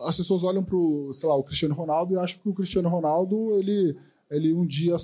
as 0.00 0.16
pessoas 0.16 0.44
olham 0.44 0.62
para 0.62 0.76
o, 0.76 1.12
sei 1.12 1.28
lá, 1.28 1.36
o 1.36 1.42
Cristiano 1.42 1.74
Ronaldo 1.74 2.14
e 2.14 2.18
acham 2.18 2.38
que 2.40 2.48
o 2.48 2.54
Cristiano 2.54 2.88
Ronaldo 2.88 3.58
ele, 3.58 3.96
ele 4.30 4.52
um 4.52 4.66
dia 4.66 4.96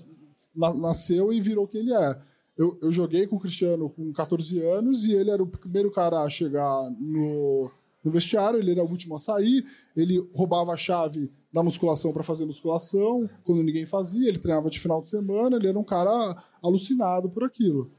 nasceu 0.54 1.32
e 1.32 1.40
virou 1.40 1.66
quem 1.66 1.80
ele 1.80 1.94
é. 1.94 2.18
Eu, 2.56 2.78
eu 2.82 2.92
joguei 2.92 3.26
com 3.26 3.36
o 3.36 3.40
Cristiano 3.40 3.88
com 3.88 4.12
14 4.12 4.58
anos 4.60 5.04
e 5.06 5.12
ele 5.12 5.30
era 5.30 5.42
o 5.42 5.46
primeiro 5.46 5.90
cara 5.90 6.22
a 6.22 6.28
chegar 6.28 6.90
no, 7.00 7.70
no 8.04 8.10
vestiário, 8.10 8.58
ele 8.58 8.72
era 8.72 8.84
o 8.84 8.90
último 8.90 9.16
a 9.16 9.18
sair, 9.18 9.64
ele 9.96 10.18
roubava 10.34 10.72
a 10.72 10.76
chave 10.76 11.30
da 11.52 11.62
musculação 11.62 12.12
para 12.12 12.22
fazer 12.22 12.44
musculação, 12.44 13.28
quando 13.44 13.62
ninguém 13.62 13.84
fazia, 13.84 14.28
ele 14.28 14.38
treinava 14.38 14.70
de 14.70 14.80
final 14.80 15.00
de 15.00 15.08
semana, 15.08 15.56
ele 15.56 15.68
era 15.68 15.78
um 15.78 15.84
cara 15.84 16.10
alucinado 16.62 17.28
por 17.30 17.44
aquilo. 17.44 17.90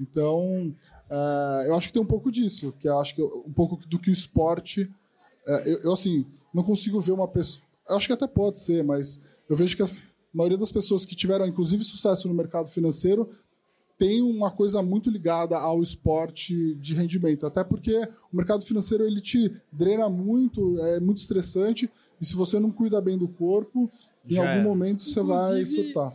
Então, 0.00 0.72
é, 1.10 1.64
eu 1.68 1.74
acho 1.74 1.88
que 1.88 1.92
tem 1.92 2.02
um 2.02 2.06
pouco 2.06 2.30
disso, 2.30 2.72
que 2.78 2.88
acho 2.88 3.14
que 3.14 3.22
um 3.22 3.52
pouco 3.52 3.76
do 3.88 3.98
que 3.98 4.10
o 4.10 4.12
esporte. 4.12 4.90
É, 5.48 5.72
eu, 5.72 5.78
eu, 5.78 5.92
assim, 5.92 6.26
não 6.52 6.62
consigo 6.62 7.00
ver 7.00 7.12
uma 7.12 7.26
pessoa. 7.26 7.64
Acho 7.88 8.06
que 8.06 8.12
até 8.12 8.26
pode 8.26 8.60
ser, 8.60 8.84
mas 8.84 9.22
eu 9.48 9.56
vejo 9.56 9.74
que 9.74 9.82
a 9.82 9.86
maioria 10.32 10.58
das 10.58 10.70
pessoas 10.70 11.06
que 11.06 11.16
tiveram, 11.16 11.46
inclusive, 11.46 11.82
sucesso 11.82 12.28
no 12.28 12.34
mercado 12.34 12.68
financeiro 12.68 13.28
tem 13.96 14.22
uma 14.22 14.50
coisa 14.50 14.80
muito 14.80 15.10
ligada 15.10 15.58
ao 15.58 15.82
esporte 15.82 16.74
de 16.76 16.94
rendimento, 16.94 17.44
até 17.44 17.64
porque 17.64 17.96
o 18.32 18.36
mercado 18.36 18.62
financeiro 18.62 19.04
ele 19.04 19.20
te 19.20 19.52
drena 19.72 20.08
muito, 20.08 20.78
é 20.80 21.00
muito 21.00 21.16
estressante 21.16 21.90
e 22.20 22.24
se 22.24 22.34
você 22.36 22.60
não 22.60 22.70
cuida 22.70 23.00
bem 23.00 23.18
do 23.18 23.26
corpo, 23.26 23.90
em 24.24 24.34
Já 24.34 24.42
algum 24.42 24.60
é. 24.60 24.62
momento 24.62 25.02
você 25.02 25.20
Inclusive, 25.20 25.52
vai 25.52 25.66
surtar. 25.66 26.14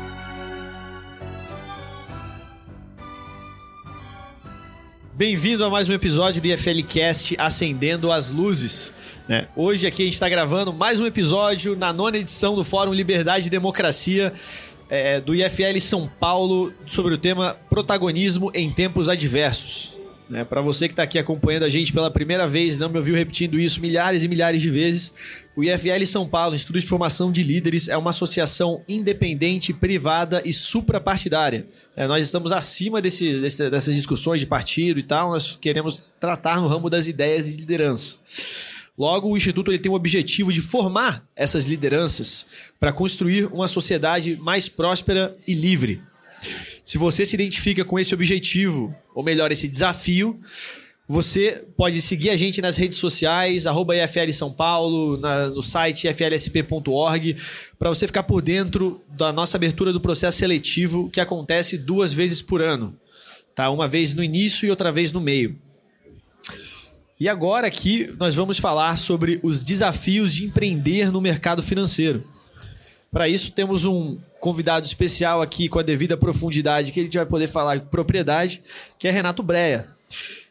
Bem-vindo 5.21 5.63
a 5.63 5.69
mais 5.69 5.87
um 5.87 5.93
episódio 5.93 6.41
do 6.41 6.47
IFLcast 6.47 7.35
Acendendo 7.37 8.11
as 8.11 8.31
Luzes. 8.31 8.91
Né? 9.27 9.47
Hoje 9.55 9.85
aqui 9.85 10.01
a 10.01 10.05
gente 10.05 10.15
está 10.15 10.27
gravando 10.27 10.73
mais 10.73 10.99
um 10.99 11.05
episódio 11.05 11.75
na 11.75 11.93
nona 11.93 12.17
edição 12.17 12.55
do 12.55 12.63
Fórum 12.63 12.91
Liberdade 12.91 13.45
e 13.45 13.49
Democracia 13.51 14.33
é, 14.89 15.21
do 15.21 15.35
IFL 15.35 15.79
São 15.79 16.09
Paulo 16.19 16.73
sobre 16.87 17.13
o 17.13 17.19
tema 17.19 17.55
Protagonismo 17.69 18.49
em 18.55 18.71
Tempos 18.71 19.07
Adversos. 19.07 20.00
Né? 20.31 20.45
Para 20.45 20.61
você 20.61 20.87
que 20.87 20.93
está 20.93 21.03
aqui 21.03 21.19
acompanhando 21.19 21.63
a 21.63 21.69
gente 21.69 21.91
pela 21.91 22.09
primeira 22.09 22.47
vez, 22.47 22.77
não 22.77 22.87
me 22.87 22.95
ouviu 22.95 23.13
repetindo 23.13 23.59
isso 23.59 23.81
milhares 23.81 24.23
e 24.23 24.29
milhares 24.29 24.61
de 24.61 24.69
vezes, 24.69 25.11
o 25.57 25.61
IFL 25.61 26.05
São 26.05 26.25
Paulo, 26.25 26.55
Instituto 26.55 26.79
de 26.79 26.87
Formação 26.87 27.33
de 27.33 27.43
Líderes, 27.43 27.89
é 27.89 27.97
uma 27.97 28.11
associação 28.11 28.81
independente, 28.87 29.73
privada 29.73 30.41
e 30.45 30.53
suprapartidária. 30.53 31.65
É, 31.97 32.07
nós 32.07 32.25
estamos 32.25 32.53
acima 32.53 33.01
desse, 33.01 33.41
desse, 33.41 33.69
dessas 33.69 33.93
discussões 33.93 34.39
de 34.39 34.47
partido 34.47 35.01
e 35.01 35.03
tal, 35.03 35.31
nós 35.31 35.57
queremos 35.57 36.05
tratar 36.17 36.61
no 36.61 36.67
ramo 36.67 36.89
das 36.89 37.07
ideias 37.07 37.49
de 37.49 37.57
liderança. 37.57 38.15
Logo, 38.97 39.27
o 39.27 39.35
Instituto 39.35 39.69
ele 39.69 39.79
tem 39.79 39.91
o 39.91 39.95
objetivo 39.95 40.53
de 40.53 40.61
formar 40.61 41.27
essas 41.35 41.65
lideranças 41.65 42.45
para 42.79 42.93
construir 42.93 43.47
uma 43.47 43.67
sociedade 43.67 44.37
mais 44.37 44.69
próspera 44.69 45.35
e 45.45 45.53
livre. 45.53 46.01
Se 46.83 46.97
você 46.97 47.25
se 47.25 47.35
identifica 47.35 47.85
com 47.85 47.99
esse 47.99 48.13
objetivo, 48.13 48.95
ou 49.13 49.23
melhor, 49.23 49.51
esse 49.51 49.67
desafio, 49.67 50.39
você 51.07 51.63
pode 51.75 52.01
seguir 52.01 52.29
a 52.29 52.37
gente 52.37 52.61
nas 52.61 52.77
redes 52.77 52.97
sociais, 52.97 53.67
arroba 53.67 53.95
EFL 53.95 54.31
São 54.31 54.51
Paulo, 54.51 55.17
na, 55.17 55.49
no 55.49 55.61
site 55.61 56.07
eflsp.org, 56.07 57.35
para 57.77 57.89
você 57.89 58.07
ficar 58.07 58.23
por 58.23 58.41
dentro 58.41 59.01
da 59.09 59.33
nossa 59.33 59.57
abertura 59.57 59.91
do 59.91 59.99
processo 59.99 60.37
seletivo 60.37 61.09
que 61.09 61.19
acontece 61.19 61.77
duas 61.77 62.13
vezes 62.13 62.41
por 62.41 62.61
ano. 62.61 62.95
Tá? 63.53 63.69
Uma 63.69 63.87
vez 63.87 64.15
no 64.15 64.23
início 64.23 64.65
e 64.65 64.69
outra 64.69 64.89
vez 64.89 65.11
no 65.11 65.19
meio. 65.19 65.59
E 67.19 67.27
agora 67.27 67.67
aqui 67.67 68.09
nós 68.17 68.33
vamos 68.33 68.57
falar 68.57 68.97
sobre 68.97 69.39
os 69.43 69.63
desafios 69.63 70.33
de 70.33 70.45
empreender 70.45 71.11
no 71.11 71.19
mercado 71.19 71.61
financeiro. 71.61 72.23
Para 73.11 73.27
isso, 73.27 73.51
temos 73.51 73.83
um 73.83 74.17
convidado 74.39 74.85
especial 74.85 75.41
aqui 75.41 75.67
com 75.67 75.79
a 75.79 75.83
devida 75.83 76.15
profundidade, 76.15 76.93
que 76.93 76.99
ele 77.01 77.09
vai 77.09 77.25
poder 77.25 77.47
falar 77.47 77.81
propriedade, 77.81 78.61
que 78.97 79.07
é 79.07 79.11
Renato 79.11 79.43
Breia. 79.43 79.87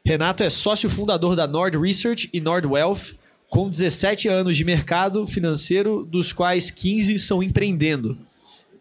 Renato 0.04 0.43
é 0.43 0.50
sócio 0.50 0.88
fundador 0.91 1.34
da 1.34 1.47
Nord 1.47 1.78
Research 1.78 2.28
e 2.32 2.41
Nord 2.41 2.66
Wealth, 2.66 3.15
com 3.49 3.69
17 3.69 4.28
anos 4.28 4.56
de 4.56 4.65
mercado 4.65 5.26
financeiro, 5.26 6.04
dos 6.04 6.32
quais 6.32 6.70
15 6.70 7.19
são 7.19 7.43
empreendendo. 7.43 8.15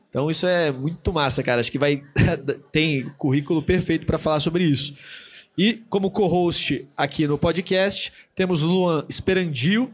Então 0.10 0.30
isso 0.30 0.46
é 0.46 0.72
muito 0.72 1.14
massa, 1.14 1.42
cara. 1.42 1.62
Acho 1.62 1.72
que 1.72 1.80
vai 1.80 2.04
tem 2.72 3.10
currículo 3.18 3.64
perfeito 3.64 4.06
para 4.06 4.18
falar 4.18 4.40
sobre 4.40 4.64
isso. 4.64 4.94
E 5.58 5.82
como 5.90 6.12
co-host 6.12 6.88
aqui 6.96 7.28
no 7.28 7.38
podcast, 7.38 8.12
temos 8.36 8.62
Luan 8.62 9.06
Esperandio, 9.10 9.92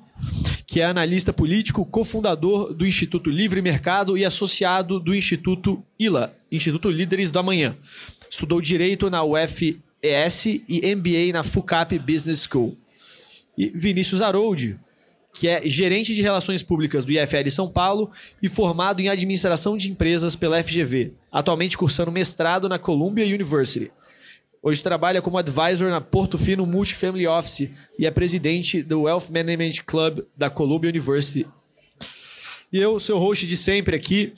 que 0.75 0.81
é 0.81 0.86
analista 0.86 1.31
político, 1.31 1.86
cofundador 1.86 2.74
do 2.74 2.86
Instituto 2.86 3.30
Livre 3.30 3.62
Mercado 3.62 4.18
e 4.18 4.25
associado 4.25 5.00
do 5.00 5.16
Instituto 5.16 5.81
ILA, 5.97 6.34
Instituto 6.52 6.90
Líderes 6.90 7.31
do 7.31 7.40
Amanhã. 7.40 7.78
Estudou 8.30 8.59
direito 8.59 9.09
na 9.09 9.24
UFES 9.24 10.46
e 10.68 10.94
MBA 10.94 11.31
na 11.31 11.44
FUCAP 11.44 11.97
Business 12.00 12.46
School. 12.46 12.78
E 13.58 13.69
Vinícius 13.69 14.22
Harold, 14.22 14.78
que 15.34 15.47
é 15.47 15.66
gerente 15.66 16.13
de 16.13 16.22
relações 16.22 16.62
públicas 16.62 17.06
do 17.06 17.13
IFL 17.13 17.50
São 17.50 17.69
Paulo 17.69 18.12
e 18.44 18.50
formado 18.50 19.00
em 19.00 19.07
administração 19.07 19.78
de 19.78 19.90
empresas 19.90 20.36
pela 20.36 20.62
FGV, 20.62 21.13
atualmente 21.31 21.78
cursando 21.78 22.12
mestrado 22.12 22.68
na 22.68 22.78
Columbia 22.78 23.24
University. 23.24 23.94
Hoje 24.68 24.81
trabalha 24.81 25.22
como 25.22 25.38
advisor 25.38 25.92
na 25.92 26.02
Porto 26.02 26.40
Fino 26.40 26.66
Multifamily 26.66 27.28
Office 27.28 27.70
e 28.00 28.08
é 28.08 28.09
presidente 28.09 28.81
do 28.81 29.03
Wealth 29.03 29.30
Management 29.30 29.84
Club 29.86 30.22
da 30.36 30.50
Columbia 30.50 30.90
University. 30.90 31.46
E 32.74 32.80
eu, 32.80 33.00
seu 33.00 33.20
host 33.20 33.46
de 33.46 33.56
sempre 33.56 33.96
aqui, 33.96 34.34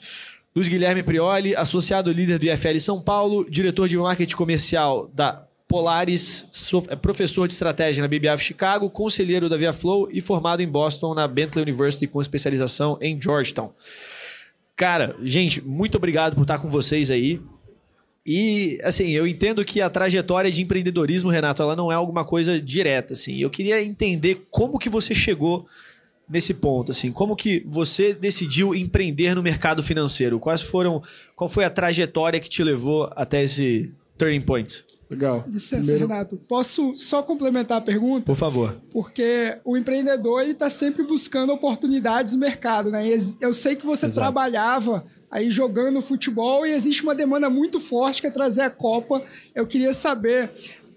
Luiz 0.54 0.68
Guilherme 0.68 1.02
Prioli, 1.02 1.56
associado 1.56 2.12
líder 2.12 2.38
do 2.38 2.44
IFL 2.44 2.78
São 2.78 3.00
Paulo, 3.00 3.48
diretor 3.48 3.88
de 3.88 3.96
marketing 3.96 4.36
comercial 4.36 5.10
da 5.14 5.46
Polaris, 5.66 6.46
é 6.90 6.94
professor 6.94 7.46
de 7.46 7.54
estratégia 7.54 8.02
na 8.02 8.08
BBF 8.08 8.44
Chicago, 8.44 8.90
conselheiro 8.90 9.48
da 9.48 9.56
Via 9.56 9.72
Flow 9.72 10.10
e 10.12 10.20
formado 10.20 10.60
em 10.60 10.68
Boston 10.68 11.14
na 11.14 11.26
Bentley 11.26 11.62
University 11.62 12.06
com 12.06 12.20
especialização 12.20 12.98
em 13.00 13.18
Georgetown. 13.18 13.72
Cara, 14.76 15.16
gente, 15.22 15.66
muito 15.66 15.96
obrigado 15.96 16.34
por 16.34 16.42
estar 16.42 16.58
com 16.58 16.68
vocês 16.68 17.10
aí. 17.10 17.40
E, 18.30 18.78
assim, 18.84 19.08
eu 19.08 19.26
entendo 19.26 19.64
que 19.64 19.80
a 19.80 19.88
trajetória 19.88 20.50
de 20.50 20.60
empreendedorismo, 20.60 21.30
Renato, 21.30 21.62
ela 21.62 21.74
não 21.74 21.90
é 21.90 21.94
alguma 21.94 22.26
coisa 22.26 22.60
direta, 22.60 23.14
assim. 23.14 23.38
Eu 23.38 23.48
queria 23.48 23.82
entender 23.82 24.46
como 24.50 24.78
que 24.78 24.90
você 24.90 25.14
chegou 25.14 25.66
nesse 26.28 26.52
ponto, 26.52 26.92
assim. 26.92 27.10
Como 27.10 27.34
que 27.34 27.64
você 27.66 28.12
decidiu 28.12 28.74
empreender 28.74 29.34
no 29.34 29.42
mercado 29.42 29.82
financeiro? 29.82 30.38
Quais 30.38 30.60
foram... 30.60 31.02
Qual 31.34 31.48
foi 31.48 31.64
a 31.64 31.70
trajetória 31.70 32.38
que 32.38 32.50
te 32.50 32.62
levou 32.62 33.10
até 33.16 33.42
esse 33.42 33.90
turning 34.18 34.42
point? 34.42 34.84
Legal. 35.08 35.42
Licença, 35.48 35.86
Primeiro... 35.86 36.06
Renato. 36.06 36.36
Posso 36.46 36.94
só 36.94 37.22
complementar 37.22 37.78
a 37.78 37.80
pergunta? 37.80 38.26
Por 38.26 38.36
favor. 38.36 38.78
Porque 38.90 39.56
o 39.64 39.74
empreendedor 39.74 40.42
está 40.42 40.68
sempre 40.68 41.02
buscando 41.02 41.50
oportunidades 41.50 42.34
no 42.34 42.40
mercado, 42.40 42.90
né? 42.90 43.08
Eu 43.40 43.54
sei 43.54 43.74
que 43.74 43.86
você 43.86 44.04
Exato. 44.04 44.20
trabalhava 44.20 45.06
aí 45.30 45.50
jogando 45.50 46.00
futebol 46.00 46.66
e 46.66 46.72
existe 46.72 47.02
uma 47.02 47.14
demanda 47.14 47.50
muito 47.50 47.78
forte 47.80 48.20
que 48.20 48.26
é 48.26 48.30
trazer 48.30 48.62
a 48.62 48.70
Copa. 48.70 49.22
Eu 49.54 49.66
queria 49.66 49.92
saber 49.92 50.50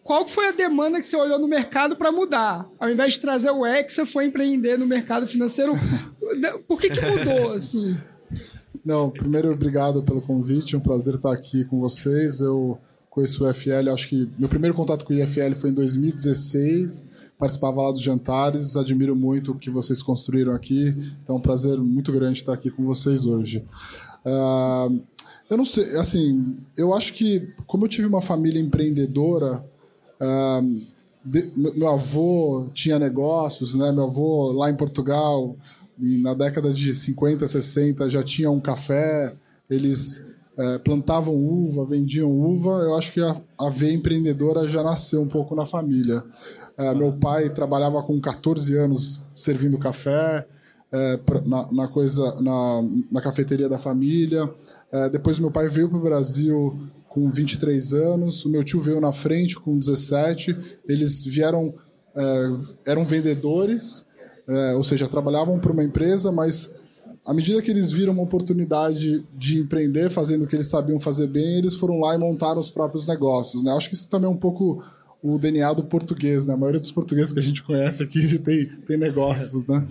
qual 0.03 0.27
foi 0.27 0.49
a 0.49 0.51
demanda 0.51 0.99
que 0.99 1.05
você 1.05 1.15
olhou 1.15 1.39
no 1.39 1.47
mercado 1.47 1.95
para 1.95 2.11
mudar? 2.11 2.67
Ao 2.79 2.89
invés 2.89 3.13
de 3.13 3.21
trazer 3.21 3.51
o 3.51 3.65
Hexa, 3.65 4.05
foi 4.05 4.25
empreender 4.25 4.77
no 4.77 4.85
mercado 4.85 5.27
financeiro. 5.27 5.73
Por 6.67 6.79
que, 6.79 6.89
que 6.89 7.01
mudou, 7.05 7.53
assim? 7.53 7.95
Não, 8.83 9.11
primeiro, 9.11 9.51
obrigado 9.51 10.01
pelo 10.01 10.21
convite. 10.21 10.75
É 10.75 10.77
um 10.77 10.81
prazer 10.81 11.15
estar 11.15 11.31
aqui 11.31 11.65
com 11.65 11.79
vocês. 11.79 12.39
Eu 12.39 12.79
conheço 13.09 13.43
o 13.43 13.49
IFL, 13.49 13.89
acho 13.93 14.07
que 14.07 14.29
meu 14.39 14.49
primeiro 14.49 14.75
contato 14.75 15.05
com 15.05 15.13
o 15.13 15.17
IFL 15.17 15.53
foi 15.53 15.69
em 15.69 15.73
2016. 15.73 17.07
Participava 17.41 17.81
lá 17.81 17.91
dos 17.91 18.01
jantares, 18.01 18.75
admiro 18.75 19.15
muito 19.15 19.53
o 19.53 19.55
que 19.57 19.71
vocês 19.71 20.03
construíram 20.03 20.53
aqui. 20.53 20.95
Então, 21.23 21.35
é 21.35 21.39
um 21.39 21.41
prazer 21.41 21.75
muito 21.79 22.11
grande 22.11 22.37
estar 22.37 22.53
aqui 22.53 22.69
com 22.69 22.85
vocês 22.85 23.25
hoje. 23.25 23.65
Uh, 24.23 25.01
Eu 25.49 25.57
não 25.57 25.65
sei, 25.65 25.97
assim, 25.97 26.55
eu 26.77 26.93
acho 26.93 27.13
que, 27.13 27.51
como 27.65 27.85
eu 27.85 27.89
tive 27.89 28.05
uma 28.05 28.21
família 28.21 28.61
empreendedora, 28.61 29.65
uh, 30.21 30.81
de, 31.25 31.51
meu 31.55 31.87
avô 31.87 32.69
tinha 32.75 32.99
negócios, 32.99 33.73
né? 33.73 33.91
Meu 33.91 34.03
avô 34.03 34.51
lá 34.51 34.69
em 34.69 34.75
Portugal, 34.75 35.55
na 35.97 36.35
década 36.35 36.71
de 36.71 36.93
50, 36.93 37.47
60, 37.47 38.07
já 38.07 38.21
tinha 38.21 38.51
um 38.51 38.59
café, 38.59 39.35
eles 39.67 40.31
é, 40.57 40.77
plantavam 40.77 41.35
uva, 41.35 41.85
vendiam 41.85 42.29
uva. 42.29 42.81
Eu 42.83 42.95
acho 42.97 43.11
que 43.11 43.19
a, 43.19 43.35
a 43.59 43.69
veia 43.69 43.93
empreendedora 43.93 44.69
já 44.69 44.83
nasceu 44.83 45.21
um 45.21 45.27
pouco 45.27 45.55
na 45.55 45.65
família. 45.65 46.23
É, 46.81 46.95
meu 46.95 47.13
pai 47.13 47.47
trabalhava 47.51 48.01
com 48.01 48.19
14 48.19 48.75
anos 48.75 49.21
servindo 49.35 49.77
café 49.77 50.47
é, 50.91 51.19
na, 51.45 51.71
na, 51.71 51.87
coisa 51.87 52.41
na, 52.41 52.83
na 53.11 53.21
cafeteria 53.21 53.69
da 53.69 53.77
família. 53.77 54.51
É, 54.91 55.07
depois 55.09 55.37
meu 55.37 55.51
pai 55.51 55.67
veio 55.67 55.87
para 55.89 55.99
o 55.99 56.01
Brasil 56.01 56.75
com 57.07 57.29
23 57.29 57.93
anos, 57.93 58.45
o 58.45 58.49
meu 58.49 58.63
tio 58.63 58.79
veio 58.79 58.99
na 58.99 59.11
frente 59.11 59.59
com 59.59 59.77
17. 59.77 60.57
Eles 60.87 61.23
vieram, 61.23 61.71
é, 62.15 62.49
eram 62.87 63.05
vendedores, 63.05 64.07
é, 64.47 64.73
ou 64.73 64.81
seja, 64.81 65.07
trabalhavam 65.07 65.59
para 65.59 65.71
uma 65.71 65.83
empresa, 65.83 66.31
mas 66.31 66.73
à 67.27 67.31
medida 67.31 67.61
que 67.61 67.69
eles 67.69 67.91
viram 67.91 68.13
uma 68.13 68.23
oportunidade 68.23 69.23
de 69.37 69.59
empreender, 69.59 70.09
fazendo 70.09 70.45
o 70.45 70.47
que 70.47 70.55
eles 70.55 70.67
sabiam 70.67 70.99
fazer 70.99 71.27
bem, 71.27 71.59
eles 71.59 71.75
foram 71.75 71.99
lá 71.99 72.15
e 72.15 72.17
montaram 72.17 72.59
os 72.59 72.71
próprios 72.71 73.05
negócios. 73.05 73.61
Né? 73.61 73.71
Acho 73.71 73.87
que 73.87 73.95
isso 73.95 74.09
também 74.09 74.27
é 74.27 74.33
um 74.33 74.37
pouco 74.37 74.83
o 75.23 75.37
DNA 75.37 75.73
do 75.73 75.83
português, 75.83 76.45
né? 76.45 76.53
A 76.53 76.57
maioria 76.57 76.79
dos 76.79 76.91
portugueses 76.91 77.31
que 77.31 77.39
a 77.39 77.43
gente 77.43 77.63
conhece 77.63 78.03
aqui 78.03 78.37
tem, 78.39 78.65
tem 78.65 78.97
negócios, 78.97 79.65
né? 79.67 79.85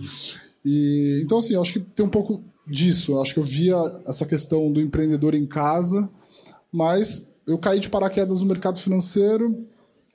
E, 0.63 1.21
então, 1.23 1.39
assim, 1.39 1.55
acho 1.55 1.73
que 1.73 1.79
tem 1.79 2.05
um 2.05 2.09
pouco 2.09 2.43
disso. 2.67 3.19
Acho 3.19 3.33
que 3.33 3.39
eu 3.39 3.43
via 3.43 3.75
essa 4.05 4.25
questão 4.25 4.71
do 4.71 4.79
empreendedor 4.79 5.33
em 5.33 5.45
casa, 5.45 6.09
mas 6.71 7.31
eu 7.47 7.57
caí 7.57 7.79
de 7.79 7.89
paraquedas 7.89 8.41
no 8.41 8.45
mercado 8.45 8.79
financeiro. 8.79 9.65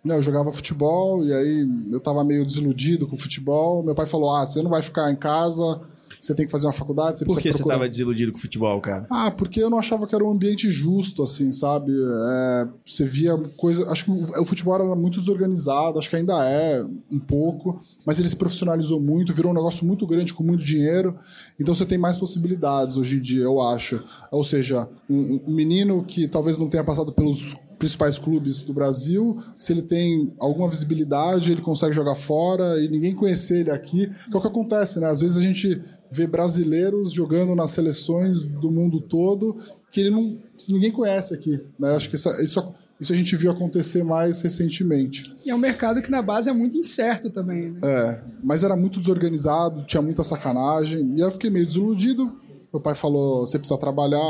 Né? 0.05 0.17
Eu 0.17 0.23
jogava 0.23 0.53
futebol 0.53 1.25
e 1.25 1.33
aí 1.33 1.69
eu 1.91 1.99
estava 1.99 2.23
meio 2.23 2.47
desiludido 2.47 3.07
com 3.07 3.17
o 3.17 3.19
futebol. 3.19 3.83
Meu 3.83 3.95
pai 3.95 4.07
falou: 4.07 4.35
Ah, 4.35 4.47
você 4.47 4.63
não 4.63 4.71
vai 4.71 4.83
ficar 4.83 5.11
em 5.11 5.17
casa 5.17 5.83
você 6.27 6.35
tem 6.35 6.45
que 6.45 6.51
fazer 6.51 6.67
uma 6.67 6.73
faculdade, 6.73 7.21
você 7.21 7.25
Por 7.25 7.41
que 7.41 7.53
você 7.53 7.63
estava 7.63 7.89
desiludido 7.89 8.33
com 8.33 8.39
o 8.39 8.41
futebol, 8.41 8.81
cara? 8.81 9.07
Ah, 9.09 9.31
porque 9.31 9.63
eu 9.63 9.71
não 9.71 9.79
achava 9.79 10.07
que 10.09 10.15
era 10.15 10.25
um 10.25 10.31
ambiente 10.31 10.69
justo, 10.71 11.23
assim, 11.23 11.53
sabe? 11.53 11.93
É, 11.93 12.69
você 12.85 13.05
via 13.05 13.39
coisa. 13.57 13.89
Acho 13.91 14.07
que 14.07 14.11
o 14.11 14.45
futebol 14.45 14.75
era 14.75 14.97
muito 14.97 15.21
desorganizado, 15.21 15.99
acho 16.01 16.11
que 16.11 16.17
ainda 16.17 16.35
é 16.45 16.85
um 17.11 17.21
pouco, 17.21 17.79
mas 18.05 18.19
ele 18.19 18.29
se 18.29 18.35
profissionalizou 18.35 19.01
muito, 19.01 19.33
virou 19.33 19.53
um 19.53 19.55
negócio 19.55 19.87
muito 19.87 20.05
grande 20.05 20.35
com 20.35 20.43
muito 20.43 20.65
dinheiro. 20.65 21.17
Então 21.61 21.75
você 21.75 21.87
tem 21.87 21.97
mais 21.97 22.19
possibilidades 22.19 22.97
hoje 22.97 23.19
em 23.19 23.21
dia, 23.21 23.45
eu 23.45 23.63
acho. 23.63 24.03
Ou 24.33 24.43
seja, 24.43 24.89
um, 25.09 25.41
um 25.47 25.55
menino 25.55 26.03
que 26.03 26.27
talvez 26.27 26.59
não 26.59 26.69
tenha 26.69 26.83
passado 26.83 27.13
pelos 27.13 27.55
principais 27.79 28.19
clubes 28.19 28.63
do 28.63 28.73
Brasil, 28.73 29.37
se 29.57 29.73
ele 29.73 29.83
tem 29.83 30.33
alguma 30.39 30.69
visibilidade, 30.69 31.53
ele 31.53 31.61
consegue 31.61 31.93
jogar 31.93 32.15
fora 32.15 32.81
e 32.83 32.89
ninguém 32.89 33.15
conhecer 33.15 33.61
ele 33.61 33.71
aqui, 33.71 34.07
que 34.07 34.35
é 34.35 34.37
o 34.37 34.41
que 34.41 34.47
acontece, 34.47 34.99
né? 34.99 35.09
Às 35.09 35.21
vezes 35.21 35.37
a 35.37 35.43
gente 35.43 35.81
vê 36.11 36.27
brasileiros 36.27 37.13
jogando 37.13 37.55
nas 37.55 37.71
seleções 37.71 38.45
do 38.45 38.71
mundo 38.71 39.01
todo 39.01 39.57
que 39.91 40.01
ele 40.01 40.11
não, 40.11 40.39
ninguém 40.69 40.91
conhece 40.91 41.33
aqui, 41.33 41.59
né? 41.79 41.95
Acho 41.97 42.11
que 42.11 42.17
isso, 42.17 42.29
isso, 42.43 42.75
isso 43.01 43.13
a 43.13 43.17
gente 43.17 43.35
viu 43.35 43.51
acontecer 43.51 44.05
mais 44.05 44.43
recentemente. 44.43 45.25
E 45.45 45.51
é 45.51 45.55
um 45.55 45.59
mercado 45.59 46.03
que 46.03 46.11
na 46.11 46.21
base 46.21 46.51
é 46.51 46.53
muito 46.53 46.77
incerto 46.77 47.31
também, 47.31 47.71
né? 47.71 47.81
É, 47.83 48.21
mas 48.43 48.63
era 48.63 48.77
muito 48.77 48.99
desorganizado, 48.99 49.85
tinha 49.85 50.03
muita 50.03 50.23
sacanagem, 50.23 51.15
e 51.17 51.21
eu 51.21 51.31
fiquei 51.31 51.49
meio 51.49 51.65
desiludido, 51.65 52.41
meu 52.77 52.81
pai 52.81 52.95
falou, 52.95 53.47
você 53.47 53.59
precisa 53.59 53.79
trabalhar 53.79 54.21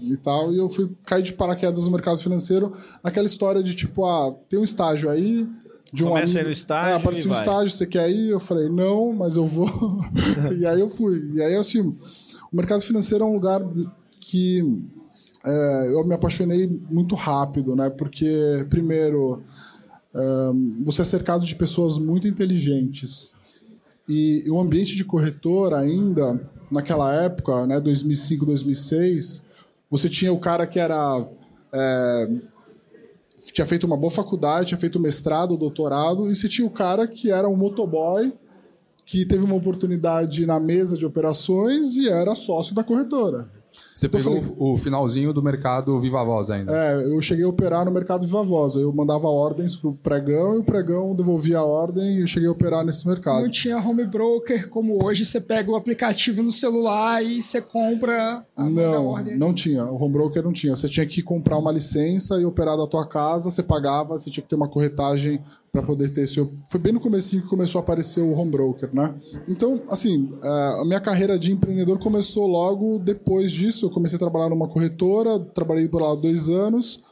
e 0.00 0.16
tal, 0.16 0.52
e 0.52 0.58
eu 0.58 0.68
fui 0.68 0.90
cair 1.04 1.22
de 1.22 1.32
paraquedas 1.32 1.84
no 1.84 1.90
mercado 1.90 2.18
financeiro, 2.18 2.72
naquela 3.02 3.26
história 3.26 3.62
de 3.62 3.74
tipo, 3.74 4.04
ah, 4.04 4.34
tem 4.48 4.58
um 4.58 4.64
estágio 4.64 5.10
aí, 5.10 5.46
de 5.92 6.04
um 6.04 6.08
Começa 6.08 6.32
amigo, 6.32 6.38
aí 6.38 6.44
no 6.44 6.50
estágio. 6.50 6.90
É, 6.90 6.94
apareceu 6.94 7.30
um 7.30 7.34
estágio, 7.34 7.70
você 7.70 7.86
quer 7.86 8.10
ir? 8.10 8.30
Eu 8.30 8.40
falei, 8.40 8.68
não, 8.68 9.12
mas 9.12 9.36
eu 9.36 9.46
vou. 9.46 9.68
e 10.58 10.66
aí 10.66 10.80
eu 10.80 10.88
fui. 10.88 11.32
E 11.34 11.42
aí, 11.42 11.54
assim, 11.54 11.80
o 11.80 12.56
mercado 12.56 12.80
financeiro 12.80 13.24
é 13.24 13.26
um 13.26 13.34
lugar 13.34 13.60
que 14.20 14.82
é, 15.44 15.88
eu 15.92 16.04
me 16.04 16.14
apaixonei 16.14 16.66
muito 16.90 17.14
rápido, 17.14 17.76
né? 17.76 17.88
Porque, 17.88 18.66
primeiro, 18.68 19.42
é, 20.14 20.52
você 20.84 21.02
é 21.02 21.04
cercado 21.04 21.44
de 21.44 21.54
pessoas 21.54 21.98
muito 21.98 22.26
inteligentes. 22.26 23.32
E 24.08 24.44
o 24.50 24.60
ambiente 24.60 24.96
de 24.96 25.04
corretor 25.04 25.72
ainda 25.72 26.40
naquela 26.70 27.12
época, 27.22 27.66
né, 27.66 27.80
2005, 27.80 28.46
2006, 28.46 29.46
você 29.90 30.08
tinha 30.08 30.32
o 30.32 30.38
cara 30.38 30.66
que 30.66 30.78
era 30.78 31.26
é, 31.72 32.28
tinha 33.52 33.66
feito 33.66 33.86
uma 33.86 33.96
boa 33.96 34.10
faculdade, 34.10 34.68
tinha 34.68 34.78
feito 34.78 34.98
mestrado, 34.98 35.56
doutorado, 35.56 36.30
e 36.30 36.34
você 36.34 36.48
tinha 36.48 36.66
o 36.66 36.70
cara 36.70 37.06
que 37.06 37.30
era 37.30 37.48
um 37.48 37.56
motoboy 37.56 38.32
que 39.04 39.24
teve 39.24 39.44
uma 39.44 39.54
oportunidade 39.54 40.44
na 40.46 40.58
mesa 40.58 40.96
de 40.96 41.06
operações 41.06 41.96
e 41.96 42.08
era 42.08 42.34
sócio 42.34 42.74
da 42.74 42.82
corretora. 42.82 43.48
Você 43.94 44.06
então, 44.06 44.20
pegou 44.20 44.42
falei, 44.42 44.56
o 44.58 44.76
finalzinho 44.76 45.32
do 45.32 45.42
mercado 45.42 45.98
Viva 46.00 46.22
Voz 46.22 46.50
ainda. 46.50 46.70
É, 46.70 47.04
eu 47.04 47.20
cheguei 47.22 47.44
a 47.44 47.48
operar 47.48 47.84
no 47.84 47.90
mercado 47.90 48.26
Viva 48.26 48.42
Voz. 48.42 48.74
Eu 48.74 48.92
mandava 48.92 49.26
ordens 49.26 49.74
pro 49.74 49.94
pregão 49.94 50.54
e 50.54 50.58
o 50.58 50.64
pregão 50.64 51.14
devolvia 51.14 51.58
a 51.58 51.64
ordem 51.64 52.18
e 52.18 52.20
eu 52.20 52.26
cheguei 52.26 52.48
a 52.48 52.52
operar 52.52 52.84
nesse 52.84 53.06
mercado. 53.06 53.42
Não 53.42 53.50
tinha 53.50 53.78
home 53.78 54.04
broker 54.04 54.68
como 54.68 54.98
hoje, 55.02 55.24
você 55.24 55.40
pega 55.40 55.70
o 55.70 55.76
aplicativo 55.76 56.42
no 56.42 56.52
celular 56.52 57.24
e 57.24 57.42
você 57.42 57.60
compra 57.62 58.44
a 58.54 58.64
Não, 58.64 59.06
ordem. 59.06 59.38
não 59.38 59.54
tinha. 59.54 59.84
O 59.84 59.96
home 60.02 60.12
broker 60.12 60.42
não 60.42 60.52
tinha. 60.52 60.76
Você 60.76 60.88
tinha 60.88 61.06
que 61.06 61.22
comprar 61.22 61.56
uma 61.56 61.72
licença 61.72 62.38
e 62.40 62.44
operar 62.44 62.76
da 62.76 62.86
tua 62.86 63.06
casa, 63.06 63.50
você 63.50 63.62
pagava, 63.62 64.18
você 64.18 64.30
tinha 64.30 64.42
que 64.42 64.48
ter 64.48 64.56
uma 64.56 64.68
corretagem 64.68 65.40
para 65.76 65.86
poder 65.86 66.10
ter 66.10 66.26
seu. 66.26 66.50
Foi 66.70 66.80
bem 66.80 66.92
no 66.92 67.00
começo 67.00 67.36
que 67.36 67.46
começou 67.46 67.78
a 67.78 67.82
aparecer 67.82 68.22
o 68.22 68.32
home 68.32 68.50
broker, 68.50 68.88
né? 68.94 69.14
Então, 69.46 69.82
assim, 69.90 70.32
a 70.42 70.84
minha 70.86 71.00
carreira 71.00 71.38
de 71.38 71.52
empreendedor 71.52 71.98
começou 71.98 72.46
logo 72.46 72.98
depois 72.98 73.52
disso. 73.52 73.84
Eu 73.84 73.90
comecei 73.90 74.16
a 74.16 74.18
trabalhar 74.18 74.48
numa 74.48 74.66
corretora, 74.66 75.38
trabalhei 75.38 75.86
por 75.86 76.00
lá 76.00 76.14
dois 76.14 76.48
anos 76.48 77.02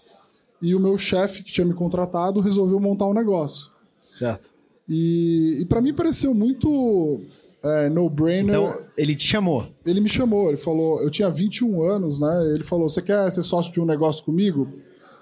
e 0.62 0.74
o 0.74 0.80
meu 0.80 0.96
chefe 0.96 1.42
que 1.42 1.52
tinha 1.52 1.66
me 1.66 1.74
contratado 1.74 2.40
resolveu 2.40 2.80
montar 2.80 3.06
um 3.06 3.12
negócio. 3.12 3.70
Certo. 4.02 4.54
E, 4.88 5.58
e 5.60 5.64
para 5.66 5.82
mim 5.82 5.92
pareceu 5.92 6.32
muito 6.32 7.20
é, 7.62 7.90
no-brainer. 7.90 8.54
Então, 8.54 8.78
ele 8.96 9.14
te 9.14 9.26
chamou? 9.26 9.66
Ele 9.84 10.00
me 10.00 10.08
chamou, 10.08 10.48
ele 10.48 10.56
falou, 10.56 11.02
eu 11.02 11.10
tinha 11.10 11.28
21 11.28 11.82
anos, 11.82 12.18
né? 12.18 12.52
Ele 12.54 12.64
falou: 12.64 12.88
Você 12.88 13.02
quer 13.02 13.30
ser 13.30 13.42
sócio 13.42 13.70
de 13.70 13.80
um 13.80 13.84
negócio 13.84 14.24
comigo? 14.24 14.70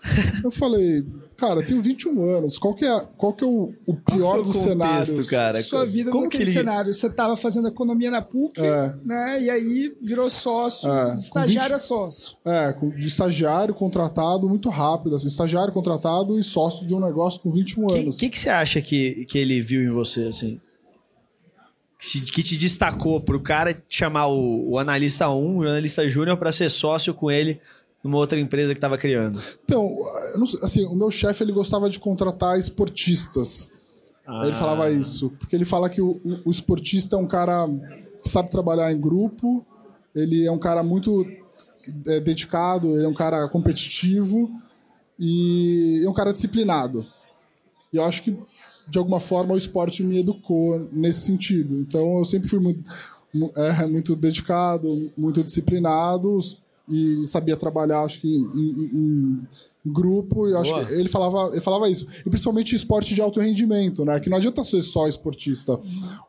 eu 0.44 0.50
falei, 0.50 1.04
Cara, 1.42 1.58
eu 1.58 1.66
tenho 1.66 1.82
21 1.82 2.22
anos. 2.36 2.56
Qual 2.56 2.72
que 2.72 2.84
é, 2.84 3.00
qual 3.16 3.32
que 3.32 3.42
é 3.42 3.46
o, 3.48 3.74
o 3.84 3.96
pior 3.96 4.40
dos 4.42 4.54
cenários? 4.58 5.28
Cara? 5.28 5.60
Sua 5.60 5.84
vida 5.84 6.08
Como 6.08 6.22
naquele 6.22 6.44
ele... 6.44 6.52
cenário. 6.52 6.94
Você 6.94 7.08
estava 7.08 7.36
fazendo 7.36 7.66
economia 7.66 8.12
na 8.12 8.22
PUC, 8.22 8.60
é. 8.60 8.94
né? 9.04 9.42
E 9.42 9.50
aí 9.50 9.92
virou 10.00 10.30
sócio, 10.30 10.88
é. 10.88 11.16
estagiário 11.16 11.70
20... 11.70 11.74
a 11.74 11.78
sócio. 11.80 12.36
É, 12.44 12.72
de 12.96 13.06
estagiário 13.08 13.74
contratado 13.74 14.48
muito 14.48 14.68
rápido. 14.68 15.16
Assim, 15.16 15.26
estagiário 15.26 15.72
contratado 15.72 16.38
e 16.38 16.44
sócio 16.44 16.86
de 16.86 16.94
um 16.94 17.00
negócio 17.00 17.40
com 17.40 17.50
21 17.50 17.86
que, 17.88 17.98
anos. 17.98 18.16
O 18.18 18.20
que, 18.20 18.28
que 18.28 18.38
você 18.38 18.48
acha 18.48 18.80
que, 18.80 19.24
que 19.24 19.36
ele 19.36 19.60
viu 19.60 19.82
em 19.82 19.90
você, 19.90 20.26
assim? 20.26 20.60
que 22.34 22.42
te 22.42 22.56
destacou 22.56 23.20
para 23.20 23.36
o 23.36 23.40
cara 23.40 23.80
chamar 23.88 24.26
o, 24.26 24.70
o 24.72 24.78
analista 24.78 25.30
1 25.30 25.56
o 25.56 25.62
analista 25.62 26.08
júnior 26.08 26.36
para 26.36 26.50
ser 26.50 26.68
sócio 26.68 27.14
com 27.14 27.30
ele 27.30 27.60
numa 28.02 28.18
outra 28.18 28.38
empresa 28.38 28.72
que 28.72 28.78
estava 28.78 28.98
criando? 28.98 29.40
Então, 29.64 29.96
assim, 30.62 30.84
o 30.86 30.94
meu 30.94 31.10
chefe 31.10 31.44
ele 31.44 31.52
gostava 31.52 31.88
de 31.88 32.00
contratar 32.00 32.58
esportistas. 32.58 33.70
Ah. 34.26 34.42
Ele 34.44 34.54
falava 34.54 34.90
isso, 34.90 35.30
porque 35.38 35.54
ele 35.54 35.64
fala 35.64 35.88
que 35.88 36.00
o, 36.00 36.20
o, 36.44 36.50
esportista 36.50 37.16
é 37.16 37.18
um 37.18 37.26
cara 37.26 37.66
que 38.22 38.28
sabe 38.28 38.50
trabalhar 38.50 38.92
em 38.92 39.00
grupo, 39.00 39.64
ele 40.14 40.46
é 40.46 40.52
um 40.52 40.58
cara 40.58 40.82
muito 40.82 41.26
é, 42.06 42.20
dedicado, 42.20 42.94
ele 42.96 43.04
é 43.04 43.08
um 43.08 43.14
cara 43.14 43.48
competitivo 43.48 44.50
e 45.18 46.02
é 46.04 46.08
um 46.08 46.12
cara 46.12 46.32
disciplinado. 46.32 47.04
E 47.92 47.96
eu 47.96 48.04
acho 48.04 48.22
que 48.22 48.36
de 48.88 48.98
alguma 48.98 49.20
forma 49.20 49.54
o 49.54 49.58
esporte 49.58 50.02
me 50.02 50.20
educou 50.20 50.88
nesse 50.92 51.20
sentido. 51.22 51.80
Então 51.80 52.18
eu 52.18 52.24
sempre 52.24 52.48
fui 52.48 52.58
muito, 52.58 52.90
é, 53.56 53.86
muito 53.86 54.14
dedicado, 54.14 55.10
muito 55.16 55.42
disciplinado, 55.42 56.38
e 56.92 57.26
sabia 57.26 57.56
trabalhar, 57.56 58.02
acho 58.02 58.20
que 58.20 58.28
em, 58.28 58.42
em, 58.44 59.46
em 59.84 59.92
grupo. 59.92 60.48
E 60.48 60.54
acho 60.54 60.74
que 60.74 60.92
ele 60.92 61.08
falava, 61.08 61.50
ele 61.52 61.60
falava 61.60 61.88
isso. 61.88 62.06
E 62.20 62.28
principalmente 62.28 62.76
esporte 62.76 63.14
de 63.14 63.20
alto 63.20 63.40
rendimento, 63.40 64.04
né? 64.04 64.20
Que 64.20 64.28
não 64.28 64.36
adianta 64.36 64.62
ser 64.62 64.82
só 64.82 65.08
esportista. 65.08 65.78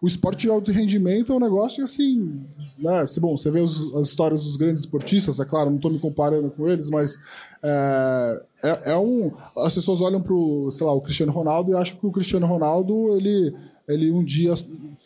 O 0.01 0.07
esporte 0.07 0.41
de 0.41 0.49
alto 0.49 0.71
rendimento 0.71 1.33
é 1.33 1.35
um 1.35 1.39
negócio 1.39 1.83
assim. 1.83 2.41
Né? 2.79 3.05
Se, 3.07 3.19
bom, 3.19 3.35
você 3.35 3.51
vê 3.51 3.59
os, 3.59 3.93
as 3.95 4.07
histórias 4.07 4.43
dos 4.43 4.55
grandes 4.55 4.81
esportistas, 4.81 5.39
é 5.39 5.45
claro, 5.45 5.69
não 5.69 5.77
estou 5.77 5.91
me 5.91 5.99
comparando 5.99 6.49
com 6.49 6.67
eles, 6.67 6.89
mas 6.89 7.19
é, 7.61 8.43
é, 8.63 8.91
é, 8.91 8.97
um. 8.97 9.31
As 9.57 9.75
pessoas 9.75 10.01
olham 10.01 10.21
para 10.21 10.33
o, 10.33 10.71
sei 10.71 10.85
lá, 10.85 10.93
o 10.93 11.01
Cristiano 11.01 11.31
Ronaldo 11.31 11.71
e 11.71 11.75
acham 11.75 11.97
que 11.97 12.05
o 12.05 12.11
Cristiano 12.11 12.47
Ronaldo 12.47 13.15
ele, 13.15 13.53
ele 13.87 14.11
um 14.11 14.23
dia 14.23 14.53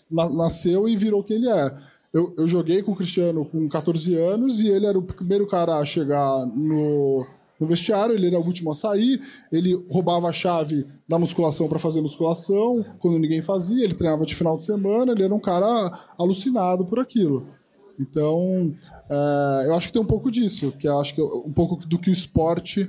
nasceu 0.10 0.88
e 0.88 0.96
virou 0.96 1.24
quem 1.24 1.38
ele 1.38 1.50
é. 1.50 1.74
Eu, 2.14 2.34
eu 2.38 2.48
joguei 2.48 2.82
com 2.82 2.92
o 2.92 2.96
Cristiano 2.96 3.46
com 3.46 3.68
14 3.68 4.16
anos 4.16 4.62
e 4.62 4.68
ele 4.68 4.86
era 4.86 4.98
o 4.98 5.04
primeiro 5.04 5.46
cara 5.46 5.78
a 5.78 5.86
chegar 5.86 6.46
no, 6.48 7.26
no 7.60 7.68
vestiário, 7.68 8.16
ele 8.16 8.28
era 8.28 8.40
o 8.40 8.46
último 8.46 8.72
a 8.72 8.76
sair, 8.76 9.22
ele 9.52 9.74
roubava 9.90 10.28
a 10.28 10.34
chave 10.34 10.86
da 11.08 11.20
musculação 11.20 11.68
para 11.68 11.80
fazer 11.80 12.02
musculação, 12.02 12.86
quando 13.00 13.20
ninguém 13.20 13.42
fazia, 13.42 13.84
ele 13.84 13.94
treinava 13.94 14.26
de 14.26 14.36
final 14.36 14.58
de 14.58 14.64
semana, 14.64 15.12
ele 15.12 15.24
era 15.24 15.34
um 15.34 15.40
cara 15.40 15.68
alucinado 16.18 16.86
por 16.86 17.00
aquilo. 17.00 17.48
Então, 18.00 18.74
é, 19.10 19.68
eu 19.68 19.74
acho 19.74 19.88
que 19.88 19.94
tem 19.94 20.02
um 20.02 20.06
pouco 20.06 20.30
disso, 20.30 20.72
que 20.74 20.88
acho 20.88 21.16
que 21.16 21.22
um 21.22 21.52
pouco 21.52 21.76
do 21.88 21.98
que 21.98 22.10
o 22.10 22.14
esporte. 22.14 22.88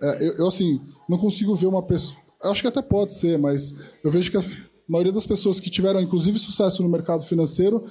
É, 0.00 0.26
eu, 0.26 0.32
eu, 0.38 0.48
assim, 0.48 0.80
não 1.08 1.16
consigo 1.16 1.54
ver 1.54 1.66
uma 1.66 1.82
pessoa. 1.82 2.18
Acho 2.44 2.60
que 2.60 2.68
até 2.68 2.82
pode 2.82 3.14
ser, 3.14 3.38
mas 3.38 3.74
eu 4.04 4.10
vejo 4.10 4.30
que 4.30 4.36
a 4.36 4.42
maioria 4.88 5.12
das 5.12 5.26
pessoas 5.26 5.58
que 5.58 5.70
tiveram, 5.70 6.00
inclusive, 6.00 6.38
sucesso 6.38 6.82
no 6.82 6.88
mercado 6.88 7.22
financeiro 7.22 7.82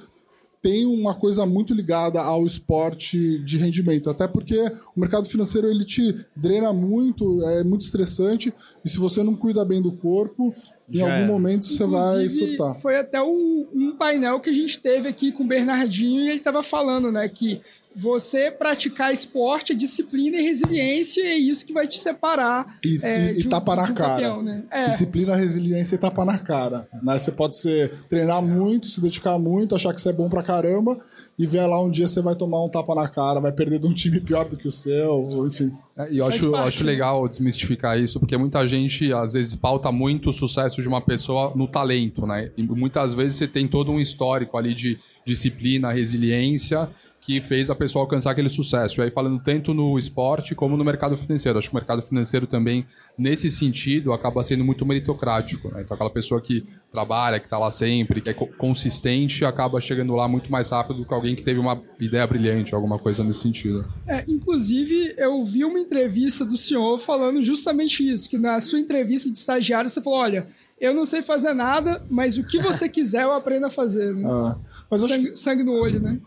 tem 0.61 0.85
uma 0.85 1.15
coisa 1.15 1.45
muito 1.45 1.73
ligada 1.73 2.21
ao 2.21 2.45
esporte 2.45 3.39
de 3.39 3.57
rendimento, 3.57 4.09
até 4.09 4.27
porque 4.27 4.57
o 4.95 4.99
mercado 4.99 5.25
financeiro 5.25 5.67
ele 5.67 5.83
te 5.83 6.15
drena 6.35 6.71
muito, 6.71 7.43
é 7.47 7.63
muito 7.63 7.81
estressante, 7.81 8.53
e 8.85 8.89
se 8.89 8.99
você 8.99 9.23
não 9.23 9.35
cuida 9.35 9.65
bem 9.65 9.81
do 9.81 9.91
corpo, 9.91 10.53
em 10.87 10.99
Já 10.99 11.05
algum 11.05 11.23
é. 11.23 11.27
momento 11.27 11.65
você 11.65 11.85
vai 11.85 12.29
surtar. 12.29 12.79
Foi 12.79 12.99
até 12.99 13.21
um, 13.23 13.67
um 13.73 13.95
painel 13.97 14.39
que 14.39 14.51
a 14.51 14.53
gente 14.53 14.79
teve 14.79 15.07
aqui 15.07 15.31
com 15.31 15.43
o 15.43 15.47
Bernardinho 15.47 16.21
e 16.21 16.29
ele 16.29 16.37
estava 16.37 16.61
falando, 16.61 17.11
né, 17.11 17.27
que 17.27 17.59
você 17.95 18.49
praticar 18.49 19.11
esporte, 19.11 19.75
disciplina 19.75 20.37
e 20.37 20.41
resiliência 20.41 21.21
é 21.21 21.35
isso 21.35 21.65
que 21.65 21.73
vai 21.73 21.87
te 21.87 21.99
separar. 21.99 22.77
E, 22.83 22.99
é, 23.03 23.33
e, 23.33 23.41
e 23.41 23.43
tapa 23.43 23.75
na 23.75 23.91
cara. 23.91 24.13
Campeão, 24.13 24.41
né? 24.41 24.63
é. 24.71 24.87
Disciplina, 24.89 25.35
resiliência 25.35 25.95
e 25.95 25.97
tapa 25.97 26.23
na 26.23 26.37
cara. 26.37 26.87
Né? 27.01 27.17
Você 27.17 27.31
pode 27.31 27.57
ser, 27.57 27.91
treinar 28.07 28.41
muito, 28.41 28.87
se 28.87 29.01
dedicar 29.01 29.37
muito, 29.37 29.75
achar 29.75 29.93
que 29.93 30.01
você 30.01 30.09
é 30.09 30.13
bom 30.13 30.29
pra 30.29 30.41
caramba 30.41 30.99
e 31.37 31.45
ver 31.45 31.65
lá 31.65 31.81
um 31.81 31.89
dia 31.89 32.07
você 32.07 32.21
vai 32.21 32.35
tomar 32.35 32.63
um 32.63 32.69
tapa 32.69 32.93
na 32.95 33.07
cara, 33.09 33.39
vai 33.39 33.51
perder 33.51 33.79
de 33.79 33.87
um 33.87 33.93
time 33.93 34.19
pior 34.19 34.47
do 34.47 34.55
que 34.55 34.67
o 34.67 34.71
seu, 34.71 35.45
enfim. 35.47 35.71
É, 35.97 36.11
e 36.11 36.19
eu 36.19 36.25
acho, 36.25 36.55
acho 36.55 36.83
né? 36.83 36.91
legal 36.91 37.27
desmistificar 37.27 37.99
isso, 37.99 38.19
porque 38.19 38.37
muita 38.37 38.65
gente 38.65 39.11
às 39.11 39.33
vezes 39.33 39.55
pauta 39.55 39.91
muito 39.91 40.29
o 40.29 40.33
sucesso 40.33 40.81
de 40.81 40.87
uma 40.87 41.01
pessoa 41.01 41.51
no 41.55 41.67
talento, 41.67 42.25
né? 42.25 42.51
E 42.55 42.63
muitas 42.63 43.13
vezes 43.13 43.37
você 43.37 43.47
tem 43.47 43.67
todo 43.67 43.91
um 43.91 43.99
histórico 43.99 44.57
ali 44.57 44.73
de 44.73 44.99
disciplina, 45.25 45.91
resiliência 45.91 46.89
que 47.21 47.39
fez 47.39 47.69
a 47.69 47.75
pessoa 47.75 48.03
alcançar 48.03 48.31
aquele 48.31 48.49
sucesso. 48.49 48.99
E 48.99 49.03
aí 49.03 49.11
falando 49.11 49.39
tanto 49.39 49.75
no 49.75 49.95
esporte 49.97 50.55
como 50.55 50.75
no 50.75 50.83
mercado 50.83 51.15
financeiro. 51.15 51.59
Acho 51.59 51.69
que 51.69 51.75
o 51.75 51.77
mercado 51.77 52.01
financeiro 52.01 52.47
também, 52.47 52.83
nesse 53.15 53.49
sentido, 53.51 54.11
acaba 54.11 54.41
sendo 54.41 54.65
muito 54.65 54.83
meritocrático. 54.87 55.69
Né? 55.71 55.83
Então 55.83 55.93
aquela 55.93 56.09
pessoa 56.09 56.41
que 56.41 56.65
trabalha, 56.91 57.39
que 57.39 57.45
está 57.45 57.59
lá 57.59 57.69
sempre, 57.69 58.21
que 58.21 58.31
é 58.31 58.33
consistente, 58.33 59.45
acaba 59.45 59.79
chegando 59.79 60.15
lá 60.15 60.27
muito 60.27 60.51
mais 60.51 60.71
rápido 60.71 60.97
do 60.97 61.05
que 61.05 61.13
alguém 61.13 61.35
que 61.35 61.43
teve 61.43 61.59
uma 61.59 61.79
ideia 61.99 62.25
brilhante, 62.25 62.73
alguma 62.73 62.97
coisa 62.97 63.23
nesse 63.23 63.41
sentido. 63.41 63.85
É, 64.07 64.25
inclusive, 64.27 65.13
eu 65.15 65.45
vi 65.45 65.63
uma 65.63 65.79
entrevista 65.79 66.43
do 66.43 66.57
senhor 66.57 66.97
falando 66.97 67.39
justamente 67.43 68.07
isso, 68.11 68.27
que 68.27 68.37
na 68.39 68.59
sua 68.59 68.79
entrevista 68.79 69.29
de 69.29 69.37
estagiário 69.37 69.87
você 69.87 70.01
falou, 70.01 70.19
olha, 70.19 70.47
eu 70.81 70.95
não 70.95 71.05
sei 71.05 71.21
fazer 71.21 71.53
nada, 71.53 72.03
mas 72.09 72.39
o 72.39 72.43
que 72.43 72.57
você 72.57 72.89
quiser 72.89 73.21
eu 73.21 73.31
aprendo 73.31 73.67
a 73.67 73.69
fazer. 73.69 74.15
Né? 74.15 74.23
Ah, 74.25 74.57
mas 74.89 75.01
sangue, 75.01 75.29
que... 75.29 75.37
sangue 75.37 75.63
no 75.63 75.73
olho, 75.73 75.99
né? 75.99 76.19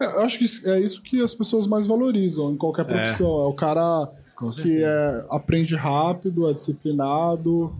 É, 0.00 0.04
eu 0.04 0.20
acho 0.20 0.38
que 0.38 0.68
é 0.68 0.80
isso 0.80 1.02
que 1.02 1.22
as 1.22 1.34
pessoas 1.34 1.66
mais 1.66 1.86
valorizam 1.86 2.52
em 2.52 2.56
qualquer 2.56 2.82
é. 2.82 2.84
profissão. 2.84 3.42
É, 3.42 3.44
é 3.44 3.48
o 3.48 3.54
cara 3.54 4.10
que 4.60 4.82
é, 4.82 5.26
aprende 5.30 5.76
rápido, 5.76 6.48
é 6.48 6.52
disciplinado. 6.52 7.72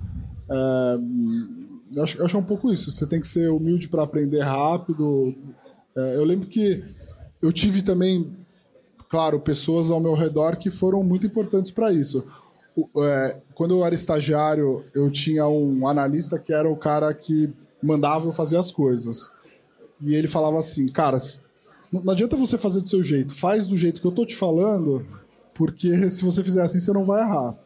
É, 0.51 0.99
eu, 1.95 2.03
acho, 2.03 2.25
acho 2.25 2.39
um 2.39 2.43
pouco 2.43 2.73
isso. 2.73 2.91
Você 2.91 3.07
tem 3.07 3.21
que 3.21 3.27
ser 3.27 3.51
humilde 3.51 3.89
para 3.89 4.03
aprender 4.03 4.43
rápido. 4.43 5.35
É, 5.97 6.17
eu 6.17 6.25
lembro 6.25 6.47
que 6.47 6.85
eu 7.41 7.53
tive 7.53 7.83
também, 7.83 8.31
claro, 9.09 9.41
pessoas 9.41 9.91
ao 9.91 10.01
meu 10.01 10.15
redor 10.15 10.57
que 10.57 10.71
foram 10.71 11.03
muito 11.03 11.27
importantes 11.27 11.71
para 11.71 11.93
isso. 11.93 12.25
Quando 13.55 13.75
eu 13.75 13.85
era 13.85 13.95
estagiário, 13.95 14.81
eu 14.95 15.11
tinha 15.11 15.47
um 15.47 15.87
analista 15.87 16.39
que 16.39 16.55
era 16.55 16.71
o 16.71 16.77
cara 16.77 17.13
que 17.13 17.53
mandava 17.83 18.27
eu 18.27 18.33
fazer 18.33 18.57
as 18.57 18.71
coisas. 18.71 19.31
E 20.01 20.15
ele 20.15 20.27
falava 20.27 20.59
assim, 20.59 20.87
cara, 20.89 21.19
não 21.93 22.13
adianta 22.13 22.37
você 22.37 22.57
fazer 22.57 22.81
do 22.81 22.89
seu 22.89 23.03
jeito, 23.03 23.35
faz 23.35 23.67
do 23.67 23.77
jeito 23.77 24.01
que 24.01 24.07
eu 24.07 24.13
tô 24.13 24.25
te 24.25 24.35
falando, 24.35 25.05
porque 25.53 26.09
se 26.09 26.25
você 26.25 26.43
fizer 26.43 26.63
assim, 26.63 26.81
você 26.81 26.93
não 26.93 27.05
vai 27.05 27.23
errar. 27.23 27.57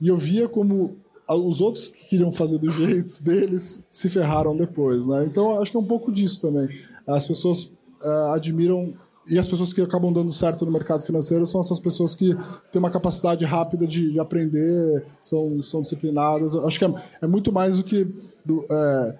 E 0.00 0.08
eu 0.08 0.16
via 0.16 0.48
como 0.48 0.96
os 1.28 1.60
outros 1.60 1.88
que 1.88 2.08
queriam 2.08 2.32
fazer 2.32 2.58
do 2.58 2.70
jeito 2.70 3.20
deles 3.22 3.84
se 3.90 4.08
ferraram 4.08 4.56
depois, 4.56 5.06
né? 5.06 5.24
Então 5.26 5.60
acho 5.60 5.70
que 5.70 5.76
é 5.76 5.80
um 5.80 5.86
pouco 5.86 6.10
disso 6.10 6.40
também. 6.40 6.68
As 7.06 7.26
pessoas 7.26 7.64
uh, 8.02 8.32
admiram 8.34 8.94
e 9.28 9.38
as 9.38 9.46
pessoas 9.46 9.72
que 9.72 9.80
acabam 9.80 10.12
dando 10.12 10.32
certo 10.32 10.64
no 10.64 10.72
mercado 10.72 11.02
financeiro 11.04 11.46
são 11.46 11.60
essas 11.60 11.78
pessoas 11.78 12.14
que 12.14 12.34
têm 12.72 12.80
uma 12.80 12.90
capacidade 12.90 13.44
rápida 13.44 13.86
de, 13.86 14.12
de 14.12 14.18
aprender, 14.18 15.04
são, 15.20 15.62
são 15.62 15.82
disciplinadas. 15.82 16.54
acho 16.54 16.78
que 16.78 16.84
é, 16.84 16.94
é, 17.22 17.26
muito 17.26 17.52
mais 17.52 17.76
do 17.76 17.84
que 17.84 18.08
do, 18.44 18.64
é, 18.68 19.18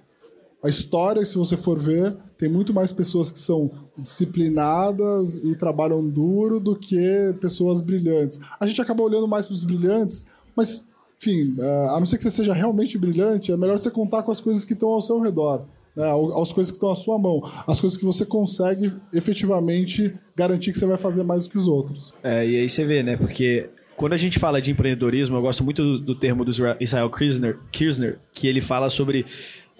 a 0.62 0.68
história, 0.68 1.24
se 1.24 1.36
você 1.36 1.56
for 1.56 1.78
ver, 1.78 2.16
tem 2.36 2.48
muito 2.48 2.74
mais 2.74 2.92
pessoas 2.92 3.30
que 3.30 3.38
são 3.38 3.70
disciplinadas 3.96 5.38
e 5.38 5.54
trabalham 5.54 6.06
duro 6.08 6.60
do 6.60 6.76
que 6.76 7.34
pessoas 7.40 7.80
brilhantes. 7.80 8.38
A 8.58 8.66
gente 8.66 8.80
acaba 8.80 9.02
olhando 9.02 9.26
mais 9.26 9.46
para 9.46 9.54
os 9.54 9.64
brilhantes, 9.64 10.26
mas, 10.54 10.86
enfim, 11.16 11.56
é, 11.58 11.88
a 11.88 11.98
não 11.98 12.06
ser 12.06 12.18
que 12.18 12.22
você 12.22 12.30
seja 12.30 12.52
realmente 12.52 12.98
brilhante, 12.98 13.50
é 13.50 13.56
melhor 13.56 13.78
você 13.78 13.90
contar 13.90 14.22
com 14.22 14.32
as 14.32 14.40
coisas 14.40 14.64
que 14.64 14.74
estão 14.74 14.90
ao 14.90 15.00
seu 15.00 15.18
redor. 15.20 15.64
Né, 15.96 16.06
as 16.40 16.52
coisas 16.52 16.70
que 16.70 16.76
estão 16.76 16.92
à 16.92 16.96
sua 16.96 17.18
mão, 17.18 17.40
as 17.66 17.80
coisas 17.80 17.98
que 17.98 18.04
você 18.04 18.24
consegue 18.24 18.92
efetivamente 19.12 20.14
garantir 20.36 20.72
que 20.72 20.78
você 20.78 20.86
vai 20.86 20.98
fazer 20.98 21.24
mais 21.24 21.44
do 21.44 21.50
que 21.50 21.58
os 21.58 21.66
outros. 21.66 22.12
É, 22.22 22.46
e 22.46 22.60
aí 22.60 22.68
você 22.68 22.84
vê, 22.84 23.02
né? 23.02 23.16
Porque 23.16 23.68
quando 23.96 24.12
a 24.12 24.16
gente 24.16 24.38
fala 24.38 24.62
de 24.62 24.70
empreendedorismo, 24.70 25.36
eu 25.36 25.42
gosto 25.42 25.64
muito 25.64 25.82
do, 25.82 25.98
do 25.98 26.14
termo 26.14 26.44
do 26.44 26.50
Israel 26.80 27.10
Kirzner, 27.10 27.58
Kirzner, 27.72 28.18
que 28.32 28.46
ele 28.46 28.60
fala 28.60 28.88
sobre 28.88 29.26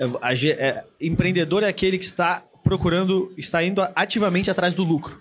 é, 0.01 0.05
a, 0.23 0.35
é, 0.35 0.85
empreendedor 0.99 1.63
é 1.63 1.69
aquele 1.69 1.99
que 1.99 2.05
está 2.05 2.43
procurando, 2.65 3.33
está 3.37 3.63
indo 3.63 3.83
ativamente 3.95 4.51
atrás 4.51 4.73
do 4.75 4.83
lucro. 4.83 5.21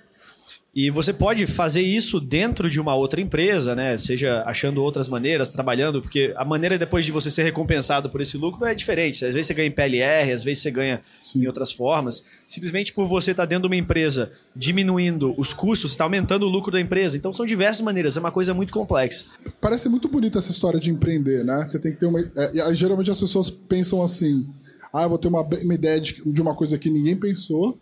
E 0.74 0.90
você 0.90 1.12
pode 1.12 1.46
fazer 1.48 1.82
isso 1.82 2.20
dentro 2.20 2.70
de 2.70 2.80
uma 2.80 2.96
outra 2.96 3.20
empresa, 3.20 3.76
né? 3.76 3.98
Seja 3.98 4.44
achando 4.46 4.84
outras 4.84 5.08
maneiras, 5.08 5.52
trabalhando, 5.52 6.02
porque 6.02 6.34
a 6.38 6.46
maneira 6.46 6.78
depois 6.78 7.06
de 7.06 7.12
você 7.12 7.30
ser 7.32 7.44
recompensado 7.44 8.10
por 8.10 8.22
esse 8.22 8.38
lucro 8.38 8.66
é 8.66 8.76
diferente. 8.76 9.26
Às 9.26 9.34
vezes 9.34 9.48
você 9.48 9.54
ganha 9.54 9.68
em 9.68 9.72
PLR, 9.72 10.32
às 10.32 10.44
vezes 10.44 10.62
você 10.62 10.72
ganha 10.72 11.02
Sim. 11.22 11.44
em 11.44 11.48
outras 11.48 11.72
formas. 11.72 12.24
Simplesmente 12.46 12.94
por 12.94 13.08
você 13.08 13.32
estar 13.32 13.46
dentro 13.46 13.68
de 13.68 13.74
uma 13.76 13.80
empresa 13.80 14.32
diminuindo 14.56 15.34
os 15.38 15.54
custos, 15.54 15.92
está 15.92 16.04
aumentando 16.04 16.46
o 16.46 16.50
lucro 16.50 16.72
da 16.72 16.80
empresa. 16.80 17.18
Então 17.18 17.34
são 17.34 17.46
diversas 17.46 17.82
maneiras, 17.82 18.16
é 18.16 18.20
uma 18.20 18.32
coisa 18.32 18.54
muito 18.54 18.72
complexa. 18.72 19.26
Parece 19.60 19.90
muito 19.90 20.08
bonita 20.08 20.38
essa 20.38 20.52
história 20.52 20.80
de 20.80 20.92
empreender, 20.92 21.44
né? 21.44 21.66
Você 21.66 21.80
tem 21.80 21.92
que 21.92 22.00
ter 22.00 22.06
uma. 22.06 22.20
É, 22.20 22.74
geralmente 22.76 23.10
as 23.10 23.20
pessoas 23.20 23.50
pensam 23.50 24.04
assim 24.04 24.48
ah, 24.94 25.04
eu 25.04 25.10
vou 25.10 25.18
ter 25.18 25.28
uma, 25.28 25.42
uma 25.42 25.74
ideia 25.74 26.00
de, 26.00 26.22
de 26.32 26.42
uma 26.42 26.56
coisa 26.56 26.78
que 26.78 26.90
ninguém 26.90 27.16
pensou, 27.16 27.78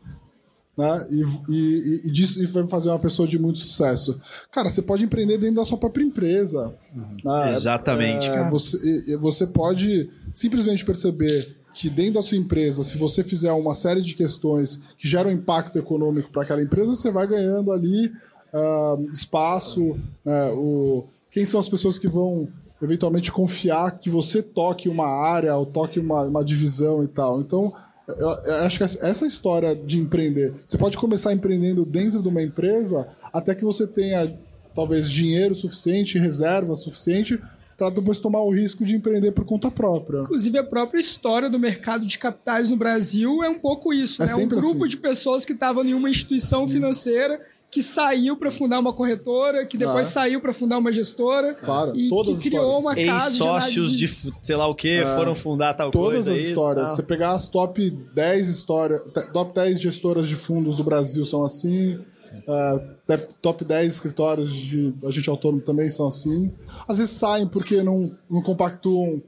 né? 0.77 1.07
E, 1.09 1.23
e, 1.49 2.01
e, 2.05 2.11
disso, 2.11 2.41
e 2.41 2.45
vai 2.45 2.67
fazer 2.67 2.89
uma 2.89 2.99
pessoa 2.99 3.27
de 3.27 3.39
muito 3.39 3.59
sucesso. 3.59 4.19
Cara, 4.51 4.69
você 4.69 4.81
pode 4.81 5.03
empreender 5.03 5.37
dentro 5.39 5.55
da 5.55 5.65
sua 5.65 5.77
própria 5.77 6.03
empresa. 6.03 6.73
Uhum. 6.95 7.17
Né? 7.23 7.49
Exatamente. 7.49 8.29
É, 8.29 8.47
você, 8.47 9.17
você 9.17 9.47
pode 9.47 10.09
simplesmente 10.33 10.85
perceber 10.85 11.57
que 11.73 11.89
dentro 11.89 12.13
da 12.13 12.21
sua 12.21 12.37
empresa, 12.37 12.83
se 12.83 12.97
você 12.97 13.23
fizer 13.23 13.51
uma 13.51 13.73
série 13.73 14.01
de 14.01 14.15
questões 14.15 14.77
que 14.97 15.07
geram 15.07 15.31
impacto 15.31 15.77
econômico 15.77 16.31
para 16.31 16.43
aquela 16.43 16.61
empresa, 16.61 16.93
você 16.93 17.11
vai 17.11 17.27
ganhando 17.27 17.71
ali 17.71 18.11
uh, 18.53 19.11
espaço. 19.11 19.91
Uh, 20.25 20.55
o, 20.55 21.07
quem 21.29 21.45
são 21.45 21.59
as 21.59 21.69
pessoas 21.69 21.99
que 21.99 22.07
vão 22.07 22.47
eventualmente 22.81 23.31
confiar 23.31 23.97
que 23.99 24.09
você 24.09 24.41
toque 24.41 24.87
uma 24.89 25.07
área 25.07 25.55
ou 25.55 25.65
toque 25.65 25.99
uma, 25.99 26.23
uma 26.23 26.43
divisão 26.43 27.03
e 27.03 27.07
tal. 27.07 27.41
Então, 27.41 27.73
eu, 28.07 28.29
eu 28.29 28.55
acho 28.65 28.77
que 28.77 28.83
essa 28.83 29.25
história 29.25 29.75
de 29.75 29.99
empreender, 29.99 30.53
você 30.65 30.77
pode 30.77 30.97
começar 30.97 31.33
empreendendo 31.33 31.85
dentro 31.85 32.21
de 32.21 32.27
uma 32.27 32.41
empresa 32.41 33.07
até 33.33 33.53
que 33.53 33.65
você 33.65 33.85
tenha 33.85 34.33
talvez 34.73 35.09
dinheiro 35.09 35.53
suficiente, 35.53 36.17
reserva 36.17 36.75
suficiente 36.75 37.39
para 37.77 37.91
depois 37.91 38.19
tomar 38.19 38.41
o 38.41 38.49
risco 38.49 38.83
de 38.83 38.95
empreender 38.95 39.31
por 39.31 39.45
conta 39.45 39.69
própria. 39.69 40.21
Inclusive, 40.21 40.57
a 40.57 40.63
própria 40.63 40.99
história 40.99 41.47
do 41.47 41.59
mercado 41.59 42.07
de 42.07 42.17
capitais 42.17 42.69
no 42.69 42.75
Brasil 42.75 43.43
é 43.43 43.49
um 43.49 43.59
pouco 43.59 43.93
isso. 43.93 44.21
É 44.23 44.25
né? 44.25 44.35
Um 44.35 44.47
grupo 44.47 44.83
assim. 44.83 44.89
de 44.89 44.97
pessoas 44.97 45.45
que 45.45 45.53
estavam 45.53 45.83
em 45.85 45.93
uma 45.93 46.09
instituição 46.09 46.65
Sim. 46.65 46.73
financeira 46.73 47.39
que 47.69 47.81
saiu 47.81 48.37
para 48.37 48.49
fundar 48.49 48.79
uma 48.79 48.93
corretora, 48.93 49.65
que 49.65 49.77
depois 49.77 50.07
ah. 50.07 50.11
saiu 50.11 50.39
para 50.39 50.53
fundar 50.53 50.77
uma 50.77 50.91
gestora. 50.91 51.53
Claro, 51.53 51.95
e 51.95 52.09
todas 52.09 52.39
que 52.39 52.49
criou 52.49 52.79
uma 52.79 52.95
casa 52.95 53.35
sócios 53.35 53.91
de, 53.91 54.05
de, 54.05 54.31
sei 54.41 54.55
lá 54.55 54.67
o 54.67 54.75
que 54.75 54.99
é, 54.99 55.05
foram 55.05 55.35
fundar 55.35 55.73
tal 55.73 55.91
todas 55.91 56.25
coisa. 56.25 56.31
Todas 56.31 56.41
as 56.43 56.49
histórias. 56.49 56.89
Você 56.91 57.03
pegar 57.03 57.31
as 57.31 57.49
top 57.49 57.89
10 57.89 58.47
histórias, 58.49 59.01
top 59.33 59.53
10 59.53 59.81
gestoras 59.81 60.27
de 60.27 60.35
fundos 60.35 60.77
do 60.77 60.83
Brasil 60.83 61.25
são 61.25 61.45
assim. 61.45 61.99
Uh, 62.47 63.33
top 63.41 63.63
10 63.63 63.93
escritórios 63.93 64.53
de 64.53 64.93
agente 65.05 65.29
autônomo 65.29 65.61
também 65.61 65.89
são 65.89 66.07
assim. 66.07 66.53
Às 66.87 66.97
vezes 66.97 67.13
saem 67.13 67.47
porque 67.47 67.83
não, 67.83 68.11
não 68.29 68.41
compactuam 68.41 69.21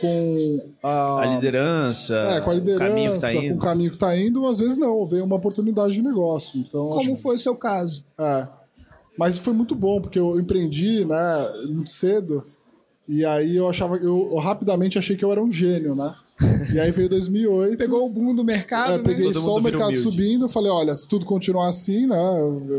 com 0.00 0.60
a, 0.82 1.20
a 1.22 1.34
liderança, 1.34 2.14
é, 2.16 2.40
com 2.40 2.50
a 2.50 2.54
liderança, 2.54 2.84
o 2.84 2.88
caminho 2.88 3.12
que 3.14 3.20
tá 3.20 3.32
indo. 3.34 3.48
com 3.50 3.54
o 3.54 3.58
caminho 3.60 3.90
que 3.90 3.96
está 3.96 4.16
indo, 4.18 4.46
às 4.46 4.58
vezes 4.58 4.76
não, 4.78 5.04
veio 5.06 5.24
uma 5.24 5.36
oportunidade 5.36 5.92
de 5.92 6.02
negócio. 6.02 6.58
Então, 6.60 6.88
Como 6.88 7.00
acho, 7.00 7.16
foi 7.16 7.34
o 7.34 7.38
seu 7.38 7.54
caso? 7.56 8.04
é. 8.18 8.48
Mas 9.18 9.36
foi 9.36 9.52
muito 9.52 9.74
bom, 9.74 10.00
porque 10.00 10.18
eu 10.18 10.40
empreendi, 10.40 11.04
né, 11.04 11.52
muito 11.68 11.90
cedo, 11.90 12.46
e 13.06 13.22
aí 13.22 13.54
eu 13.54 13.68
achava, 13.68 13.96
eu, 13.96 14.28
eu 14.30 14.36
rapidamente 14.38 14.98
achei 14.98 15.14
que 15.14 15.22
eu 15.22 15.30
era 15.30 15.42
um 15.42 15.52
gênio, 15.52 15.94
né? 15.94 16.14
E 16.72 16.80
aí 16.80 16.90
veio 16.90 17.06
2008. 17.06 17.76
Pegou 17.76 18.06
o 18.06 18.08
boom 18.08 18.34
do 18.34 18.42
mercado, 18.42 18.92
É, 18.92 18.96
né? 18.96 19.02
peguei 19.04 19.26
Todo 19.26 19.40
só 19.42 19.56
o 19.58 19.60
mercado 19.62 19.88
humilde. 19.88 20.00
subindo, 20.00 20.48
falei, 20.48 20.70
olha, 20.70 20.94
se 20.94 21.06
tudo 21.06 21.26
continuar 21.26 21.66
assim, 21.68 22.06
né, 22.06 22.16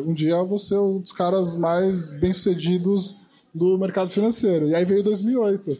um 0.07 0.13
dia 0.15 0.31
eu 0.31 0.47
vou 0.47 0.57
ser 0.57 0.79
um 0.79 0.99
dos 0.99 1.11
caras 1.11 1.55
mais 1.55 2.01
bem-sucedidos 2.19 3.15
do 3.53 3.77
mercado 3.77 4.09
financeiro. 4.09 4.67
E 4.67 4.73
aí 4.73 4.83
veio 4.83 5.03
2008, 5.03 5.77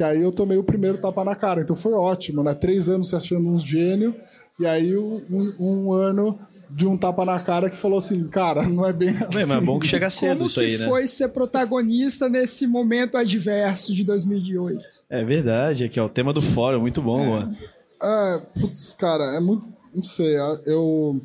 que 0.00 0.04
aí 0.04 0.22
eu 0.22 0.32
tomei 0.32 0.56
o 0.56 0.64
primeiro 0.64 0.96
tapa 0.96 1.22
na 1.22 1.36
cara. 1.36 1.60
Então 1.60 1.76
foi 1.76 1.92
ótimo, 1.92 2.42
né? 2.42 2.54
Três 2.54 2.88
anos 2.88 3.10
se 3.10 3.14
achando 3.14 3.46
um 3.46 3.58
gênio, 3.58 4.16
e 4.58 4.64
aí 4.64 4.96
um, 4.96 5.54
um 5.60 5.92
ano 5.92 6.38
de 6.70 6.86
um 6.86 6.96
tapa 6.96 7.22
na 7.26 7.38
cara 7.38 7.68
que 7.68 7.76
falou 7.76 7.98
assim, 7.98 8.26
cara, 8.28 8.66
não 8.66 8.86
é 8.86 8.94
bem 8.94 9.10
assim. 9.10 9.36
Bem, 9.36 9.44
mas 9.44 9.58
é 9.58 9.60
bom 9.60 9.78
que 9.78 9.86
chega 9.86 10.08
cedo 10.08 10.36
Como 10.36 10.46
isso 10.46 10.58
que 10.58 10.64
aí, 10.64 10.78
né? 10.78 10.86
foi 10.86 11.06
ser 11.06 11.28
protagonista 11.28 12.30
nesse 12.30 12.66
momento 12.66 13.18
adverso 13.18 13.94
de 13.94 14.02
2008? 14.02 14.82
É 15.10 15.22
verdade, 15.22 15.84
aqui 15.84 15.98
é 15.98 16.02
o 16.02 16.08
tema 16.08 16.32
do 16.32 16.40
fórum, 16.40 16.80
muito 16.80 17.02
bom, 17.02 17.28
Luan. 17.28 17.54
É, 18.02 18.42
putz, 18.58 18.94
cara, 18.94 19.24
é 19.36 19.40
muito. 19.40 19.66
Não 19.94 20.02
sei, 20.02 20.34
eu. 20.64 21.20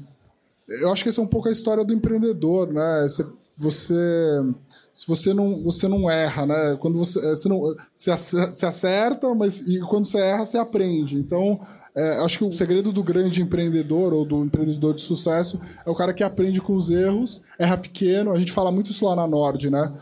Eu 0.67 0.91
acho 0.91 1.01
que 1.01 1.07
essa 1.07 1.21
é 1.21 1.23
um 1.23 1.27
pouco 1.27 1.47
a 1.47 1.51
história 1.53 1.85
do 1.85 1.93
empreendedor, 1.93 2.73
né? 2.73 3.03
Você. 3.07 3.25
você 3.57 4.53
se 4.95 5.05
você 5.05 5.33
não, 5.33 5.61
você 5.61 5.89
não 5.89 6.09
erra, 6.09 6.45
né? 6.45 6.77
Quando 6.79 6.97
você, 6.97 7.19
você 7.19 7.49
não 7.49 7.75
ace- 7.97 8.47
você 8.47 8.65
acerta, 8.65 9.35
mas 9.35 9.59
e 9.59 9.81
quando 9.81 10.05
você 10.05 10.19
erra, 10.19 10.45
você 10.45 10.57
aprende. 10.57 11.17
Então, 11.17 11.59
é, 11.93 12.23
acho 12.23 12.37
que 12.37 12.45
o 12.45 12.51
segredo 12.53 12.93
do 12.93 13.03
grande 13.03 13.41
empreendedor 13.41 14.13
ou 14.13 14.23
do 14.23 14.45
empreendedor 14.45 14.95
de 14.95 15.01
sucesso 15.01 15.59
é 15.85 15.89
o 15.89 15.95
cara 15.95 16.13
que 16.13 16.23
aprende 16.23 16.61
com 16.61 16.73
os 16.73 16.89
erros, 16.89 17.41
erra 17.59 17.77
pequeno. 17.77 18.31
A 18.31 18.39
gente 18.39 18.53
fala 18.53 18.71
muito 18.71 18.89
isso 18.89 19.03
lá 19.03 19.17
na 19.17 19.27
Nord, 19.27 19.69
né? 19.69 19.93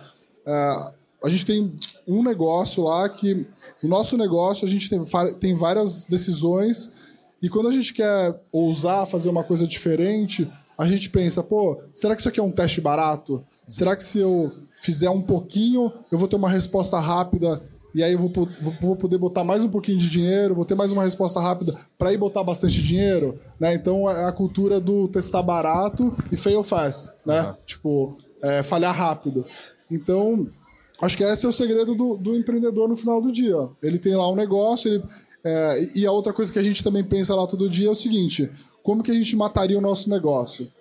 É, 0.46 0.76
a 1.24 1.30
gente 1.30 1.44
tem 1.44 1.74
um 2.08 2.22
negócio 2.22 2.84
lá 2.84 3.10
que 3.10 3.48
o 3.82 3.88
nosso 3.88 4.16
negócio 4.16 4.68
a 4.68 4.70
gente 4.70 4.88
tem, 4.88 5.04
tem 5.40 5.56
várias 5.56 6.04
decisões 6.04 6.92
e 7.42 7.50
quando 7.50 7.68
a 7.68 7.72
gente 7.72 7.96
quer 7.96 8.40
ousar 8.52 9.08
fazer 9.08 9.30
uma 9.30 9.44
coisa 9.44 9.66
diferente, 9.66 10.48
a 10.78 10.88
gente 10.88 11.10
pensa, 11.10 11.44
pô, 11.44 11.82
será 11.94 12.16
que 12.16 12.22
isso 12.22 12.30
aqui 12.30 12.40
é 12.40 12.44
um 12.44 12.52
teste 12.52 12.82
barato? 12.82 13.44
Será 13.68 13.96
que 13.96 14.04
se 14.04 14.20
eu 14.20 14.52
fizer 14.82 15.10
um 15.10 15.22
pouquinho, 15.22 15.92
eu 16.12 16.18
vou 16.18 16.28
ter 16.28 16.36
uma 16.36 16.50
resposta 16.50 17.00
rápida 17.00 17.62
e 17.96 18.04
aí 18.04 18.14
eu 18.14 18.20
vou, 18.20 18.32
vou 18.82 18.96
poder 18.96 19.18
botar 19.18 19.44
mais 19.44 19.64
um 19.64 19.70
pouquinho 19.70 19.98
de 19.98 20.10
dinheiro, 20.10 20.56
vou 20.56 20.66
ter 20.66 20.74
mais 20.74 20.92
uma 20.92 21.04
resposta 21.04 21.40
rápida 21.40 21.76
para 21.98 22.12
ir 22.12 22.18
botar 22.18 22.44
bastante 22.44 22.82
dinheiro, 22.82 23.40
né? 23.60 23.76
Então 23.76 24.10
é 24.10 24.26
a 24.26 24.32
cultura 24.32 24.80
do 24.80 25.08
testar 25.08 25.44
barato 25.44 26.16
e 26.32 26.36
fail 26.36 26.64
fast, 26.64 27.12
né? 27.24 27.44
Uhum. 27.44 27.56
Tipo, 27.66 28.18
é, 28.42 28.64
falhar 28.64 28.96
rápido. 28.96 29.46
Então, 29.92 30.50
acho 31.02 31.16
que 31.16 31.24
esse 31.24 31.46
é 31.46 31.50
o 31.50 31.54
segredo 31.54 31.94
do, 31.94 32.18
do 32.18 32.36
empreendedor 32.36 32.90
no 32.90 32.98
final 32.98 33.22
do 33.22 33.32
dia. 33.32 33.70
Ele 33.82 34.00
tem 34.00 34.16
lá 34.16 34.30
um 34.30 34.36
negócio, 34.36 34.92
ele, 34.92 35.04
é, 35.44 35.90
e 35.96 36.06
a 36.06 36.12
outra 36.12 36.32
coisa 36.32 36.52
que 36.52 36.60
a 36.60 36.64
gente 36.64 36.84
também 36.84 37.04
pensa 37.04 37.36
lá 37.36 37.46
todo 37.46 37.70
dia 37.70 37.88
é 37.88 37.92
o 37.92 37.96
seguinte: 37.96 38.50
como 38.82 39.04
que 39.04 39.12
a 39.12 39.14
gente 39.14 39.36
mataria 39.36 39.78
o 39.78 39.82
nosso 39.82 40.10
negócio? 40.10 40.72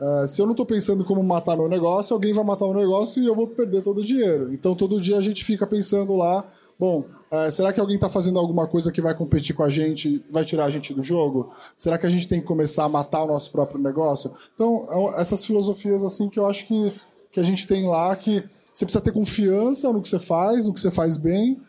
É, 0.00 0.26
se 0.26 0.42
eu 0.42 0.46
não 0.46 0.52
estou 0.52 0.66
pensando 0.66 1.04
como 1.04 1.22
matar 1.22 1.56
meu 1.56 1.68
negócio, 1.68 2.12
alguém 2.12 2.32
vai 2.32 2.44
matar 2.44 2.64
o 2.64 2.74
negócio 2.74 3.22
e 3.22 3.26
eu 3.26 3.34
vou 3.34 3.46
perder 3.46 3.82
todo 3.82 4.00
o 4.00 4.04
dinheiro. 4.04 4.52
Então 4.52 4.74
todo 4.74 5.00
dia 5.00 5.16
a 5.16 5.20
gente 5.20 5.44
fica 5.44 5.66
pensando 5.66 6.16
lá, 6.16 6.44
bom, 6.78 7.04
é, 7.30 7.50
será 7.52 7.72
que 7.72 7.78
alguém 7.78 7.94
está 7.94 8.08
fazendo 8.08 8.38
alguma 8.38 8.66
coisa 8.66 8.90
que 8.90 9.00
vai 9.00 9.16
competir 9.16 9.54
com 9.54 9.62
a 9.62 9.70
gente, 9.70 10.24
vai 10.32 10.44
tirar 10.44 10.64
a 10.64 10.70
gente 10.70 10.92
do 10.92 11.00
jogo? 11.00 11.52
Será 11.78 11.96
que 11.96 12.06
a 12.06 12.10
gente 12.10 12.26
tem 12.26 12.40
que 12.40 12.46
começar 12.46 12.84
a 12.84 12.88
matar 12.88 13.22
o 13.22 13.28
nosso 13.28 13.52
próprio 13.52 13.80
negócio? 13.80 14.32
Então 14.54 14.88
é, 14.90 15.20
essas 15.20 15.44
filosofias 15.46 16.02
assim 16.02 16.28
que 16.28 16.40
eu 16.40 16.46
acho 16.46 16.66
que, 16.66 16.92
que 17.30 17.38
a 17.38 17.44
gente 17.44 17.64
tem 17.64 17.86
lá, 17.86 18.16
que 18.16 18.42
você 18.72 18.84
precisa 18.84 19.04
ter 19.04 19.12
confiança 19.12 19.92
no 19.92 20.02
que 20.02 20.08
você 20.08 20.18
faz, 20.18 20.66
no 20.66 20.74
que 20.74 20.80
você 20.80 20.90
faz 20.90 21.16
bem, 21.16 21.60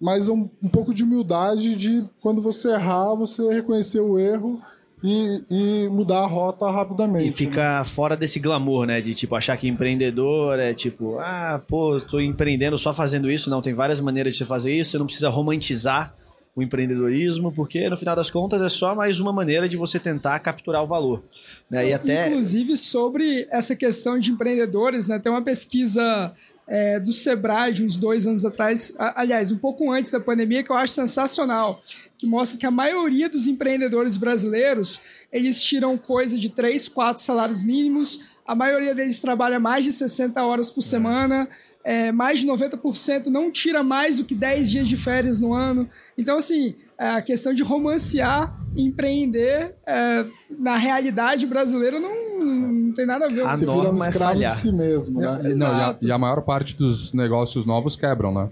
mas 0.00 0.28
um, 0.28 0.48
um 0.62 0.68
pouco 0.68 0.94
de 0.94 1.02
humildade 1.02 1.74
de 1.74 2.04
quando 2.20 2.40
você 2.40 2.72
errar, 2.72 3.14
você 3.14 3.42
reconhecer 3.52 4.00
o 4.00 4.18
erro 4.18 4.60
e, 5.02 5.42
e 5.50 5.88
mudar 5.88 6.20
a 6.20 6.26
rota 6.26 6.70
rapidamente. 6.70 7.28
E 7.28 7.32
ficar 7.32 7.84
fora 7.84 8.16
desse 8.16 8.38
glamour, 8.38 8.86
né? 8.86 9.00
De 9.00 9.14
tipo, 9.14 9.34
achar 9.34 9.56
que 9.56 9.66
empreendedor 9.66 10.58
é 10.60 10.72
tipo, 10.72 11.18
ah, 11.18 11.60
pô, 11.66 12.00
tô 12.00 12.20
empreendendo 12.20 12.78
só 12.78 12.92
fazendo 12.92 13.30
isso. 13.30 13.50
Não, 13.50 13.60
tem 13.60 13.74
várias 13.74 14.00
maneiras 14.00 14.34
de 14.34 14.38
você 14.38 14.44
fazer 14.44 14.72
isso. 14.72 14.92
Você 14.92 14.98
não 14.98 15.06
precisa 15.06 15.28
romantizar 15.28 16.14
o 16.54 16.62
empreendedorismo, 16.62 17.50
porque 17.50 17.88
no 17.88 17.96
final 17.96 18.14
das 18.14 18.30
contas 18.30 18.60
é 18.60 18.68
só 18.68 18.94
mais 18.94 19.18
uma 19.18 19.32
maneira 19.32 19.66
de 19.68 19.76
você 19.76 19.98
tentar 19.98 20.38
capturar 20.38 20.84
o 20.84 20.86
valor. 20.86 21.22
Né? 21.68 21.88
E 21.88 21.94
até. 21.94 22.28
Inclusive, 22.28 22.76
sobre 22.76 23.48
essa 23.50 23.74
questão 23.74 24.18
de 24.18 24.30
empreendedores, 24.30 25.08
né? 25.08 25.18
Tem 25.18 25.32
uma 25.32 25.42
pesquisa 25.42 26.32
é, 26.66 26.98
do 27.00 27.12
Sebrae 27.12 27.72
de 27.72 27.84
uns 27.84 27.96
dois 27.96 28.26
anos 28.26 28.44
atrás, 28.44 28.94
aliás, 29.14 29.50
um 29.50 29.58
pouco 29.58 29.90
antes 29.90 30.10
da 30.10 30.20
pandemia, 30.20 30.62
que 30.62 30.70
eu 30.70 30.76
acho 30.76 30.92
sensacional, 30.92 31.80
que 32.16 32.26
mostra 32.26 32.56
que 32.56 32.66
a 32.66 32.70
maioria 32.70 33.28
dos 33.28 33.46
empreendedores 33.46 34.16
brasileiros, 34.16 35.00
eles 35.32 35.62
tiram 35.62 35.98
coisa 35.98 36.38
de 36.38 36.48
3, 36.50 36.88
4 36.88 37.22
salários 37.22 37.62
mínimos, 37.62 38.30
a 38.46 38.54
maioria 38.54 38.94
deles 38.94 39.18
trabalha 39.18 39.58
mais 39.58 39.84
de 39.84 39.92
60 39.92 40.42
horas 40.44 40.70
por 40.70 40.82
semana, 40.82 41.48
é, 41.84 42.12
mais 42.12 42.40
de 42.40 42.46
90% 42.46 43.26
não 43.26 43.50
tira 43.50 43.82
mais 43.82 44.18
do 44.18 44.24
que 44.24 44.34
10 44.34 44.70
dias 44.70 44.88
de 44.88 44.96
férias 44.96 45.40
no 45.40 45.52
ano. 45.52 45.88
Então, 46.16 46.36
assim, 46.36 46.76
a 46.96 47.20
questão 47.20 47.52
de 47.52 47.62
romancear, 47.62 48.56
empreender, 48.76 49.74
é, 49.86 50.26
na 50.50 50.76
realidade 50.76 51.46
brasileira 51.46 51.98
não, 51.98 52.31
não 52.42 52.92
tem 52.92 53.06
nada 53.06 53.26
a 53.26 53.28
ver. 53.28 53.46
A 53.46 53.54
Você 53.54 53.64
vira 53.64 53.90
um 53.90 54.04
é 54.04 54.08
escravo 54.08 54.32
de 54.34 54.40
falhar. 54.40 54.50
si 54.50 54.72
mesmo, 54.72 55.20
né? 55.20 55.54
Não, 55.56 55.66
e, 55.66 55.80
a, 55.80 55.96
e 56.02 56.12
a 56.12 56.18
maior 56.18 56.42
parte 56.42 56.76
dos 56.76 57.12
negócios 57.12 57.64
novos 57.64 57.96
quebram, 57.96 58.32
né? 58.32 58.50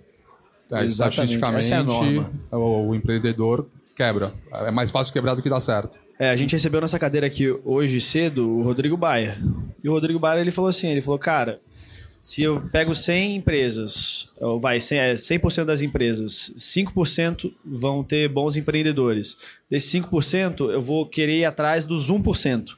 É, 0.70 0.84
Exatamente, 0.84 1.34
estatisticamente, 1.34 2.30
é 2.52 2.56
o, 2.56 2.88
o 2.88 2.94
empreendedor 2.94 3.66
quebra. 3.96 4.32
É 4.52 4.70
mais 4.70 4.90
fácil 4.90 5.12
quebrar 5.12 5.34
do 5.34 5.42
que 5.42 5.50
dar 5.50 5.60
certo. 5.60 5.98
É, 6.18 6.30
a 6.30 6.34
gente 6.34 6.52
recebeu 6.52 6.80
nessa 6.80 6.98
cadeira 6.98 7.26
aqui 7.26 7.50
hoje 7.64 8.00
cedo 8.00 8.48
o 8.48 8.62
Rodrigo 8.62 8.96
Baia. 8.96 9.38
E 9.82 9.88
o 9.88 9.92
Rodrigo 9.92 10.18
Baia 10.18 10.40
ele 10.40 10.50
falou 10.50 10.68
assim, 10.68 10.88
ele 10.88 11.00
falou, 11.00 11.18
cara, 11.18 11.60
se 12.20 12.42
eu 12.42 12.60
pego 12.70 12.94
100 12.94 13.36
empresas, 13.36 14.28
ou 14.38 14.60
vai, 14.60 14.78
100%, 14.78 14.96
é, 14.96 15.14
100% 15.14 15.64
das 15.64 15.80
empresas, 15.80 16.52
5% 16.56 17.50
vão 17.64 18.04
ter 18.04 18.28
bons 18.28 18.56
empreendedores. 18.56 19.36
Desses 19.70 19.90
5%, 19.92 20.70
eu 20.70 20.82
vou 20.82 21.06
querer 21.06 21.38
ir 21.38 21.44
atrás 21.46 21.86
dos 21.86 22.10
1%. 22.10 22.76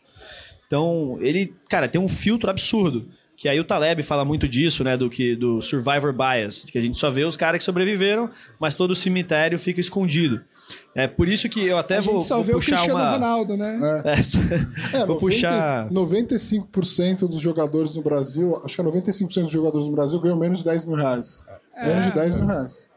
Então, 0.73 1.19
ele, 1.21 1.55
cara, 1.69 1.87
tem 1.87 2.01
um 2.01 2.09
filtro 2.09 2.49
absurdo. 2.49 3.07
Que 3.37 3.47
aí 3.47 3.61
o 3.61 3.65
Taleb 3.65 4.03
fala 4.03 4.25
muito 4.25 4.49
disso, 4.49 4.83
né? 4.83 4.97
Do 4.97 5.11
que 5.11 5.37
do 5.37 5.61
survivor 5.61 6.15
bias, 6.15 6.65
que 6.65 6.79
a 6.79 6.81
gente 6.81 6.97
só 6.97 7.11
vê 7.11 7.25
os 7.25 7.37
caras 7.37 7.59
que 7.59 7.65
sobreviveram, 7.65 8.31
mas 8.59 8.75
todo 8.75 8.93
o 8.93 8.95
cemitério 8.95 9.59
fica 9.59 9.81
escondido. 9.81 10.41
É 10.95 11.07
por 11.07 11.29
isso 11.29 11.47
que 11.49 11.61
eu 11.61 11.77
até 11.77 11.99
a 11.99 12.01
vou, 12.01 12.15
gente 12.15 12.25
só 12.25 12.37
vou 12.37 12.45
vê 12.45 12.53
o 12.53 12.55
puxar 12.55 12.77
Cristiano 12.77 13.01
uma. 13.01 13.11
Ronaldo, 13.11 13.57
né? 13.57 14.03
É, 14.05 14.97
É, 14.97 15.07
vou 15.07 15.17
90, 15.17 15.21
puxar. 15.21 15.91
95% 15.91 17.29
dos 17.29 17.41
jogadores 17.41 17.95
no 17.95 18.03
Brasil, 18.03 18.59
acho 18.65 18.75
que 18.75 18.81
é 18.81 18.85
95% 18.85 19.43
dos 19.43 19.51
jogadores 19.51 19.87
no 19.87 19.93
Brasil 19.93 20.21
ganham 20.21 20.39
menos 20.39 20.61
de 20.61 20.65
10 20.65 20.87
mil 20.87 20.97
reais. 20.97 21.45
Menos 21.77 22.07
de 22.07 22.13
10 22.13 22.35
mil 22.35 22.47
reais. 22.47 22.92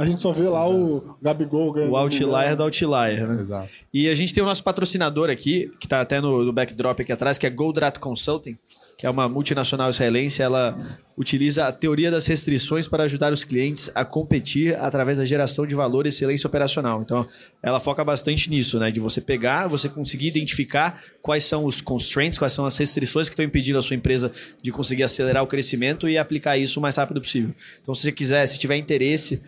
A 0.00 0.06
gente 0.06 0.20
só 0.20 0.32
vê 0.32 0.48
lá 0.48 0.66
o 0.66 1.16
Gabigol 1.20 1.70
ganhando. 1.72 1.92
O 1.92 1.96
outlier 1.96 2.56
do 2.56 2.62
outlier, 2.62 3.28
né? 3.28 3.40
Exato. 3.40 3.68
E 3.92 4.08
a 4.08 4.14
gente 4.14 4.32
tem 4.32 4.42
o 4.42 4.46
nosso 4.46 4.64
patrocinador 4.64 5.28
aqui, 5.28 5.70
que 5.78 5.84
está 5.84 6.00
até 6.00 6.20
no, 6.22 6.42
no 6.42 6.52
backdrop 6.52 7.00
aqui 7.00 7.12
atrás, 7.12 7.36
que 7.36 7.46
é 7.46 7.50
Goldrat 7.50 7.98
Consulting, 7.98 8.56
que 9.00 9.06
é 9.06 9.10
uma 9.10 9.26
multinacional 9.30 9.88
israelense. 9.88 10.42
Ela 10.42 10.78
utiliza 11.16 11.66
a 11.66 11.72
teoria 11.72 12.10
das 12.10 12.26
restrições 12.26 12.86
para 12.86 13.04
ajudar 13.04 13.32
os 13.32 13.44
clientes 13.44 13.90
a 13.94 14.04
competir 14.04 14.76
através 14.78 15.16
da 15.16 15.24
geração 15.24 15.66
de 15.66 15.74
valor 15.74 16.04
e 16.04 16.10
excelência 16.10 16.46
operacional. 16.46 17.00
Então, 17.00 17.26
ela 17.62 17.80
foca 17.80 18.04
bastante 18.04 18.50
nisso, 18.50 18.78
né? 18.78 18.90
De 18.90 19.00
você 19.00 19.22
pegar, 19.22 19.68
você 19.68 19.88
conseguir 19.88 20.26
identificar 20.26 21.02
quais 21.22 21.44
são 21.44 21.64
os 21.64 21.80
constraints, 21.80 22.38
quais 22.38 22.52
são 22.52 22.66
as 22.66 22.76
restrições 22.76 23.26
que 23.26 23.32
estão 23.32 23.44
impedindo 23.44 23.78
a 23.78 23.82
sua 23.82 23.96
empresa 23.96 24.30
de 24.60 24.70
conseguir 24.70 25.04
acelerar 25.04 25.42
o 25.42 25.46
crescimento 25.46 26.06
e 26.06 26.18
aplicar 26.18 26.58
isso 26.58 26.78
o 26.78 26.82
mais 26.82 26.96
rápido 26.96 27.22
possível. 27.22 27.54
Então, 27.80 27.94
se 27.94 28.02
você 28.02 28.12
quiser, 28.12 28.44
se 28.44 28.58
tiver 28.58 28.76
interesse 28.76 29.42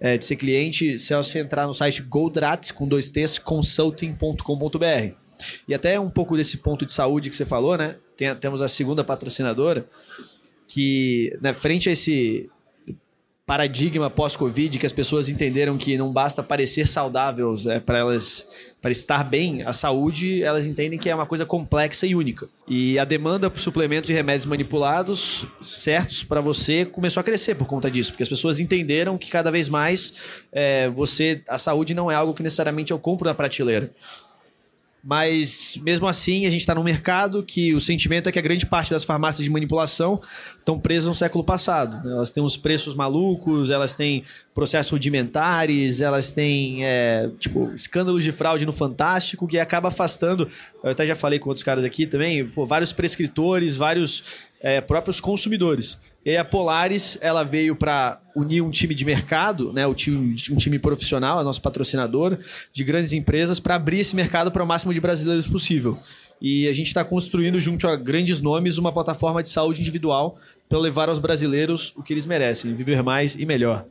é, 0.00 0.16
de 0.16 0.24
ser 0.24 0.36
cliente, 0.36 0.98
se 0.98 1.14
você 1.14 1.40
entrar 1.40 1.66
no 1.66 1.74
site 1.74 2.00
Goldrat, 2.00 2.72
com 2.72 2.88
dois 2.88 3.10
T's, 3.10 3.36
consulting.com.br. 3.36 5.24
E 5.68 5.74
até 5.74 6.00
um 6.00 6.08
pouco 6.08 6.38
desse 6.38 6.56
ponto 6.58 6.86
de 6.86 6.92
saúde 6.92 7.28
que 7.28 7.36
você 7.36 7.44
falou, 7.44 7.76
né? 7.76 7.96
Tem- 8.16 8.34
temos 8.36 8.62
a 8.62 8.68
segunda 8.68 9.02
patrocinadora, 9.02 9.86
que, 10.66 11.36
né, 11.40 11.52
frente 11.52 11.88
a 11.88 11.92
esse 11.92 12.48
paradigma 13.46 14.08
pós-Covid 14.08 14.78
que 14.78 14.86
as 14.86 14.92
pessoas 14.92 15.28
entenderam 15.28 15.76
que 15.76 15.98
não 15.98 16.10
basta 16.10 16.42
parecer 16.42 16.86
saudáveis 16.86 17.66
é, 17.66 17.78
para 17.78 17.98
elas 17.98 18.72
para 18.80 18.90
estar 18.90 19.22
bem, 19.22 19.62
a 19.62 19.72
saúde 19.72 20.42
elas 20.42 20.66
entendem 20.66 20.98
que 20.98 21.08
é 21.10 21.14
uma 21.14 21.26
coisa 21.26 21.44
complexa 21.44 22.06
e 22.06 22.14
única. 22.14 22.46
E 22.66 22.98
a 22.98 23.04
demanda 23.04 23.50
por 23.50 23.60
suplementos 23.60 24.08
e 24.08 24.12
remédios 24.12 24.46
manipulados 24.46 25.46
certos 25.62 26.24
para 26.24 26.40
você 26.40 26.84
começou 26.86 27.20
a 27.20 27.24
crescer 27.24 27.54
por 27.54 27.66
conta 27.66 27.90
disso, 27.90 28.12
porque 28.12 28.22
as 28.22 28.28
pessoas 28.28 28.60
entenderam 28.60 29.18
que 29.18 29.30
cada 29.30 29.50
vez 29.50 29.68
mais 29.68 30.44
é, 30.52 30.88
você 30.88 31.42
a 31.48 31.58
saúde 31.58 31.94
não 31.94 32.10
é 32.10 32.14
algo 32.14 32.32
que 32.34 32.42
necessariamente 32.42 32.92
eu 32.92 32.98
compro 32.98 33.26
na 33.26 33.34
prateleira. 33.34 33.90
Mas 35.06 35.78
mesmo 35.82 36.08
assim, 36.08 36.46
a 36.46 36.50
gente 36.50 36.60
está 36.60 36.74
num 36.74 36.82
mercado 36.82 37.42
que 37.42 37.74
o 37.74 37.80
sentimento 37.80 38.26
é 38.26 38.32
que 38.32 38.38
a 38.38 38.42
grande 38.42 38.64
parte 38.64 38.90
das 38.90 39.04
farmácias 39.04 39.44
de 39.44 39.50
manipulação 39.50 40.18
estão 40.58 40.78
presas 40.78 41.08
no 41.08 41.14
século 41.14 41.44
passado. 41.44 42.08
Elas 42.08 42.30
têm 42.30 42.42
uns 42.42 42.56
preços 42.56 42.94
malucos, 42.94 43.70
elas 43.70 43.92
têm 43.92 44.24
processos 44.54 44.90
rudimentares, 44.90 46.00
elas 46.00 46.30
têm 46.30 46.86
é, 46.86 47.30
tipo, 47.38 47.70
escândalos 47.74 48.24
de 48.24 48.32
fraude 48.32 48.64
no 48.64 48.72
Fantástico, 48.72 49.46
que 49.46 49.58
acaba 49.58 49.88
afastando. 49.88 50.48
Eu 50.82 50.92
até 50.92 51.06
já 51.06 51.14
falei 51.14 51.38
com 51.38 51.50
outros 51.50 51.62
caras 51.62 51.84
aqui 51.84 52.06
também, 52.06 52.46
pô, 52.46 52.64
vários 52.64 52.90
prescritores, 52.90 53.76
vários 53.76 54.48
é, 54.58 54.80
próprios 54.80 55.20
consumidores. 55.20 55.98
E 56.24 56.36
a 56.36 56.44
Polaris, 56.44 57.18
ela 57.20 57.42
veio 57.42 57.76
para 57.76 58.20
unir 58.34 58.62
um 58.62 58.70
time 58.70 58.94
de 58.94 59.04
mercado, 59.04 59.72
né, 59.72 59.86
um, 59.86 59.92
time, 59.92 60.34
um 60.50 60.56
time 60.56 60.78
profissional, 60.78 61.38
a 61.38 61.44
nossa 61.44 61.60
patrocinadora, 61.60 62.38
de 62.72 62.82
grandes 62.82 63.12
empresas, 63.12 63.60
para 63.60 63.74
abrir 63.74 64.00
esse 64.00 64.16
mercado 64.16 64.50
para 64.50 64.62
o 64.62 64.66
máximo 64.66 64.94
de 64.94 65.00
brasileiros 65.00 65.46
possível. 65.46 65.98
E 66.40 66.66
a 66.66 66.72
gente 66.72 66.86
está 66.86 67.04
construindo, 67.04 67.60
junto 67.60 67.86
a 67.86 67.94
grandes 67.94 68.40
nomes, 68.40 68.78
uma 68.78 68.92
plataforma 68.92 69.42
de 69.42 69.48
saúde 69.50 69.80
individual 69.80 70.38
para 70.68 70.78
levar 70.78 71.08
aos 71.08 71.18
brasileiros 71.18 71.92
o 71.96 72.02
que 72.02 72.12
eles 72.12 72.26
merecem, 72.26 72.74
viver 72.74 73.02
mais 73.02 73.34
e 73.34 73.44
melhor. 73.44 73.84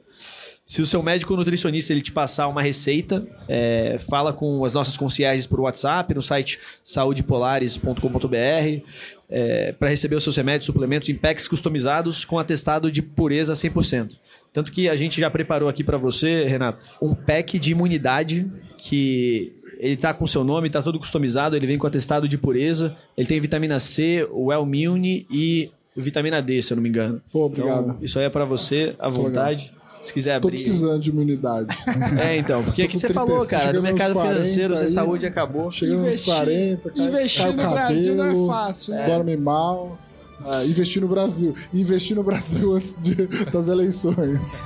Se 0.65 0.81
o 0.81 0.85
seu 0.85 1.03
médico 1.03 1.35
nutricionista 1.35 1.91
ele 1.91 2.01
te 2.01 2.11
passar 2.11 2.47
uma 2.47 2.61
receita, 2.61 3.27
é, 3.49 3.97
fala 3.99 4.31
com 4.31 4.63
as 4.63 4.73
nossas 4.73 4.95
concierges 4.95 5.45
por 5.45 5.59
WhatsApp, 5.59 6.13
no 6.13 6.21
site 6.21 6.57
saudepolares.com.br, 6.83 8.81
é, 9.29 9.73
para 9.73 9.89
receber 9.89 10.15
os 10.15 10.23
seus 10.23 10.37
remédios, 10.37 10.65
suplementos 10.65 11.09
em 11.09 11.15
packs 11.15 11.49
customizados 11.49 12.23
com 12.23 12.39
atestado 12.39 12.89
de 12.89 13.01
pureza 13.01 13.53
100%. 13.53 14.11
Tanto 14.53 14.71
que 14.71 14.87
a 14.87 14.95
gente 14.95 15.19
já 15.19 15.29
preparou 15.29 15.67
aqui 15.67 15.83
para 15.83 15.97
você, 15.97 16.45
Renato, 16.45 16.87
um 17.01 17.13
pack 17.13 17.59
de 17.59 17.71
imunidade 17.71 18.49
que 18.77 19.53
ele 19.79 19.97
tá 19.97 20.13
com 20.13 20.25
seu 20.25 20.45
nome, 20.45 20.69
tá 20.69 20.81
todo 20.81 20.97
customizado, 20.97 21.57
ele 21.57 21.67
vem 21.67 21.77
com 21.77 21.87
atestado 21.87 22.25
de 22.25 22.37
pureza, 22.37 22.95
ele 23.17 23.27
tem 23.27 23.41
vitamina 23.41 23.79
C, 23.79 24.25
o 24.31 24.45
Wellmune 24.45 25.27
e 25.29 25.71
vitamina 25.95 26.41
D, 26.41 26.61
se 26.61 26.73
eu 26.73 26.75
não 26.75 26.83
me 26.83 26.89
engano. 26.89 27.21
Pô, 27.31 27.45
obrigado. 27.45 27.83
Então, 27.91 27.97
isso 28.01 28.17
aí 28.19 28.25
é 28.25 28.29
para 28.29 28.45
você, 28.45 28.95
à 28.99 29.09
vontade. 29.09 29.71
Se 30.01 30.11
quiser 30.11 30.31
Tô 30.41 30.47
abrir. 30.47 30.57
precisando 30.57 30.99
de 30.99 31.09
imunidade. 31.11 31.67
É, 32.21 32.35
então, 32.35 32.61
porque 32.63 32.81
é 32.81 32.85
Tô 32.85 32.91
que 32.91 32.97
com 33.01 33.07
você 33.07 33.13
falou, 33.13 33.37
36, 33.37 33.61
cara, 33.61 33.73
no 33.73 33.81
mercado 33.81 34.13
nos 34.13 34.21
40 34.21 34.33
financeiro, 34.43 34.77
aí. 34.77 34.87
saúde 34.89 35.25
acabou. 35.25 35.71
Chegando 35.71 35.99
nos 35.99 36.07
Investir- 36.07 36.33
40, 36.33 36.91
cai, 36.91 37.07
investir 37.07 37.41
cai 37.41 37.49
o 37.49 37.53
no 37.53 37.61
cabelo, 37.63 37.75
Brasil 37.87 38.15
não 38.15 38.25
é 38.25 38.47
fácil, 38.47 38.93
né? 38.95 39.05
dorme 39.05 39.37
mal. 39.37 39.97
É, 40.45 40.65
investir 40.65 41.01
no 41.01 41.07
Brasil. 41.07 41.55
Investir 41.73 42.15
no 42.17 42.23
Brasil 42.23 42.73
antes 42.75 42.97
de- 43.01 43.27
das 43.49 43.69
eleições. 43.69 44.57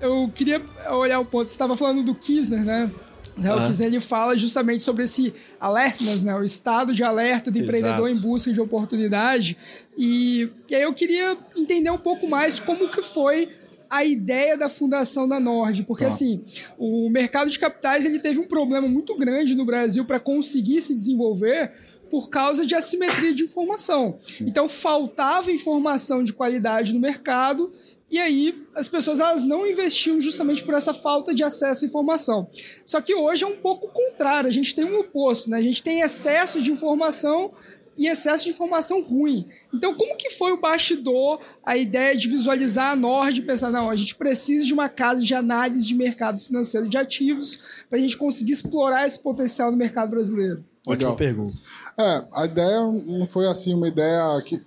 eu 0.00 0.30
queria 0.34 0.60
olhar 0.90 1.20
o 1.20 1.24
ponto. 1.24 1.48
Você 1.48 1.54
estava 1.54 1.76
falando 1.76 2.02
do 2.02 2.14
Kisner, 2.14 2.64
né? 2.64 2.90
Israel 3.36 3.58
Ah. 3.58 3.66
Kisner 3.66 3.88
ele 3.88 4.00
fala 4.00 4.36
justamente 4.36 4.82
sobre 4.82 5.04
esse 5.04 5.34
alertness, 5.60 6.22
né? 6.22 6.34
O 6.34 6.44
estado 6.44 6.94
de 6.94 7.02
alerta 7.02 7.50
do 7.50 7.58
empreendedor 7.58 8.08
Exato. 8.08 8.26
em 8.26 8.30
busca 8.30 8.52
de 8.52 8.60
oportunidade. 8.60 9.56
E, 9.96 10.48
e 10.68 10.74
aí 10.74 10.82
eu 10.82 10.92
queria 10.94 11.36
entender 11.56 11.90
um 11.90 11.98
pouco 11.98 12.28
mais 12.28 12.58
como 12.60 12.88
que 12.88 13.02
foi 13.02 13.48
a 13.90 14.04
ideia 14.04 14.56
da 14.56 14.68
fundação 14.68 15.28
da 15.28 15.38
Nord, 15.38 15.84
porque 15.84 16.04
Tá. 16.04 16.08
assim, 16.08 16.42
o 16.78 17.08
mercado 17.10 17.50
de 17.50 17.58
capitais 17.58 18.04
ele 18.04 18.18
teve 18.18 18.40
um 18.40 18.46
problema 18.46 18.88
muito 18.88 19.14
grande 19.16 19.54
no 19.54 19.64
Brasil 19.64 20.04
para 20.04 20.18
conseguir 20.18 20.80
se 20.80 20.94
desenvolver 20.94 21.70
por 22.10 22.28
causa 22.28 22.64
de 22.66 22.74
assimetria 22.74 23.34
de 23.34 23.44
informação. 23.44 24.18
Então 24.40 24.68
faltava 24.68 25.50
informação 25.50 26.22
de 26.22 26.32
qualidade 26.32 26.92
no 26.92 27.00
mercado 27.00 27.72
e 28.14 28.20
aí 28.20 28.64
as 28.76 28.86
pessoas 28.86 29.18
elas 29.18 29.42
não 29.42 29.66
investiam 29.66 30.20
justamente 30.20 30.62
por 30.62 30.72
essa 30.72 30.94
falta 30.94 31.34
de 31.34 31.42
acesso 31.42 31.84
à 31.84 31.88
informação. 31.88 32.48
Só 32.86 33.00
que 33.00 33.12
hoje 33.12 33.42
é 33.42 33.46
um 33.46 33.56
pouco 33.56 33.88
o 33.88 33.90
contrário, 33.90 34.46
a 34.46 34.52
gente 34.52 34.72
tem 34.72 34.84
um 34.84 35.00
oposto, 35.00 35.50
né? 35.50 35.58
A 35.58 35.62
gente 35.62 35.82
tem 35.82 36.00
excesso 36.00 36.62
de 36.62 36.70
informação 36.70 37.50
e 37.98 38.06
excesso 38.06 38.44
de 38.44 38.50
informação 38.50 39.02
ruim. 39.02 39.48
Então, 39.72 39.96
como 39.96 40.16
que 40.16 40.30
foi 40.30 40.52
o 40.52 40.60
bastidor, 40.60 41.40
a 41.66 41.76
ideia 41.76 42.16
de 42.16 42.28
visualizar 42.28 42.92
a 42.92 42.96
Nord 42.96 43.40
e 43.40 43.44
pensar, 43.44 43.72
não, 43.72 43.90
a 43.90 43.96
gente 43.96 44.14
precisa 44.14 44.64
de 44.64 44.72
uma 44.72 44.88
casa 44.88 45.24
de 45.24 45.34
análise 45.34 45.84
de 45.84 45.94
mercado 45.96 46.38
financeiro 46.38 46.88
de 46.88 46.96
ativos 46.96 47.84
para 47.90 47.98
a 47.98 48.00
gente 48.00 48.16
conseguir 48.16 48.52
explorar 48.52 49.08
esse 49.08 49.18
potencial 49.18 49.72
no 49.72 49.76
mercado 49.76 50.10
brasileiro? 50.10 50.64
Ótima 50.86 51.10
Legal. 51.10 51.16
pergunta. 51.16 51.52
É, 51.98 52.24
a 52.32 52.44
ideia 52.44 52.80
não 53.06 53.26
foi 53.26 53.48
assim 53.48 53.74
uma 53.74 53.88
ideia 53.88 54.40
que, 54.44 54.64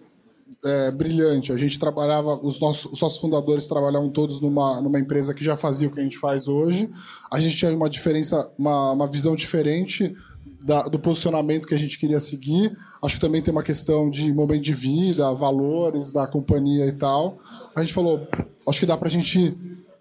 é, 0.64 0.92
brilhante. 0.92 1.52
A 1.52 1.58
gente 1.58 1.78
trabalhava, 1.80 2.40
os 2.44 2.60
nossos, 2.60 2.92
os 2.92 3.02
nossos 3.02 3.20
fundadores 3.20 3.68
trabalhavam 3.68 4.10
todos 4.10 4.42
numa, 4.42 4.82
numa 4.82 5.00
empresa 5.00 5.34
que 5.34 5.44
já 5.44 5.56
fazia 5.56 5.88
o 5.88 5.92
que 5.92 6.00
a 6.00 6.04
gente 6.04 6.18
faz 6.18 6.48
hoje. 6.48 6.90
A 7.32 7.40
gente 7.40 7.56
tinha 7.56 7.72
uma 7.76 7.90
diferença, 7.90 8.52
uma, 8.58 8.92
uma 8.92 9.08
visão 9.08 9.36
diferente 9.36 10.16
da- 10.64 10.88
do 10.88 11.00
posicionamento 11.00 11.68
que 11.68 11.76
a 11.76 11.80
gente 11.80 11.98
queria 12.00 12.20
seguir. 12.20 12.76
Acho 13.04 13.16
que 13.16 13.22
também 13.22 13.42
tem 13.42 13.52
uma 13.52 13.64
questão 13.64 14.10
de 14.10 14.34
momento 14.34 14.64
de 14.64 14.74
vida, 14.74 15.32
valores 15.34 16.12
da 16.12 16.28
companhia 16.28 16.86
e 16.88 16.92
tal. 16.92 17.38
A 17.76 17.82
gente 17.82 17.94
falou, 17.94 18.28
acho 18.68 18.80
que 18.80 18.86
dá 18.86 18.98
pra 18.98 19.10
gente 19.10 19.56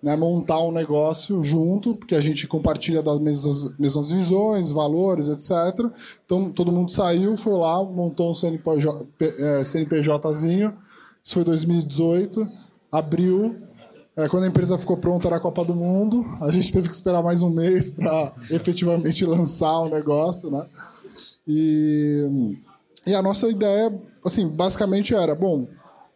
né, 0.07 0.15
montar 0.15 0.61
um 0.61 0.71
negócio 0.71 1.43
junto, 1.43 1.97
porque 1.97 2.15
a 2.15 2.21
gente 2.21 2.47
compartilha 2.47 3.03
das 3.03 3.19
mesmas, 3.19 3.77
mesmas 3.77 4.13
visões, 4.13 4.71
valores, 4.71 5.29
etc. 5.29 5.85
Então 6.25 6.49
todo 6.49 6.71
mundo 6.71 6.93
saiu, 6.93 7.37
foi 7.37 7.55
lá, 7.55 7.83
montou 7.83 8.31
um 8.31 8.35
CNPJ, 8.35 9.05
eh, 9.21 9.65
CNPJzinho. 9.65 10.73
Isso 11.25 11.35
foi 11.35 11.43
2018, 11.43 12.49
abril. 12.93 13.57
É, 14.17 14.29
quando 14.29 14.45
a 14.45 14.47
empresa 14.47 14.79
ficou 14.79 14.97
pronta 14.97 15.27
era 15.27 15.39
a 15.39 15.41
Copa 15.41 15.65
do 15.65 15.75
Mundo. 15.75 16.25
A 16.41 16.53
gente 16.53 16.73
teve 16.73 16.89
que 16.89 16.95
esperar 16.95 17.21
mais 17.21 17.43
um 17.43 17.51
mês 17.51 17.91
para 17.91 18.33
efetivamente 18.49 19.27
lançar 19.27 19.81
o 19.81 19.89
negócio, 19.89 20.53
né? 20.53 20.67
E, 21.49 22.57
e 23.05 23.13
a 23.13 23.21
nossa 23.21 23.49
ideia, 23.49 23.93
assim, 24.25 24.47
basicamente 24.47 25.17
era, 25.17 25.35
bom, 25.35 25.67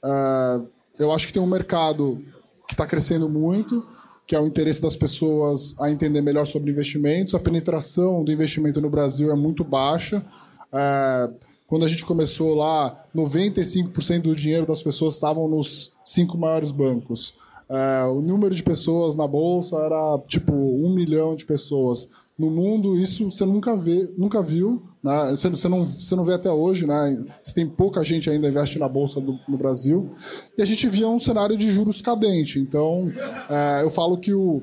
é, 0.04 0.60
eu 1.00 1.10
acho 1.10 1.26
que 1.26 1.32
tem 1.32 1.42
um 1.42 1.46
mercado 1.46 2.24
que 2.70 2.74
está 2.74 2.86
crescendo 2.86 3.28
muito, 3.28 3.84
que 4.24 4.36
é 4.36 4.40
o 4.40 4.46
interesse 4.46 4.80
das 4.80 4.94
pessoas 4.94 5.74
a 5.80 5.90
entender 5.90 6.20
melhor 6.20 6.46
sobre 6.46 6.70
investimentos. 6.70 7.34
A 7.34 7.40
penetração 7.40 8.22
do 8.22 8.30
investimento 8.30 8.80
no 8.80 8.88
Brasil 8.88 9.32
é 9.32 9.34
muito 9.34 9.64
baixa. 9.64 10.24
É, 10.72 11.30
quando 11.66 11.84
a 11.84 11.88
gente 11.88 12.04
começou 12.04 12.54
lá, 12.54 13.06
95% 13.14 14.22
do 14.22 14.36
dinheiro 14.36 14.66
das 14.66 14.84
pessoas 14.84 15.14
estavam 15.14 15.48
nos 15.48 15.96
cinco 16.04 16.38
maiores 16.38 16.70
bancos. 16.70 17.34
É, 17.68 18.04
o 18.04 18.20
número 18.20 18.54
de 18.54 18.62
pessoas 18.62 19.16
na 19.16 19.26
bolsa 19.26 19.76
era 19.76 20.18
tipo 20.28 20.52
um 20.52 20.94
milhão 20.94 21.34
de 21.34 21.44
pessoas. 21.44 22.08
No 22.38 22.52
mundo, 22.52 22.96
isso 22.96 23.28
você 23.28 23.44
nunca 23.44 23.76
vê, 23.76 24.12
nunca 24.16 24.40
viu. 24.40 24.80
Né? 25.02 25.30
Você, 25.30 25.48
você, 25.48 25.68
não, 25.68 25.80
você 25.84 26.14
não 26.14 26.24
vê 26.24 26.34
até 26.34 26.50
hoje, 26.50 26.86
né? 26.86 27.24
Você 27.42 27.54
tem 27.54 27.66
pouca 27.66 28.04
gente 28.04 28.28
ainda 28.28 28.48
investe 28.48 28.78
na 28.78 28.88
bolsa 28.88 29.20
do- 29.20 29.38
no 29.48 29.56
Brasil. 29.56 30.10
E 30.58 30.62
a 30.62 30.64
gente 30.64 30.86
via 30.88 31.08
um 31.08 31.18
cenário 31.18 31.56
de 31.56 31.70
juros 31.72 32.00
cadente. 32.02 32.58
Então, 32.58 33.10
é, 33.48 33.82
eu 33.82 33.90
falo 33.90 34.18
que 34.18 34.32
o, 34.34 34.62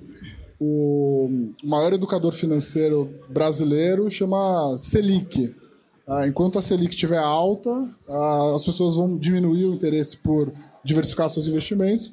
o 0.59 1.29
maior 1.63 1.93
educador 1.93 2.31
financeiro 2.31 3.09
brasileiro 3.29 4.09
chama 4.09 4.75
Selic. 4.77 5.55
Ah, 6.07 6.27
enquanto 6.27 6.57
a 6.57 6.61
Selic 6.61 6.93
estiver 6.93 7.17
alta, 7.17 7.69
as 8.55 8.63
pessoas 8.63 8.95
vão 8.95 9.17
diminuir 9.17 9.65
o 9.65 9.73
interesse 9.73 10.15
por 10.17 10.53
diversificar 10.83 11.29
seus 11.29 11.47
investimentos. 11.47 12.11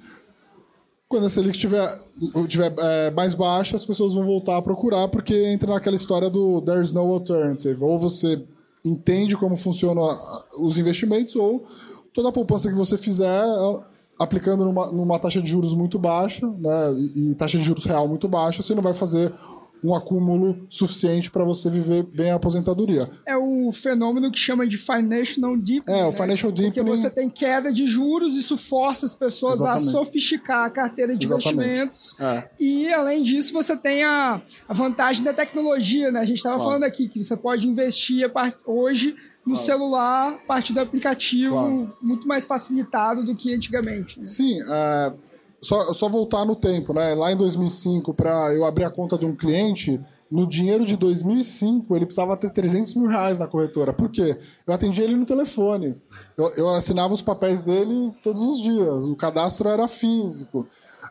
Quando 1.09 1.27
a 1.27 1.31
Selic 1.31 1.55
estiver, 1.55 2.01
estiver 2.37 2.75
é, 2.79 3.11
mais 3.11 3.35
baixa, 3.35 3.77
as 3.77 3.85
pessoas 3.85 4.15
vão 4.15 4.25
voltar 4.25 4.57
a 4.57 4.63
procurar, 4.63 5.09
porque 5.09 5.35
entra 5.47 5.73
naquela 5.73 5.97
história 5.97 6.31
do 6.31 6.61
there's 6.63 6.93
no 6.93 7.03
alternative. 7.03 7.83
Ou 7.85 7.99
você 7.99 8.43
entende 8.85 9.37
como 9.37 9.57
funcionam 9.57 10.03
os 10.59 10.79
investimentos, 10.79 11.37
ou 11.37 11.65
toda 12.13 12.29
a 12.29 12.33
poupança 12.33 12.69
que 12.69 12.77
você 12.77 12.99
fizer 12.99 13.45
aplicando 14.19 14.65
numa, 14.65 14.93
numa 14.93 15.19
taxa 15.19 15.43
de 15.43 15.49
juros 15.49 15.75
muito 15.75 15.99
baixa, 15.99 16.47
né, 16.47 16.93
e, 17.15 17.31
e 17.31 17.35
taxa 17.35 17.59
de 17.59 17.65
juros 17.65 17.85
real 17.85 18.07
muito 18.07 18.29
baixa, 18.29 18.63
você 18.63 18.75
não 18.75 18.83
vai 18.83 18.95
fazer 18.95 19.33
um 19.85 19.95
acúmulo 19.95 20.65
suficiente 20.71 21.31
para 21.31 21.45
você 21.45 21.69
viver 21.69 22.05
bem 22.05 22.31
a 22.31 22.37
aposentadoria. 22.37 23.09
É 23.27 23.37
o 23.37 23.71
fenômeno 23.71 24.31
que 24.31 24.39
chama 24.39 24.67
de 24.67 24.79
financial 24.79 25.55
deepening. 25.59 25.99
É, 25.99 26.05
o 26.05 26.07
né? 26.07 26.13
financial 26.13 26.51
Porque 26.51 26.71
deepening- 26.71 26.91
você 26.97 27.11
tem 27.11 27.29
queda 27.29 27.71
de 27.71 27.87
juros, 27.87 28.35
isso 28.35 28.57
força 28.57 29.05
as 29.05 29.15
pessoas 29.15 29.57
Exatamente. 29.57 29.89
a 29.89 29.93
sofisticar 29.93 30.65
a 30.65 30.71
carteira 30.71 31.15
de 31.15 31.27
Exatamente. 31.27 31.55
investimentos. 31.55 32.17
É. 32.19 32.49
E, 32.59 32.93
além 32.95 33.23
disso, 33.23 33.53
você 33.53 33.77
tem 33.77 34.03
a, 34.05 34.41
a 34.67 34.73
vantagem 34.73 35.23
da 35.23 35.35
tecnologia, 35.35 36.11
né? 36.11 36.21
A 36.21 36.25
gente 36.25 36.39
estava 36.39 36.55
Claro. 36.57 36.71
falando 36.71 36.85
aqui 36.85 37.07
que 37.09 37.23
você 37.23 37.37
pode 37.37 37.69
investir 37.69 38.25
a 38.25 38.29
par- 38.31 38.55
hoje 38.65 39.15
no 39.47 39.53
claro. 39.53 39.67
celular, 39.67 40.29
a 40.33 40.47
partir 40.47 40.73
do 40.73 40.81
aplicativo, 40.81 41.55
claro. 41.57 41.93
muito 42.01 42.27
mais 42.27 42.47
facilitado 42.47 43.23
do 43.23 43.35
que 43.37 43.53
antigamente. 43.55 44.19
Né? 44.19 44.25
Sim, 44.25 44.59
é, 44.63 45.13
só, 45.65 45.93
só 45.93 46.09
voltar 46.09 46.45
no 46.45 46.55
tempo, 46.55 46.93
né? 46.93 47.15
Lá 47.15 47.33
em 47.33 47.37
2005, 47.37 48.13
para 48.15 48.55
eu 48.55 48.65
abrir 48.65 48.85
a 48.85 48.91
conta 48.91 49.17
de 49.17 49.27
um 49.27 49.35
cliente, 49.35 50.01
no 50.31 50.47
dinheiro 50.47 50.85
de 50.85 50.97
2005, 50.97 51.95
ele 51.95 52.07
precisava 52.07 52.37
ter 52.37 52.51
300 52.51 52.95
mil 52.95 53.09
reais 53.09 53.39
na 53.39 53.47
corretora. 53.47 53.93
Por 53.93 54.11
quê? 54.11 54.37
Eu 54.67 54.75
atendia 54.75 55.05
ele 55.05 55.17
no 55.17 55.25
telefone. 55.25 56.01
Eu, 56.37 56.49
eu 56.57 56.69
assinava 56.71 57.15
os 57.15 57.23
papéis 57.23 57.63
dele 57.63 58.13
todos 58.23 58.43
os 58.43 58.63
dias. 58.63 59.07
O 59.07 59.17
cadastro 59.17 59.69
era 59.69 59.87
físico. 59.89 60.67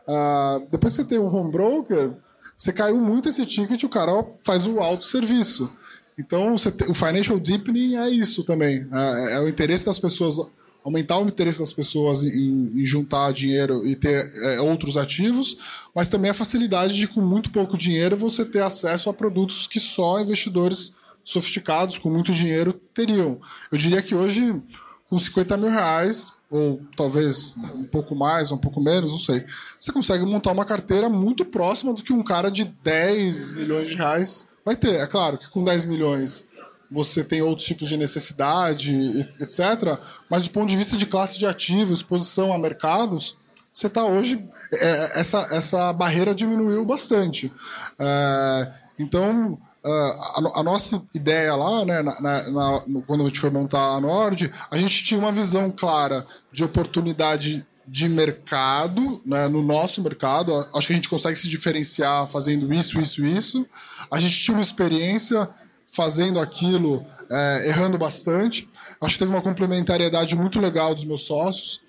Uh, 0.06 0.66
depois 0.70 0.94
que 0.94 1.02
você 1.02 1.08
tem 1.08 1.18
um 1.18 1.34
home 1.34 1.50
broker, 1.50 2.12
você 2.56 2.72
caiu 2.72 2.98
muito 2.98 3.28
esse 3.28 3.44
ticket 3.46 3.82
o 3.82 3.88
cara 3.88 4.24
faz 4.42 4.66
o 4.66 4.78
autosserviço. 4.78 5.70
Então, 6.18 6.54
o 6.54 6.94
financial 6.94 7.38
deepening 7.40 7.96
é 7.96 8.08
isso 8.08 8.44
também. 8.44 8.86
É, 8.92 9.34
é, 9.34 9.40
o 9.40 9.48
interesse 9.48 9.86
das 9.86 9.98
pessoas, 9.98 10.36
aumentar 10.84 11.18
o 11.18 11.26
interesse 11.26 11.60
das 11.60 11.72
pessoas 11.72 12.22
em, 12.22 12.72
em 12.74 12.84
juntar 12.84 13.32
dinheiro 13.32 13.86
e 13.86 13.96
ter 13.96 14.30
é, 14.42 14.60
outros 14.60 14.98
ativos, 14.98 15.56
mas 15.94 16.10
também 16.10 16.30
a 16.30 16.34
facilidade 16.34 16.94
de, 16.94 17.08
com 17.08 17.22
muito 17.22 17.50
pouco 17.50 17.78
dinheiro, 17.78 18.16
você 18.16 18.44
ter 18.44 18.62
acesso 18.62 19.08
a 19.08 19.14
produtos 19.14 19.66
que 19.66 19.80
só 19.80 20.20
investidores 20.20 20.94
sofisticados, 21.24 21.96
com 21.96 22.10
muito 22.10 22.32
dinheiro, 22.32 22.74
teriam. 22.92 23.40
Eu 23.72 23.78
diria 23.78 24.02
que 24.02 24.14
hoje, 24.14 24.62
com 25.08 25.18
50 25.18 25.56
mil 25.56 25.70
reais, 25.70 26.34
ou 26.50 26.82
talvez 26.94 27.56
um 27.74 27.84
pouco 27.84 28.14
mais, 28.14 28.52
um 28.52 28.58
pouco 28.58 28.78
menos, 28.78 29.10
não 29.10 29.18
sei, 29.18 29.42
você 29.80 29.90
consegue 29.90 30.22
montar 30.26 30.52
uma 30.52 30.66
carteira 30.66 31.08
muito 31.08 31.46
próxima 31.46 31.94
do 31.94 32.02
que 32.02 32.12
um 32.12 32.22
cara 32.22 32.50
de 32.50 32.64
10 32.64 33.52
milhões 33.52 33.88
de 33.88 33.94
reais 33.94 34.50
vai 34.62 34.76
ter. 34.76 34.96
É 34.96 35.06
claro 35.06 35.38
que 35.38 35.48
com 35.48 35.64
10 35.64 35.86
milhões 35.86 36.44
você 36.90 37.24
tem 37.24 37.42
outros 37.42 37.66
tipos 37.66 37.88
de 37.88 37.96
necessidade, 37.96 39.28
etc. 39.40 39.98
Mas 40.30 40.44
do 40.44 40.50
ponto 40.50 40.68
de 40.68 40.76
vista 40.76 40.96
de 40.96 41.06
classe 41.06 41.38
de 41.38 41.46
ativos, 41.46 41.98
exposição 41.98 42.52
a 42.52 42.58
mercados, 42.58 43.36
você 43.72 43.88
está 43.88 44.04
hoje. 44.04 44.48
É, 44.72 45.20
essa, 45.20 45.48
essa 45.50 45.92
barreira 45.92 46.34
diminuiu 46.34 46.84
bastante. 46.84 47.52
É, 47.98 48.72
então, 48.98 49.58
é, 49.84 49.90
a, 49.90 50.60
a, 50.60 50.62
nossa 50.62 51.02
ideia 51.14 51.54
lá, 51.56 51.84
né, 51.84 52.02
na, 52.02 52.20
na, 52.20 52.84
quando 53.06 53.22
a 53.22 53.26
gente 53.26 53.40
foi 53.40 53.50
montar 53.50 53.96
a 53.96 54.00
Nord, 54.00 54.50
a 54.70 54.78
gente 54.78 55.02
tinha 55.02 55.18
uma 55.18 55.32
visão 55.32 55.70
clara 55.70 56.24
de 56.52 56.62
oportunidade 56.62 57.66
de 57.86 58.08
mercado, 58.08 59.20
né, 59.26 59.48
no 59.48 59.62
nosso 59.62 60.00
mercado. 60.02 60.54
Acho 60.74 60.86
que 60.86 60.92
a 60.92 60.96
gente 60.96 61.08
consegue 61.08 61.36
se 61.36 61.48
diferenciar 61.48 62.26
fazendo 62.28 62.72
isso, 62.72 63.00
isso, 63.00 63.26
isso. 63.26 63.66
A 64.10 64.18
gente 64.18 64.38
tinha 64.38 64.56
uma 64.56 64.62
experiência 64.62 65.48
fazendo 65.94 66.40
aquilo, 66.40 67.04
é, 67.30 67.68
errando 67.68 67.96
bastante. 67.96 68.68
Acho 69.00 69.14
que 69.14 69.20
teve 69.20 69.30
uma 69.30 69.40
complementariedade 69.40 70.34
muito 70.34 70.60
legal 70.60 70.92
dos 70.92 71.04
meus 71.04 71.22
sócios. 71.22 71.82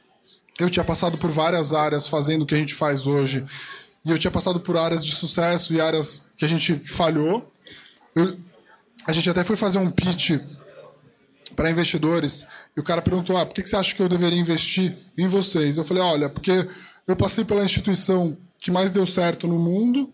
Eu 0.59 0.69
tinha 0.69 0.85
passado 0.85 1.17
por 1.17 1.29
várias 1.31 1.73
áreas 1.73 2.07
fazendo 2.07 2.43
o 2.43 2.45
que 2.45 2.53
a 2.53 2.57
gente 2.57 2.75
faz 2.75 3.07
hoje, 3.07 3.43
e 4.05 4.11
eu 4.11 4.17
tinha 4.17 4.31
passado 4.31 4.59
por 4.59 4.77
áreas 4.77 5.03
de 5.03 5.13
sucesso 5.13 5.73
e 5.73 5.81
áreas 5.81 6.27
que 6.37 6.45
a 6.45 6.47
gente 6.47 6.75
falhou. 6.75 7.51
Eu, 8.13 8.37
a 9.07 9.11
gente 9.11 9.29
até 9.29 9.43
foi 9.43 9.55
fazer 9.55 9.79
um 9.79 9.89
pitch 9.89 10.39
para 11.55 11.71
investidores 11.71 12.45
e 12.77 12.79
o 12.79 12.83
cara 12.83 13.01
perguntou: 13.01 13.35
ah, 13.35 13.45
por 13.45 13.55
que 13.55 13.67
você 13.67 13.75
acha 13.75 13.95
que 13.95 14.01
eu 14.01 14.07
deveria 14.07 14.39
investir 14.39 14.95
em 15.17 15.27
vocês? 15.27 15.77
Eu 15.77 15.83
falei: 15.83 16.03
olha, 16.03 16.29
porque 16.29 16.67
eu 17.07 17.15
passei 17.15 17.43
pela 17.43 17.65
instituição 17.65 18.37
que 18.59 18.69
mais 18.69 18.91
deu 18.91 19.05
certo 19.07 19.47
no 19.47 19.57
mundo 19.57 20.09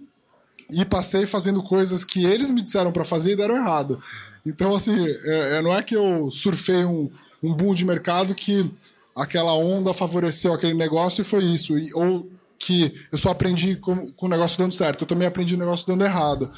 e 0.71 0.86
passei 0.86 1.25
fazendo 1.25 1.62
coisas 1.62 2.03
que 2.03 2.25
eles 2.25 2.49
me 2.51 2.62
disseram 2.62 2.91
para 2.91 3.05
fazer 3.05 3.34
e 3.34 3.36
deram 3.36 3.55
errado. 3.55 4.01
Então, 4.45 4.75
assim, 4.75 5.05
é, 5.05 5.57
é, 5.57 5.62
não 5.62 5.75
é 5.75 5.84
que 5.84 5.95
eu 5.95 6.31
surfei 6.31 6.86
um, 6.86 7.10
um 7.43 7.53
boom 7.53 7.73
de 7.73 7.86
mercado 7.86 8.34
que 8.34 8.69
aquela 9.15 9.53
onda 9.53 9.93
favoreceu 9.93 10.53
aquele 10.53 10.73
negócio 10.73 11.21
e 11.21 11.25
foi 11.25 11.43
isso. 11.43 11.77
E, 11.77 11.93
ou 11.93 12.27
que 12.57 12.93
eu 13.12 13.17
só 13.17 13.29
aprendi 13.29 13.75
com, 13.75 14.12
com 14.12 14.25
o 14.27 14.29
negócio 14.29 14.57
dando 14.57 14.73
certo, 14.73 15.01
eu 15.01 15.07
também 15.07 15.27
aprendi 15.27 15.55
o 15.55 15.60
negócio 15.60 15.88
dando 15.88 16.03
errado. 16.03 16.51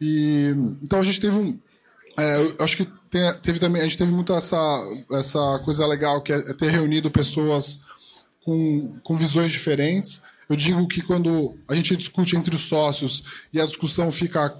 E, 0.00 0.54
então 0.82 1.00
a 1.00 1.04
gente 1.04 1.20
teve 1.20 1.36
um. 1.36 1.58
É, 2.18 2.64
acho 2.64 2.76
que 2.76 2.88
tem, 3.10 3.32
teve 3.40 3.58
também, 3.58 3.80
a 3.80 3.84
gente 3.84 3.98
teve 3.98 4.12
muito 4.12 4.34
essa, 4.34 4.56
essa 5.12 5.60
coisa 5.64 5.86
legal 5.86 6.20
que 6.20 6.32
é 6.32 6.52
ter 6.54 6.70
reunido 6.70 7.10
pessoas 7.10 7.82
com, 8.44 8.98
com 9.02 9.14
visões 9.14 9.52
diferentes. 9.52 10.22
Eu 10.52 10.56
digo 10.56 10.86
que 10.86 11.00
quando 11.00 11.56
a 11.66 11.74
gente 11.74 11.96
discute 11.96 12.36
entre 12.36 12.54
os 12.54 12.68
sócios 12.68 13.24
e 13.54 13.58
a 13.58 13.64
discussão 13.64 14.12
fica 14.12 14.54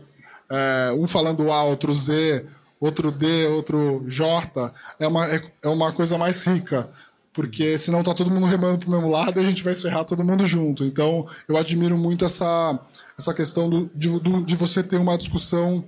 é, 0.49 0.91
um 0.97 1.07
falando 1.07 1.53
A, 1.53 1.65
outro 1.65 1.95
Z, 1.95 2.47
outro 2.81 3.13
D, 3.13 3.47
outro 3.49 4.03
J, 4.09 4.73
é 4.99 5.07
uma, 5.07 5.27
é, 5.27 5.43
é 5.63 5.69
uma 5.69 5.93
coisa 5.93 6.17
mais 6.17 6.45
rica. 6.45 6.89
Porque 7.31 7.77
senão 7.77 8.03
tá 8.03 8.15
todo 8.15 8.31
mundo 8.31 8.47
remando 8.47 8.79
pro 8.79 8.91
mesmo 8.91 9.11
lado 9.11 9.39
e 9.39 9.45
a 9.45 9.47
gente 9.47 9.63
vai 9.63 9.75
ferrar 9.75 10.07
todo 10.07 10.25
mundo 10.25 10.47
junto. 10.47 10.83
Então, 10.83 11.27
eu 11.47 11.59
admiro 11.59 11.99
muito 11.99 12.25
essa, 12.25 12.81
essa 13.19 13.35
questão 13.35 13.69
do, 13.69 13.91
de, 13.95 14.09
de 14.47 14.57
você 14.57 14.83
ter 14.83 14.97
uma 14.97 15.19
discussão 15.19 15.85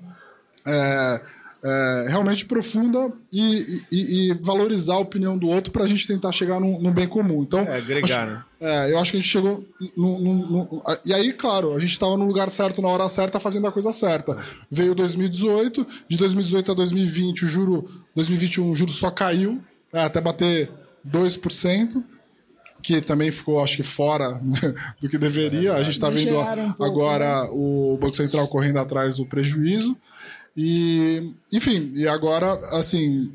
é, 0.67 1.21
é, 1.64 2.07
realmente 2.09 2.44
profunda 2.44 3.11
e, 3.33 3.83
e, 3.90 4.31
e, 4.31 4.35
valorizar 4.35 4.94
a 4.94 4.98
opinião 4.98 5.38
do 5.38 5.48
outro 5.48 5.72
para 5.72 5.85
a 5.85 5.87
gente 5.87 6.07
tentar 6.07 6.31
chegar 6.31 6.61
num, 6.61 6.79
num, 6.79 6.92
bem 6.92 7.09
comum. 7.09 7.42
Então, 7.42 7.61
é, 7.61 7.79
agregar, 7.79 8.27
né? 8.27 8.44
É, 8.61 8.92
eu 8.92 8.98
acho 8.98 9.12
que 9.12 9.16
a 9.16 9.20
gente 9.20 9.31
chegou. 9.31 9.64
No, 9.96 10.20
no, 10.20 10.35
no, 10.35 10.83
e 11.07 11.14
aí, 11.14 11.33
claro, 11.33 11.72
a 11.72 11.79
gente 11.79 11.92
estava 11.92 12.18
no 12.18 12.27
lugar 12.27 12.50
certo, 12.50 12.83
na 12.83 12.88
hora 12.88 13.09
certa, 13.09 13.40
fazendo 13.40 13.66
a 13.66 13.72
coisa 13.72 13.94
certa. 13.94 14.37
Veio 14.70 14.94
2018, 14.94 15.87
de 16.07 16.18
2018 16.18 16.72
a 16.72 16.74
2020, 16.74 17.44
o 17.44 17.48
juro. 17.48 17.88
2021, 18.14 18.70
o 18.70 18.77
juro 18.77 18.92
só 18.92 19.11
caiu, 19.11 19.59
né, 19.90 20.05
até 20.05 20.20
bater 20.20 20.70
2%. 21.09 22.05
Que 22.83 23.00
também 23.00 23.31
ficou, 23.31 23.64
acho 23.64 23.77
que, 23.77 23.83
fora 23.83 24.38
do 25.00 25.09
que 25.09 25.16
deveria. 25.16 25.72
A 25.72 25.83
gente 25.83 25.94
está 25.94 26.11
vendo 26.11 26.38
agora 26.79 27.44
né? 27.44 27.50
o 27.50 27.96
Banco 27.98 28.14
Central 28.14 28.46
correndo 28.48 28.79
atrás 28.79 29.16
do 29.16 29.24
prejuízo. 29.24 29.96
E, 30.57 31.33
enfim, 31.53 31.93
e 31.95 32.07
agora, 32.07 32.53
assim, 32.77 33.33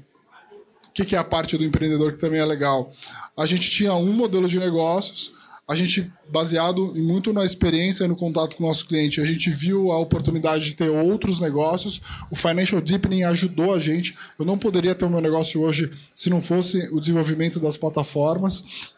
o 0.87 0.93
que, 0.93 1.05
que 1.05 1.15
é 1.15 1.19
a 1.19 1.23
parte 1.23 1.57
do 1.57 1.63
empreendedor 1.63 2.13
que 2.13 2.17
também 2.17 2.39
é 2.39 2.45
legal? 2.45 2.91
A 3.37 3.45
gente 3.45 3.69
tinha 3.69 3.93
um 3.93 4.13
modelo 4.13 4.47
de 4.47 4.59
negócios, 4.59 5.33
a 5.69 5.75
gente, 5.75 6.11
baseado 6.31 6.95
muito 6.95 7.31
na 7.31 7.45
experiência 7.45 8.03
e 8.03 8.07
no 8.07 8.15
contato 8.15 8.55
com 8.55 8.63
o 8.63 8.67
nosso 8.67 8.87
cliente, 8.87 9.21
a 9.21 9.25
gente 9.25 9.51
viu 9.51 9.91
a 9.91 9.99
oportunidade 9.99 10.65
de 10.65 10.73
ter 10.73 10.89
outros 10.89 11.39
negócios. 11.39 12.01
O 12.31 12.35
Financial 12.35 12.81
Deepening 12.81 13.21
ajudou 13.25 13.75
a 13.75 13.79
gente. 13.79 14.17
Eu 14.39 14.45
não 14.45 14.57
poderia 14.57 14.95
ter 14.95 15.05
o 15.05 15.09
meu 15.11 15.21
negócio 15.21 15.61
hoje 15.61 15.91
se 16.15 16.27
não 16.27 16.41
fosse 16.41 16.89
o 16.91 16.99
desenvolvimento 16.99 17.59
das 17.59 17.77
plataformas. 17.77 18.95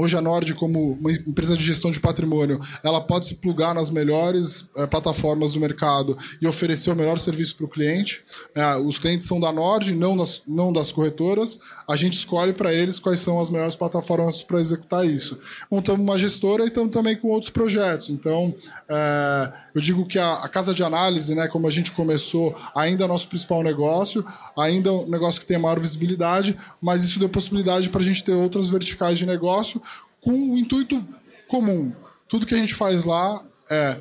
Hoje 0.00 0.16
a 0.16 0.20
Nord, 0.20 0.54
como 0.54 0.92
uma 0.92 1.10
empresa 1.10 1.56
de 1.56 1.64
gestão 1.64 1.90
de 1.90 1.98
patrimônio, 1.98 2.60
ela 2.84 3.00
pode 3.00 3.26
se 3.26 3.34
plugar 3.34 3.74
nas 3.74 3.90
melhores 3.90 4.70
é, 4.76 4.86
plataformas 4.86 5.54
do 5.54 5.60
mercado 5.60 6.16
e 6.40 6.46
oferecer 6.46 6.92
o 6.92 6.94
melhor 6.94 7.18
serviço 7.18 7.56
para 7.56 7.66
o 7.66 7.68
cliente. 7.68 8.22
É, 8.54 8.76
os 8.76 8.96
clientes 8.96 9.26
são 9.26 9.40
da 9.40 9.50
Nord, 9.50 9.92
não 9.96 10.16
das, 10.16 10.42
não 10.46 10.72
das 10.72 10.92
corretoras. 10.92 11.58
A 11.90 11.96
gente 11.96 12.14
escolhe 12.14 12.52
para 12.52 12.72
eles 12.72 13.00
quais 13.00 13.18
são 13.18 13.40
as 13.40 13.50
melhores 13.50 13.74
plataformas 13.74 14.40
para 14.40 14.60
executar 14.60 15.04
isso. 15.04 15.36
Montamos 15.68 16.00
uma 16.00 16.16
gestora 16.16 16.62
e 16.62 16.68
estamos 16.68 16.92
também 16.92 17.16
com 17.16 17.26
outros 17.28 17.50
projetos. 17.50 18.08
Então, 18.08 18.54
é, 18.88 19.52
eu 19.78 19.82
digo 19.82 20.04
que 20.04 20.18
a, 20.18 20.34
a, 20.34 20.48
casa 20.48 20.74
de 20.74 20.82
análise, 20.82 21.34
né, 21.36 21.46
como 21.46 21.68
a 21.68 21.70
gente 21.70 21.92
começou, 21.92 22.54
ainda 22.74 23.04
é 23.04 23.06
nosso 23.06 23.28
principal 23.28 23.62
negócio, 23.62 24.24
ainda 24.56 24.90
é 24.90 24.92
um 24.92 25.08
negócio 25.08 25.40
que 25.40 25.46
tem 25.46 25.56
maior 25.56 25.78
visibilidade, 25.78 26.56
mas 26.82 27.04
isso 27.04 27.20
deu 27.20 27.28
possibilidade 27.28 27.88
para 27.88 28.00
a 28.00 28.04
gente 28.04 28.24
ter 28.24 28.32
outras 28.32 28.68
verticais 28.68 29.18
de 29.18 29.24
negócio 29.24 29.80
com 30.20 30.32
um 30.32 30.56
intuito 30.56 31.06
comum. 31.46 31.92
Tudo 32.28 32.44
que 32.44 32.54
a 32.54 32.58
gente 32.58 32.74
faz 32.74 33.04
lá 33.04 33.40
é 33.70 33.98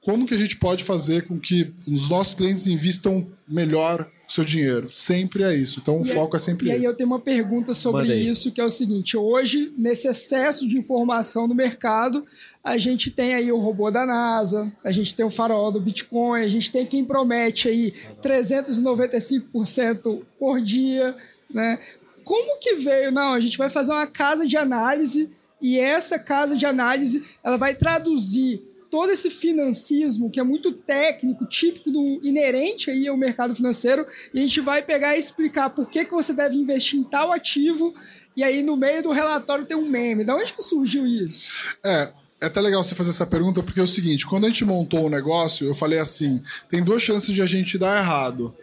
como 0.00 0.26
que 0.26 0.34
a 0.34 0.38
gente 0.38 0.56
pode 0.56 0.82
fazer 0.82 1.28
com 1.28 1.38
que 1.38 1.72
os 1.86 2.08
nossos 2.08 2.34
clientes 2.34 2.66
invistam 2.66 3.24
melhor 3.46 4.10
o 4.21 4.21
seu 4.32 4.44
dinheiro. 4.44 4.88
Sempre 4.88 5.42
é 5.42 5.54
isso. 5.54 5.80
Então 5.80 5.98
o 5.98 6.02
e 6.02 6.08
foco 6.08 6.36
aí, 6.36 6.40
é 6.40 6.44
sempre 6.44 6.66
e 6.66 6.70
esse. 6.70 6.78
E 6.78 6.80
aí 6.80 6.84
eu 6.84 6.94
tenho 6.94 7.08
uma 7.08 7.20
pergunta 7.20 7.74
sobre 7.74 8.14
isso, 8.14 8.50
que 8.50 8.60
é 8.60 8.64
o 8.64 8.70
seguinte: 8.70 9.16
hoje, 9.16 9.72
nesse 9.76 10.08
excesso 10.08 10.66
de 10.66 10.78
informação 10.78 11.46
no 11.46 11.54
mercado, 11.54 12.24
a 12.64 12.78
gente 12.78 13.10
tem 13.10 13.34
aí 13.34 13.52
o 13.52 13.58
robô 13.58 13.90
da 13.90 14.06
NASA, 14.06 14.72
a 14.82 14.90
gente 14.90 15.14
tem 15.14 15.26
o 15.26 15.30
farol 15.30 15.70
do 15.70 15.80
Bitcoin, 15.80 16.42
a 16.42 16.48
gente 16.48 16.72
tem 16.72 16.86
quem 16.86 17.04
promete 17.04 17.68
aí 17.68 17.92
395% 18.22 20.22
por 20.38 20.62
dia, 20.62 21.14
né? 21.52 21.78
Como 22.24 22.58
que 22.60 22.76
veio? 22.76 23.12
Não, 23.12 23.34
a 23.34 23.40
gente 23.40 23.58
vai 23.58 23.68
fazer 23.68 23.92
uma 23.92 24.06
casa 24.06 24.46
de 24.46 24.56
análise 24.56 25.28
e 25.60 25.78
essa 25.78 26.18
casa 26.18 26.56
de 26.56 26.64
análise 26.64 27.22
ela 27.44 27.58
vai 27.58 27.74
traduzir 27.74 28.62
todo 28.92 29.10
esse 29.10 29.30
financismo 29.30 30.30
que 30.30 30.38
é 30.38 30.42
muito 30.42 30.70
técnico, 30.70 31.46
típico 31.46 31.90
do 31.90 32.20
inerente 32.22 32.90
aí 32.90 33.08
ao 33.08 33.16
mercado 33.16 33.54
financeiro, 33.54 34.06
e 34.34 34.38
a 34.38 34.42
gente 34.42 34.60
vai 34.60 34.82
pegar 34.82 35.16
e 35.16 35.18
explicar 35.18 35.70
por 35.70 35.88
que, 35.88 36.04
que 36.04 36.12
você 36.12 36.34
deve 36.34 36.56
investir 36.56 37.00
em 37.00 37.02
tal 37.02 37.32
ativo, 37.32 37.94
e 38.36 38.44
aí 38.44 38.62
no 38.62 38.76
meio 38.76 39.02
do 39.02 39.10
relatório 39.10 39.64
tem 39.64 39.74
um 39.74 39.88
meme. 39.88 40.24
Da 40.24 40.36
onde 40.36 40.52
que 40.52 40.62
surgiu 40.62 41.06
isso? 41.06 41.74
É, 41.82 42.12
é 42.42 42.46
até 42.46 42.60
legal 42.60 42.84
você 42.84 42.94
fazer 42.94 43.08
essa 43.08 43.24
pergunta, 43.26 43.62
porque 43.62 43.80
é 43.80 43.82
o 43.82 43.88
seguinte: 43.88 44.26
quando 44.26 44.44
a 44.44 44.48
gente 44.48 44.62
montou 44.66 45.06
o 45.06 45.10
negócio, 45.10 45.66
eu 45.66 45.74
falei 45.74 45.98
assim: 45.98 46.42
tem 46.68 46.84
duas 46.84 47.02
chances 47.02 47.34
de 47.34 47.40
a 47.40 47.46
gente 47.46 47.78
dar 47.78 47.98
errado. 47.98 48.54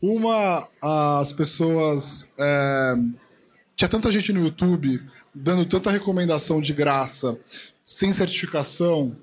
Uma, 0.00 0.68
as 1.20 1.32
pessoas. 1.32 2.30
É, 2.38 2.94
tinha 3.74 3.88
tanta 3.88 4.12
gente 4.12 4.32
no 4.32 4.44
YouTube 4.44 5.02
dando 5.34 5.64
tanta 5.64 5.90
recomendação 5.90 6.60
de 6.60 6.72
graça, 6.72 7.36
sem 7.84 8.12
certificação, 8.12 9.16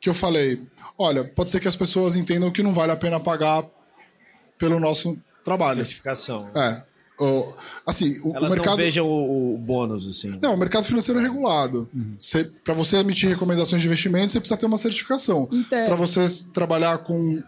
que 0.00 0.08
eu 0.08 0.14
falei: 0.14 0.60
olha, 0.98 1.24
pode 1.24 1.50
ser 1.50 1.60
que 1.60 1.68
as 1.68 1.76
pessoas 1.76 2.16
entendam 2.16 2.50
que 2.50 2.62
não 2.62 2.74
vale 2.74 2.92
a 2.92 2.96
pena 2.96 3.20
pagar 3.20 3.64
pelo 4.58 4.80
nosso 4.80 5.18
trabalho. 5.44 5.78
Certificação. 5.78 6.48
É. 6.54 6.82
O, 7.18 7.50
assim, 7.86 8.20
o, 8.22 8.36
Elas 8.36 8.52
o 8.52 8.54
mercado. 8.54 8.70
não 8.72 8.76
vejam 8.76 9.06
o, 9.06 9.54
o 9.54 9.58
bônus, 9.58 10.06
assim. 10.06 10.38
Não, 10.42 10.54
o 10.54 10.56
mercado 10.56 10.84
financeiro 10.84 11.18
é 11.18 11.22
regulado. 11.22 11.88
Para 12.62 12.74
você 12.74 12.98
emitir 12.98 13.28
recomendações 13.30 13.80
de 13.80 13.88
investimento, 13.88 14.32
você 14.32 14.38
precisa 14.38 14.58
ter 14.58 14.66
uma 14.66 14.76
certificação. 14.76 15.46
Tese. 15.46 15.86
Para 15.86 15.96
você 15.96 16.26
trabalhar 16.52 16.98
com, 16.98 17.42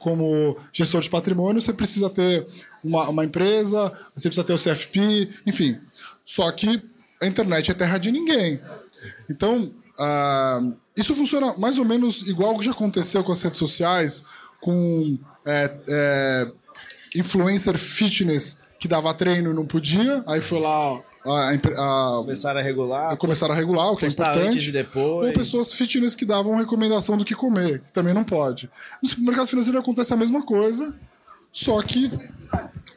como 0.00 0.56
gestor 0.72 1.00
de 1.00 1.08
patrimônio, 1.08 1.62
você 1.62 1.72
precisa 1.72 2.10
ter 2.10 2.44
uma, 2.82 3.08
uma 3.08 3.24
empresa, 3.24 3.92
você 4.14 4.28
precisa 4.28 4.44
ter 4.44 4.52
o 4.52 4.58
CFP, 4.58 5.28
enfim. 5.46 5.78
Só 6.24 6.50
que 6.50 6.82
a 7.22 7.26
internet 7.26 7.70
é 7.70 7.74
terra 7.74 7.98
de 7.98 8.10
ninguém. 8.10 8.60
Então, 9.30 9.72
ah, 9.98 10.60
isso 10.96 11.14
funciona 11.14 11.54
mais 11.58 11.78
ou 11.78 11.84
menos 11.84 12.26
igual 12.26 12.56
que 12.56 12.64
já 12.64 12.70
aconteceu 12.70 13.22
com 13.22 13.32
as 13.32 13.42
redes 13.42 13.58
sociais, 13.58 14.24
com 14.60 15.18
é, 15.44 15.78
é, 15.86 16.52
influencer 17.14 17.76
fitness 17.76 18.58
que 18.78 18.88
dava 18.88 19.12
treino 19.14 19.50
e 19.50 19.54
não 19.54 19.66
podia, 19.66 20.22
aí 20.26 20.40
foi 20.40 20.60
lá 20.60 21.00
a, 21.26 21.50
a, 21.50 22.18
Começaram 22.18 22.60
a 22.60 22.62
regular. 22.62 23.16
começaram 23.16 23.54
a 23.54 23.56
regular, 23.56 23.90
o 23.92 23.96
que 23.96 24.04
é 24.04 24.08
importante. 24.08 24.70
depois. 24.70 25.26
Ou 25.26 25.32
pessoas 25.32 25.72
fitness 25.72 26.14
que 26.14 26.26
davam 26.26 26.56
recomendação 26.56 27.16
do 27.16 27.24
que 27.24 27.34
comer, 27.34 27.80
que 27.80 27.92
também 27.92 28.12
não 28.12 28.24
pode. 28.24 28.70
No 29.02 29.24
mercado 29.24 29.46
financeiro 29.46 29.78
acontece 29.78 30.12
a 30.12 30.16
mesma 30.16 30.42
coisa, 30.42 30.94
só 31.50 31.80
que 31.82 32.10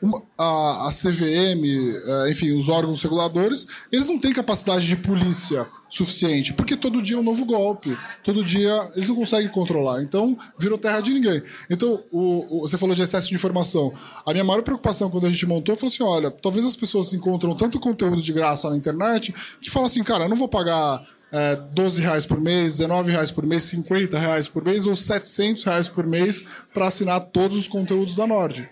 uma- 0.01 0.21
a, 0.37 0.87
a 0.87 0.91
CVM, 0.91 1.63
eh, 1.65 2.29
enfim, 2.29 2.51
os 2.57 2.69
órgãos 2.69 3.01
reguladores, 3.01 3.65
eles 3.91 4.07
não 4.07 4.19
têm 4.19 4.31
capacidade 4.33 4.85
de 4.87 4.95
polícia 4.95 5.65
suficiente, 5.89 6.53
porque 6.53 6.75
todo 6.75 7.01
dia 7.01 7.15
é 7.15 7.19
um 7.19 7.23
novo 7.23 7.45
golpe, 7.45 7.97
todo 8.23 8.43
dia 8.43 8.91
eles 8.95 9.09
não 9.09 9.15
conseguem 9.15 9.49
controlar. 9.49 10.01
Então, 10.03 10.37
virou 10.59 10.77
terra 10.77 11.01
de 11.01 11.13
ninguém. 11.13 11.41
Então, 11.69 12.03
o, 12.11 12.57
o- 12.57 12.67
você 12.67 12.77
falou 12.77 12.93
de 12.95 13.01
excesso 13.01 13.27
de 13.29 13.35
informação. 13.35 13.93
A 14.25 14.31
minha 14.31 14.43
maior 14.43 14.61
preocupação 14.61 15.09
quando 15.09 15.25
a 15.27 15.31
gente 15.31 15.45
montou 15.45 15.75
foi 15.75 15.87
assim: 15.87 16.03
olha, 16.03 16.29
talvez 16.29 16.65
as 16.65 16.75
pessoas 16.75 17.13
encontram 17.13 17.55
tanto 17.55 17.79
conteúdo 17.79 18.21
de 18.21 18.33
graça 18.33 18.69
na 18.69 18.77
internet 18.77 19.33
que 19.61 19.69
falam 19.69 19.87
assim, 19.87 20.03
cara, 20.03 20.25
eu 20.25 20.29
não 20.29 20.37
vou 20.37 20.47
pagar 20.47 21.01
é, 21.31 21.55
12 21.73 22.01
reais 22.01 22.25
por 22.25 22.39
mês, 22.39 22.77
19 22.77 23.11
reais 23.11 23.31
por 23.31 23.45
mês, 23.45 23.63
50 23.63 24.17
reais 24.19 24.47
por 24.47 24.63
mês 24.63 24.85
ou 24.85 24.95
700 24.95 25.63
reais 25.63 25.87
por 25.87 26.05
mês 26.05 26.43
para 26.73 26.87
assinar 26.87 27.19
todos 27.21 27.57
os 27.57 27.67
conteúdos 27.67 28.15
da 28.15 28.27
Nord. 28.27 28.69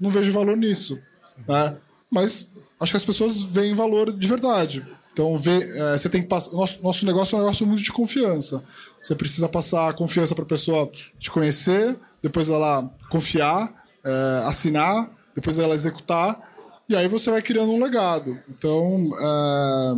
Não 0.00 0.10
vejo 0.10 0.32
valor 0.32 0.56
nisso. 0.56 0.98
Né? 1.46 1.76
Mas 2.10 2.52
acho 2.80 2.92
que 2.92 2.96
as 2.96 3.04
pessoas 3.04 3.42
veem 3.42 3.74
valor 3.74 4.12
de 4.16 4.26
verdade. 4.26 4.84
Então, 5.12 5.36
vê, 5.36 5.62
é, 5.78 5.98
você 5.98 6.08
tem 6.08 6.22
que 6.22 6.28
passar. 6.28 6.52
Nosso, 6.52 6.82
nosso 6.82 7.04
negócio 7.06 7.34
é 7.34 7.38
um 7.38 7.42
negócio 7.42 7.66
muito 7.66 7.82
de 7.82 7.92
confiança. 7.92 8.62
Você 9.00 9.14
precisa 9.14 9.48
passar 9.48 9.88
a 9.88 9.92
confiança 9.92 10.34
para 10.34 10.44
a 10.44 10.48
pessoa 10.48 10.90
te 11.18 11.30
conhecer, 11.30 11.96
depois 12.22 12.48
ela 12.48 12.88
confiar, 13.10 13.72
é, 14.04 14.42
assinar, 14.46 15.10
depois 15.34 15.58
ela 15.58 15.74
executar, 15.74 16.40
e 16.88 16.96
aí 16.96 17.06
você 17.06 17.30
vai 17.30 17.42
criando 17.42 17.72
um 17.72 17.82
legado. 17.82 18.38
Então, 18.48 19.10
é, 19.20 19.94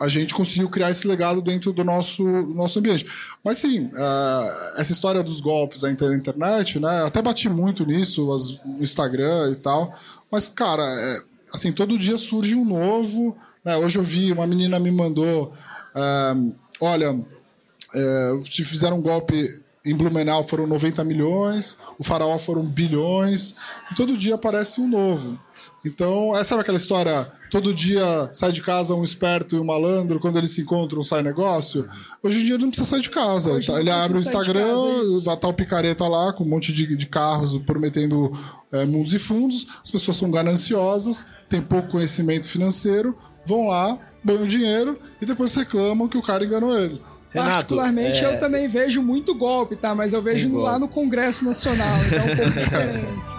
a 0.00 0.08
gente 0.08 0.34
conseguiu 0.34 0.68
criar 0.68 0.90
esse 0.90 1.06
legado 1.08 1.40
dentro 1.40 1.72
do 1.72 1.82
nosso, 1.84 2.22
do 2.22 2.54
nosso 2.54 2.78
ambiente. 2.78 3.06
Mas 3.44 3.58
sim, 3.58 3.90
é, 3.94 4.72
essa 4.80 4.92
história 4.92 5.22
dos 5.22 5.40
golpes 5.40 5.82
inter- 5.84 6.12
internet, 6.12 6.78
né? 6.80 7.02
Até 7.04 7.22
bati 7.22 7.48
muito 7.48 7.84
nisso 7.86 8.30
as- 8.32 8.58
no 8.64 8.82
Instagram 8.82 9.50
e 9.52 9.56
tal. 9.56 9.92
Mas, 10.30 10.48
cara, 10.48 10.82
é, 10.82 11.20
assim, 11.52 11.72
todo 11.72 11.98
dia 11.98 12.18
surge 12.18 12.54
um 12.54 12.64
novo. 12.64 13.36
né? 13.64 13.76
Hoje 13.78 13.98
eu 13.98 14.02
vi, 14.02 14.30
uma 14.32 14.46
menina 14.46 14.78
me 14.78 14.90
mandou. 14.90 15.52
é, 15.94 16.34
olha, 16.80 17.18
é, 17.94 18.36
te 18.44 18.62
fizeram 18.64 18.98
um 18.98 19.02
golpe 19.02 19.62
em 19.84 19.94
Blumenau 19.94 20.42
foram 20.42 20.66
90 20.66 21.04
milhões, 21.04 21.78
o 21.96 22.02
Faraó 22.02 22.36
foram 22.38 22.66
bilhões, 22.66 23.54
e 23.90 23.94
todo 23.94 24.16
dia 24.16 24.34
aparece 24.34 24.80
um 24.80 24.88
novo. 24.88 25.38
Então, 25.88 26.36
é, 26.36 26.42
sabe 26.42 26.62
aquela 26.62 26.76
história? 26.76 27.26
Todo 27.50 27.72
dia 27.72 28.28
sai 28.32 28.50
de 28.50 28.60
casa 28.60 28.92
um 28.94 29.04
esperto 29.04 29.54
e 29.54 29.58
um 29.58 29.64
malandro, 29.64 30.18
quando 30.18 30.36
eles 30.36 30.50
se 30.50 30.62
encontram 30.62 31.04
sai 31.04 31.22
negócio? 31.22 31.88
Hoje 32.22 32.40
em 32.40 32.44
dia 32.44 32.54
ele 32.54 32.62
não 32.64 32.70
precisa 32.70 32.88
sair 32.90 33.00
de 33.02 33.10
casa. 33.10 33.52
Hoje 33.52 33.68
Tá- 33.68 33.78
Ele 33.78 33.90
abre 33.90 34.18
o 34.18 34.20
Instagram, 34.20 34.74
é 35.30 35.36
tá 35.36 35.48
o 35.48 35.52
picareta 35.54 36.06
lá 36.08 36.32
com 36.32 36.42
um 36.44 36.48
monte 36.48 36.72
de, 36.72 36.96
de 36.96 37.06
carros 37.06 37.56
prometendo 37.58 38.32
é, 38.72 38.84
mundos 38.84 39.14
e 39.14 39.18
fundos. 39.18 39.66
As 39.82 39.90
pessoas 39.90 40.16
são 40.16 40.30
gananciosas, 40.30 41.24
têm 41.48 41.62
pouco 41.62 41.88
conhecimento 41.92 42.48
financeiro, 42.48 43.16
vão 43.46 43.68
lá, 43.68 43.96
banham 44.24 44.46
dinheiro 44.46 44.98
e 45.22 45.24
depois 45.24 45.54
reclamam 45.54 46.08
que 46.08 46.18
o 46.18 46.22
cara 46.22 46.44
enganou 46.44 46.76
ele. 46.76 47.00
Renato, 47.30 47.50
Particularmente, 47.52 48.24
é, 48.24 48.34
eu 48.34 48.40
também 48.40 48.66
vejo 48.66 49.02
muito 49.02 49.34
golpe, 49.34 49.76
tá? 49.76 49.94
Mas 49.94 50.12
eu 50.12 50.22
vejo 50.22 50.50
lá 50.58 50.78
no 50.78 50.88
Congresso 50.88 51.44
Nacional, 51.44 51.96
então 52.06 52.18
é 52.18 52.32
um 52.32 52.36
pouco 52.36 52.52
diferente. 52.58 53.35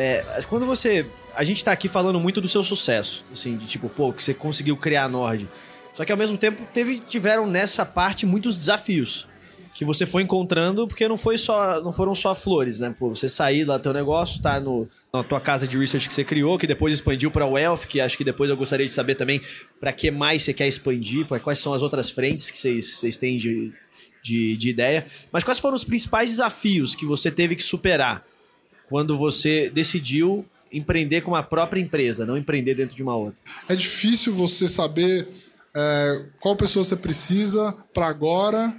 É, 0.00 0.24
quando 0.48 0.64
você. 0.64 1.04
A 1.34 1.44
gente 1.44 1.62
tá 1.62 1.72
aqui 1.72 1.86
falando 1.86 2.18
muito 2.18 2.40
do 2.40 2.48
seu 2.48 2.62
sucesso, 2.62 3.22
assim, 3.30 3.58
de 3.58 3.66
tipo, 3.66 3.86
pô, 3.90 4.14
que 4.14 4.24
você 4.24 4.32
conseguiu 4.32 4.74
criar 4.74 5.04
a 5.04 5.08
Nord. 5.08 5.46
Só 5.92 6.06
que 6.06 6.10
ao 6.10 6.16
mesmo 6.16 6.38
tempo 6.38 6.62
teve, 6.72 7.00
tiveram 7.00 7.46
nessa 7.46 7.84
parte 7.84 8.24
muitos 8.24 8.56
desafios 8.56 9.28
que 9.74 9.84
você 9.84 10.06
foi 10.06 10.22
encontrando, 10.22 10.88
porque 10.88 11.06
não 11.06 11.18
foi 11.18 11.36
só, 11.36 11.82
não 11.82 11.92
foram 11.92 12.14
só 12.14 12.34
flores, 12.34 12.78
né? 12.78 12.94
Pô, 12.98 13.10
você 13.10 13.28
sair 13.28 13.64
lá 13.64 13.78
teu 13.78 13.92
negócio, 13.92 14.40
tá 14.40 14.58
no, 14.58 14.88
na 15.12 15.22
tua 15.22 15.38
casa 15.38 15.68
de 15.68 15.76
research 15.76 16.08
que 16.08 16.14
você 16.14 16.24
criou, 16.24 16.56
que 16.56 16.66
depois 16.66 16.94
expandiu 16.94 17.30
para 17.30 17.44
o 17.44 17.52
Wealth, 17.52 17.86
que 17.86 18.00
acho 18.00 18.16
que 18.16 18.24
depois 18.24 18.48
eu 18.48 18.56
gostaria 18.56 18.86
de 18.86 18.94
saber 18.94 19.16
também 19.16 19.42
para 19.78 19.92
que 19.92 20.10
mais 20.10 20.42
você 20.42 20.54
quer 20.54 20.66
expandir, 20.66 21.26
pra 21.26 21.38
quais 21.38 21.58
são 21.58 21.74
as 21.74 21.82
outras 21.82 22.08
frentes 22.10 22.50
que 22.50 22.56
vocês, 22.56 22.94
vocês 22.94 23.18
têm 23.18 23.36
de, 23.36 23.70
de, 24.22 24.56
de 24.56 24.70
ideia. 24.70 25.06
Mas 25.30 25.44
quais 25.44 25.58
foram 25.58 25.76
os 25.76 25.84
principais 25.84 26.30
desafios 26.30 26.94
que 26.94 27.04
você 27.04 27.30
teve 27.30 27.54
que 27.54 27.62
superar 27.62 28.24
quando 28.90 29.16
você 29.16 29.70
decidiu 29.70 30.44
empreender 30.72 31.20
com 31.20 31.30
uma 31.30 31.42
própria 31.42 31.80
empresa, 31.80 32.26
não 32.26 32.36
empreender 32.36 32.74
dentro 32.74 32.96
de 32.96 33.02
uma 33.02 33.16
outra? 33.16 33.38
É 33.68 33.76
difícil 33.76 34.34
você 34.34 34.66
saber 34.66 35.28
é, 35.74 36.26
qual 36.40 36.56
pessoa 36.56 36.84
você 36.84 36.96
precisa 36.96 37.72
para 37.94 38.08
agora 38.08 38.76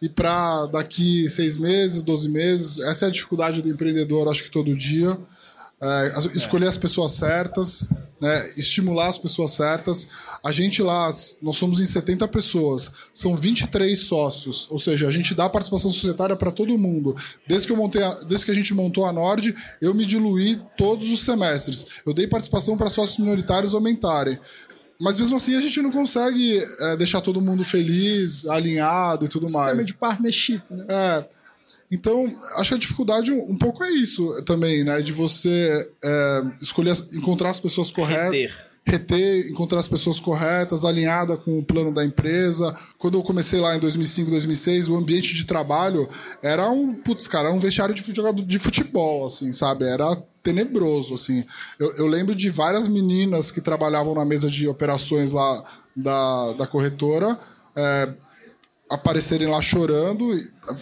e 0.00 0.08
para 0.08 0.66
daqui 0.66 1.28
seis 1.28 1.56
meses, 1.56 2.04
12 2.04 2.28
meses. 2.28 2.78
Essa 2.78 3.06
é 3.06 3.08
a 3.08 3.10
dificuldade 3.10 3.60
do 3.60 3.68
empreendedor, 3.68 4.28
acho 4.28 4.44
que 4.44 4.50
todo 4.50 4.74
dia. 4.76 5.18
É, 5.80 6.12
escolher 6.34 6.66
as 6.66 6.76
pessoas 6.76 7.12
certas, 7.12 7.84
né, 8.20 8.50
estimular 8.56 9.06
as 9.06 9.16
pessoas 9.16 9.52
certas. 9.52 10.08
A 10.42 10.50
gente 10.50 10.82
lá, 10.82 11.08
nós 11.40 11.56
somos 11.56 11.78
em 11.80 11.84
70 11.84 12.26
pessoas, 12.26 12.90
são 13.14 13.36
23 13.36 13.96
sócios, 13.96 14.66
ou 14.70 14.78
seja, 14.80 15.06
a 15.06 15.10
gente 15.12 15.36
dá 15.36 15.48
participação 15.48 15.88
societária 15.88 16.34
para 16.34 16.50
todo 16.50 16.76
mundo. 16.76 17.14
Desde 17.46 17.68
que, 17.68 17.72
eu 17.72 17.76
montei 17.76 18.02
a- 18.02 18.18
desde 18.26 18.44
que 18.46 18.50
a 18.50 18.54
gente 18.54 18.74
montou 18.74 19.06
a 19.06 19.12
Nord, 19.12 19.54
eu 19.80 19.94
me 19.94 20.04
diluí 20.04 20.60
todos 20.76 21.12
os 21.12 21.20
semestres. 21.24 21.86
Eu 22.04 22.12
dei 22.12 22.26
participação 22.26 22.76
para 22.76 22.90
sócios 22.90 23.18
minoritários 23.18 23.72
aumentarem. 23.72 24.36
Mas 25.00 25.16
mesmo 25.16 25.36
assim 25.36 25.54
a 25.54 25.60
gente 25.60 25.80
não 25.80 25.92
consegue 25.92 26.60
é, 26.80 26.96
deixar 26.96 27.20
todo 27.20 27.40
mundo 27.40 27.64
feliz, 27.64 28.46
alinhado 28.48 29.26
e 29.26 29.28
tudo 29.28 29.46
Sistema 29.46 29.72
mais. 29.74 29.86
de 29.86 29.94
partnership, 29.94 30.60
né? 30.68 30.84
É. 30.88 31.37
Então, 31.90 32.30
acho 32.56 32.70
que 32.70 32.74
a 32.74 32.78
dificuldade 32.78 33.32
um, 33.32 33.52
um 33.52 33.56
pouco 33.56 33.82
é 33.82 33.90
isso 33.90 34.42
também, 34.44 34.84
né? 34.84 35.00
De 35.00 35.12
você 35.12 35.90
é, 36.04 36.42
escolher, 36.60 36.94
encontrar 37.14 37.50
as 37.50 37.60
pessoas 37.60 37.90
corretas. 37.90 38.32
Reter. 38.32 38.68
Reter, 38.84 39.50
encontrar 39.50 39.80
as 39.80 39.88
pessoas 39.88 40.18
corretas, 40.18 40.82
alinhada 40.82 41.36
com 41.36 41.58
o 41.58 41.62
plano 41.62 41.92
da 41.92 42.02
empresa. 42.02 42.74
Quando 42.96 43.18
eu 43.18 43.22
comecei 43.22 43.60
lá 43.60 43.76
em 43.76 43.78
2005, 43.78 44.30
2006, 44.30 44.88
o 44.88 44.96
ambiente 44.96 45.34
de 45.34 45.44
trabalho 45.44 46.08
era 46.42 46.70
um, 46.70 46.94
putz, 46.94 47.28
cara, 47.28 47.50
um 47.50 47.58
vestiário 47.58 47.94
de 47.94 48.02
jogador 48.14 48.42
de 48.42 48.58
futebol, 48.58 49.26
assim, 49.26 49.52
sabe? 49.52 49.84
Era 49.84 50.16
tenebroso, 50.42 51.12
assim. 51.12 51.44
Eu, 51.78 51.94
eu 51.96 52.06
lembro 52.06 52.34
de 52.34 52.48
várias 52.48 52.88
meninas 52.88 53.50
que 53.50 53.60
trabalhavam 53.60 54.14
na 54.14 54.24
mesa 54.24 54.48
de 54.48 54.66
operações 54.66 55.32
lá 55.32 55.62
da, 55.94 56.52
da 56.54 56.66
corretora, 56.66 57.38
é, 57.76 58.08
aparecerem 58.90 59.46
lá 59.48 59.60
chorando, 59.60 60.30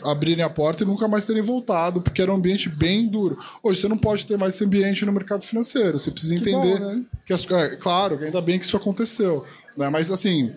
abrirem 0.05 0.45
a 0.45 0.51
porta 0.51 0.85
e 0.85 0.87
nunca 0.87 1.09
mais 1.09 1.27
terem 1.27 1.43
voltado, 1.43 2.01
porque 2.01 2.23
era 2.23 2.33
um 2.33 2.37
ambiente 2.37 2.69
bem 2.69 3.09
duro. 3.09 3.37
Hoje 3.63 3.81
você 3.81 3.89
não 3.89 3.99
pode 3.99 4.27
ter 4.27 4.39
mais 4.39 4.55
esse 4.55 4.65
ambiente 4.65 5.05
no 5.05 5.13
mercado 5.13 5.45
financeiro. 5.45 5.99
Você 5.99 6.11
precisa 6.11 6.35
Que 6.35 6.41
entender 6.41 6.79
bom, 6.79 6.95
né? 6.95 7.05
que 7.25 7.33
as, 7.33 7.51
é, 7.51 7.77
claro, 7.77 8.19
que 8.19 8.25
ainda 8.25 8.41
bem 8.41 8.59
que 8.59 8.65
isso 8.65 8.77
aconteceu, 8.77 9.45
né? 9.77 9.89
Mas 9.89 10.11
assim, 10.11 10.53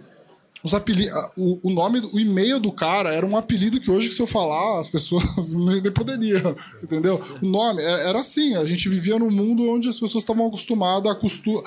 os 0.63 0.73
apelidos, 0.73 1.11
o, 1.37 1.59
o 1.63 1.71
nome, 1.71 1.99
o 2.11 2.19
e-mail 2.19 2.59
do 2.59 2.71
cara 2.71 3.13
era 3.13 3.25
um 3.25 3.37
apelido 3.37 3.79
que 3.79 3.89
hoje, 3.89 4.11
se 4.11 4.21
eu 4.21 4.27
falar, 4.27 4.79
as 4.79 4.89
pessoas 4.89 5.55
nem, 5.55 5.81
nem 5.81 5.91
poderiam, 5.91 6.55
entendeu? 6.83 7.21
O 7.41 7.45
nome 7.45 7.81
é, 7.81 8.09
era 8.09 8.19
assim, 8.19 8.55
a 8.55 8.65
gente 8.65 8.89
vivia 8.89 9.17
num 9.17 9.31
mundo 9.31 9.69
onde 9.69 9.87
as 9.87 9.99
pessoas 9.99 10.23
estavam 10.23 10.47
acostumadas 10.47 11.11
a 11.11 11.15
costu, 11.15 11.63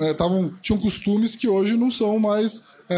é, 0.00 0.14
tavam, 0.14 0.52
tinham 0.60 0.78
costumes 0.78 1.36
que 1.36 1.48
hoje 1.48 1.76
não 1.76 1.90
são 1.90 2.18
mais 2.18 2.73
é, 2.88 2.94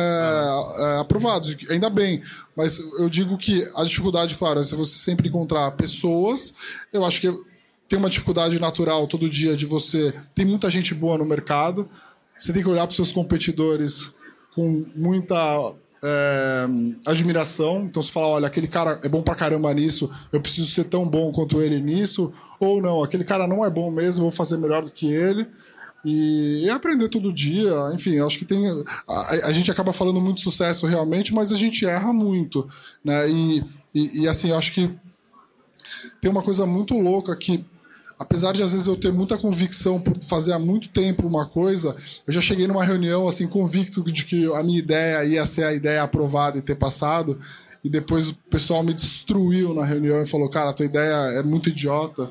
é, 0.78 1.01
aprovados, 1.01 1.57
ainda 1.70 1.89
bem. 1.89 2.22
Mas 2.57 2.78
eu 2.99 3.09
digo 3.09 3.37
que 3.37 3.66
a 3.76 3.84
dificuldade, 3.84 4.34
claro, 4.37 4.61
é 4.61 4.64
se 4.64 4.74
você 4.74 4.99
sempre 4.99 5.28
encontrar 5.28 5.70
pessoas, 5.72 6.55
eu 6.93 7.05
acho 7.05 7.20
que 7.20 7.32
tem 7.89 7.99
uma 7.99 8.11
dificuldade 8.11 8.59
natural 8.59 9.07
todo 9.07 9.28
dia 9.28 9.57
de 9.57 9.66
você. 9.66 10.14
Tem 10.34 10.45
muita 10.45 10.70
gente 10.70 10.95
boa 10.95 11.18
no 11.18 11.24
mercado, 11.24 11.89
você 12.37 12.53
tem 12.53 12.62
que 12.62 12.68
olhar 12.68 12.82
para 12.82 12.91
os 12.91 12.97
seus 12.97 13.12
competidores 13.12 14.14
com 14.55 14.84
muita 14.95 15.37
é, 16.03 16.66
admiração. 17.07 17.84
Então 17.84 18.03
você 18.03 18.11
fala, 18.11 18.26
olha, 18.26 18.47
aquele 18.47 18.68
cara 18.68 18.99
é 19.03 19.09
bom 19.09 19.22
pra 19.22 19.34
caramba 19.34 19.72
nisso, 19.72 20.11
eu 20.32 20.41
preciso 20.41 20.70
ser 20.70 20.84
tão 20.84 21.07
bom 21.07 21.30
quanto 21.32 21.62
ele 21.62 21.80
nisso. 21.80 22.32
Ou 22.59 22.80
não, 22.82 23.03
aquele 23.05 23.24
cara 23.24 23.47
não 23.47 23.64
é 23.64 23.70
bom 23.70 23.91
mesmo, 23.91 24.22
vou 24.22 24.30
fazer 24.30 24.57
melhor 24.57 24.82
do 24.82 24.91
que 24.91 25.07
ele. 25.07 25.47
E, 26.09 26.71
aprender 26.71 27.09
todo 27.09 27.33
dia, 27.33 27.73
enfim, 27.93 28.21
acho 28.21 28.39
que 28.39 28.45
tem. 28.45 28.65
A, 29.09 29.49
a, 29.49 29.53
gente 29.53 29.73
acaba 29.73 29.93
falando 29.93 30.21
muito 30.21 30.41
sucesso 30.41 30.87
realmente, 30.87 31.35
mas 31.35 31.51
a 31.51 31.57
gente 31.57 31.85
erra 31.85 32.13
muito. 32.13 32.65
Né? 33.05 33.29
E, 33.29 33.65
e, 33.93 34.21
e 34.21 34.29
assim, 34.29 34.53
acho 34.53 34.73
que 34.73 34.89
tem 36.21 36.31
uma 36.31 36.43
coisa 36.43 36.65
muito 36.65 36.97
louca 36.97 37.35
que 37.35 37.65
apesar 38.19 38.53
de 38.53 38.63
às 38.63 38.71
vezes 38.73 38.87
eu 38.87 38.97
ter 38.97 39.13
muita 39.13 39.37
convicção 39.37 40.01
por 40.01 40.17
fazer 40.23 40.53
há 40.53 40.59
muito 40.59 40.89
tempo 40.91 41.27
uma 41.27 41.45
coisa, 41.45 41.95
eu 42.25 42.33
já 42.33 42.41
cheguei 42.41 42.69
numa 42.69 42.85
reunião 42.85 43.27
assim 43.27 43.49
convicto 43.49 44.05
de 44.11 44.25
que 44.25 44.47
a 44.55 44.63
minha 44.63 44.79
ideia 44.79 45.25
ia 45.25 45.45
ser 45.45 45.65
a 45.65 45.75
ideia 45.75 46.03
aprovada 46.03 46.57
e 46.57 46.63
ter 46.63 46.77
passado 46.77 47.39
e 47.87 47.89
depois 47.89 48.30
o 48.30 48.34
pessoal 48.51 48.82
me 48.82 48.93
destruiu 48.93 49.72
na 49.72 49.84
reunião 49.84 50.20
e 50.20 50.26
falou, 50.26 50.49
cara, 50.49 50.72
tua 50.72 50.84
ideia 50.84 51.39
é 51.39 51.43
muito 51.45 51.68
idiota. 51.68 52.28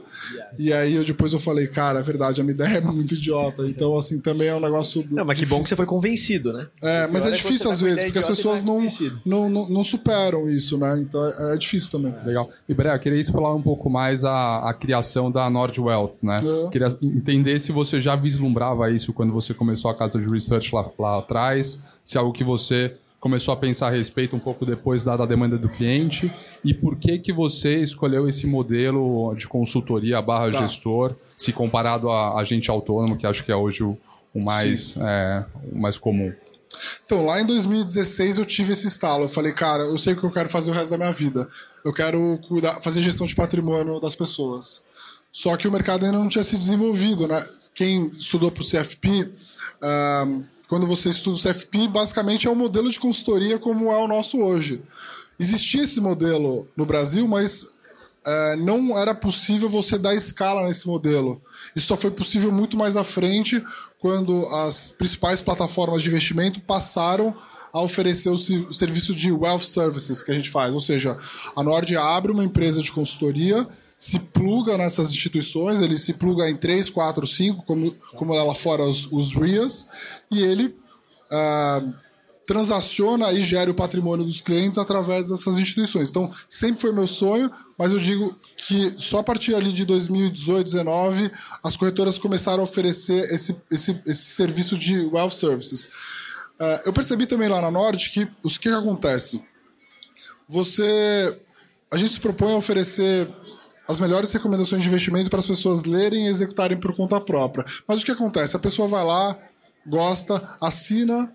E 0.59 0.73
aí 0.73 0.95
eu 0.95 1.05
depois 1.05 1.31
eu 1.31 1.39
falei, 1.39 1.65
cara, 1.65 1.99
é 1.99 2.03
verdade, 2.03 2.41
a 2.41 2.43
minha 2.43 2.53
ideia 2.53 2.77
é 2.79 2.81
muito 2.81 3.15
idiota. 3.15 3.65
Então, 3.65 3.97
assim, 3.97 4.19
também 4.19 4.49
é 4.49 4.55
um 4.55 4.59
negócio. 4.59 5.07
Não, 5.09 5.23
mas 5.23 5.39
que 5.39 5.45
bom 5.45 5.63
que 5.63 5.69
você 5.69 5.75
foi 5.77 5.85
convencido, 5.85 6.51
né? 6.51 6.67
É, 6.83 7.07
mas 7.07 7.25
é 7.25 7.31
difícil 7.31 7.71
às 7.71 7.79
vezes, 7.79 8.03
porque 8.03 8.19
as 8.19 8.27
pessoas 8.27 8.65
não, 8.65 8.85
não, 9.25 9.49
não, 9.49 9.69
não, 9.69 9.83
superam 9.83 10.49
isso, 10.49 10.77
né? 10.77 10.99
Então 10.99 11.25
é, 11.25 11.53
é 11.53 11.57
difícil 11.57 11.89
também. 11.89 12.13
Legal. 12.25 12.49
E 12.67 12.73
Bré, 12.73 12.99
queria 12.99 13.21
explorar 13.21 13.53
um 13.53 13.61
pouco 13.61 13.89
mais 13.89 14.25
a, 14.25 14.57
a 14.69 14.73
criação 14.73 15.31
da 15.31 15.49
Nord 15.49 15.79
Wealth, 15.79 16.15
né? 16.21 16.35
É. 16.35 16.69
Queria 16.69 16.89
entender 17.01 17.59
se 17.59 17.71
você 17.71 18.01
já 18.01 18.17
vislumbrava 18.17 18.91
isso 18.91 19.13
quando 19.13 19.31
você 19.31 19.53
começou 19.53 19.89
a 19.89 19.95
casa 19.95 20.19
de 20.19 20.29
research 20.29 20.75
lá, 20.75 20.91
lá 20.99 21.19
atrás, 21.19 21.79
se 22.03 22.17
é 22.17 22.19
algo 22.19 22.33
que 22.33 22.43
você 22.43 22.97
começou 23.26 23.55
a 23.55 23.57
pensar 23.57 23.88
a 23.88 23.89
respeito 23.89 24.36
um 24.36 24.39
pouco 24.39 24.67
depois 24.67 25.03
dada 25.03 25.23
a 25.23 25.26
demanda 25.26 25.57
do 25.57 25.67
cliente 25.67 26.32
e 26.63 26.76
por 26.76 26.95
que 26.95 27.17
que 27.17 27.34
você 27.34 27.82
escolheu 27.82 28.28
esse 28.28 28.45
modelo 28.45 29.34
de 29.34 29.47
consultoria 29.47 30.21
barra 30.21 30.51
tá. 30.51 30.61
gestor 30.61 31.15
se 31.36 31.51
comparado 31.51 32.07
a 32.07 32.39
agente 32.39 32.69
autônomo 32.69 33.17
que 33.17 33.26
acho 33.26 33.43
que 33.43 33.51
é 33.51 33.55
hoje 33.55 33.82
o, 33.82 33.97
o 34.32 34.45
mais 34.45 34.95
é, 34.97 35.43
o 35.73 35.80
mais 35.80 35.97
comum 35.97 36.32
então, 37.03 37.26
lá 37.26 37.41
em 37.41 37.45
2016 37.47 38.38
eu 38.38 38.45
tive 38.45 38.73
esse 38.73 38.86
estalo. 38.86 39.23
Eu 39.23 39.30
falei, 39.30 39.53
cara, 39.53 39.84
eu 39.84 39.97
sei 39.97 40.11
o 40.11 40.17
que 40.17 40.26
eu 40.26 40.32
quero 40.32 40.49
fazer 40.49 40.71
o 40.71 40.73
resto 40.73 40.91
da 40.91 40.97
minha 40.97 41.11
vida. 41.11 41.47
Eu 41.86 41.93
quero 41.93 42.38
cuidar, 42.49 42.73
fazer 42.82 43.01
gestão 43.01 43.26
de 43.26 43.34
patrimônio 43.34 43.97
das 44.01 44.13
pessoas. 44.13 44.84
Só 45.32 45.55
que 45.55 45.69
o 45.69 45.71
mercado 45.71 46.05
ainda 46.05 46.17
não 46.17 46.28
tinha 46.28 46.43
se 46.43 46.57
desenvolvido, 46.57 47.30
né? 47.30 47.41
Quem 47.73 48.11
estudou 48.17 48.51
para 48.51 48.61
o 48.61 48.65
CFP, 48.65 49.21
uh, 49.21 50.43
quando 50.68 50.88
você 50.88 51.09
estuda 51.09 51.38
o 51.38 51.41
CFP, 51.41 51.88
basicamente 51.88 52.47
é 52.47 52.49
um 52.49 52.55
modelo 52.55 52.89
de 52.89 52.99
consultoria 52.99 53.59
como 53.59 53.91
é 53.91 53.97
o 53.97 54.07
nosso 54.07 54.39
hoje. 54.39 54.84
Existia 55.39 55.84
esse 55.84 55.99
modelo 55.99 56.68
no 56.76 56.86
Brasil, 56.86 57.28
mas 57.28 57.74
é, 58.26 58.55
não 58.55 58.97
era 58.97 59.13
possível 59.13 59.70
você 59.70 59.97
dar 59.97 60.16
escala 60.16 60.66
nesse 60.66 60.88
modelo. 60.88 61.41
Isso 61.76 61.88
só 61.88 61.97
foi 61.97 62.09
possível 62.09 62.51
muito 62.51 62.76
mais 62.76 62.97
à 62.97 63.03
frente, 63.03 63.63
quando 63.99 64.45
as 64.47 64.89
principais 64.89 65.41
plataformas 65.41 66.01
de 66.01 66.09
investimento 66.09 66.59
passaram 66.61 67.36
a 67.72 67.82
oferecer 67.82 68.30
o 68.30 68.38
serviço 68.38 69.13
de 69.13 69.32
wealth 69.32 69.59
services 69.61 70.24
que 70.24 70.32
a 70.32 70.34
gente 70.34 70.49
faz. 70.49 70.74
Ou 70.74 70.80
seja, 70.80 71.18
a 71.55 71.61
Nord 71.61 71.95
abre 71.97 72.32
uma 72.32 72.43
empresa 72.43 72.82
de 72.82 72.91
consultoria 72.91 73.68
se 74.05 74.19
pluga 74.19 74.77
nessas 74.77 75.09
instituições, 75.09 75.81
ele 75.81 75.97
se 75.97 76.13
pluga 76.13 76.47
em 76.47 76.55
3, 76.55 76.91
4, 76.91 77.25
5, 77.25 77.63
como, 77.63 77.91
como 78.15 78.35
lá 78.35 78.53
fora 78.53 78.83
os, 78.83 79.11
os 79.11 79.33
RIAs, 79.33 79.87
e 80.29 80.43
ele 80.43 80.65
uh, 80.67 81.93
transaciona 82.45 83.31
e 83.33 83.41
gera 83.41 83.71
o 83.71 83.73
patrimônio 83.73 84.23
dos 84.23 84.41
clientes 84.41 84.77
através 84.77 85.29
dessas 85.29 85.57
instituições. 85.57 86.11
Então, 86.11 86.29
sempre 86.47 86.81
foi 86.81 86.91
meu 86.91 87.07
sonho, 87.07 87.51
mas 87.79 87.93
eu 87.93 87.99
digo 87.99 88.39
que 88.55 88.93
só 88.95 89.17
a 89.17 89.23
partir 89.23 89.55
ali 89.55 89.73
de 89.73 89.83
2018, 89.85 90.71
2019, 90.71 91.31
as 91.63 91.75
corretoras 91.75 92.19
começaram 92.19 92.59
a 92.59 92.63
oferecer 92.63 93.23
esse, 93.33 93.59
esse, 93.71 93.99
esse 94.05 94.25
serviço 94.25 94.77
de 94.77 94.99
wealth 95.07 95.31
services. 95.31 95.85
Uh, 96.59 96.85
eu 96.85 96.93
percebi 96.93 97.25
também 97.25 97.49
lá 97.49 97.59
na 97.59 97.71
Nord 97.71 98.07
que 98.11 98.27
o 98.43 98.49
que, 98.49 98.59
que 98.59 98.69
acontece? 98.69 99.43
Você. 100.47 101.41
A 101.91 101.97
gente 101.97 102.13
se 102.13 102.19
propõe 102.19 102.53
a 102.53 102.57
oferecer 102.57 103.27
as 103.88 103.99
melhores 103.99 104.31
recomendações 104.31 104.81
de 104.81 104.88
investimento 104.88 105.29
para 105.29 105.39
as 105.39 105.45
pessoas 105.45 105.83
lerem 105.83 106.25
e 106.25 106.29
executarem 106.29 106.77
por 106.77 106.95
conta 106.95 107.21
própria. 107.21 107.65
Mas 107.88 108.01
o 108.01 108.05
que 108.05 108.11
acontece? 108.11 108.55
A 108.55 108.59
pessoa 108.59 108.88
vai 108.88 109.03
lá, 109.03 109.38
gosta, 109.86 110.57
assina 110.59 111.31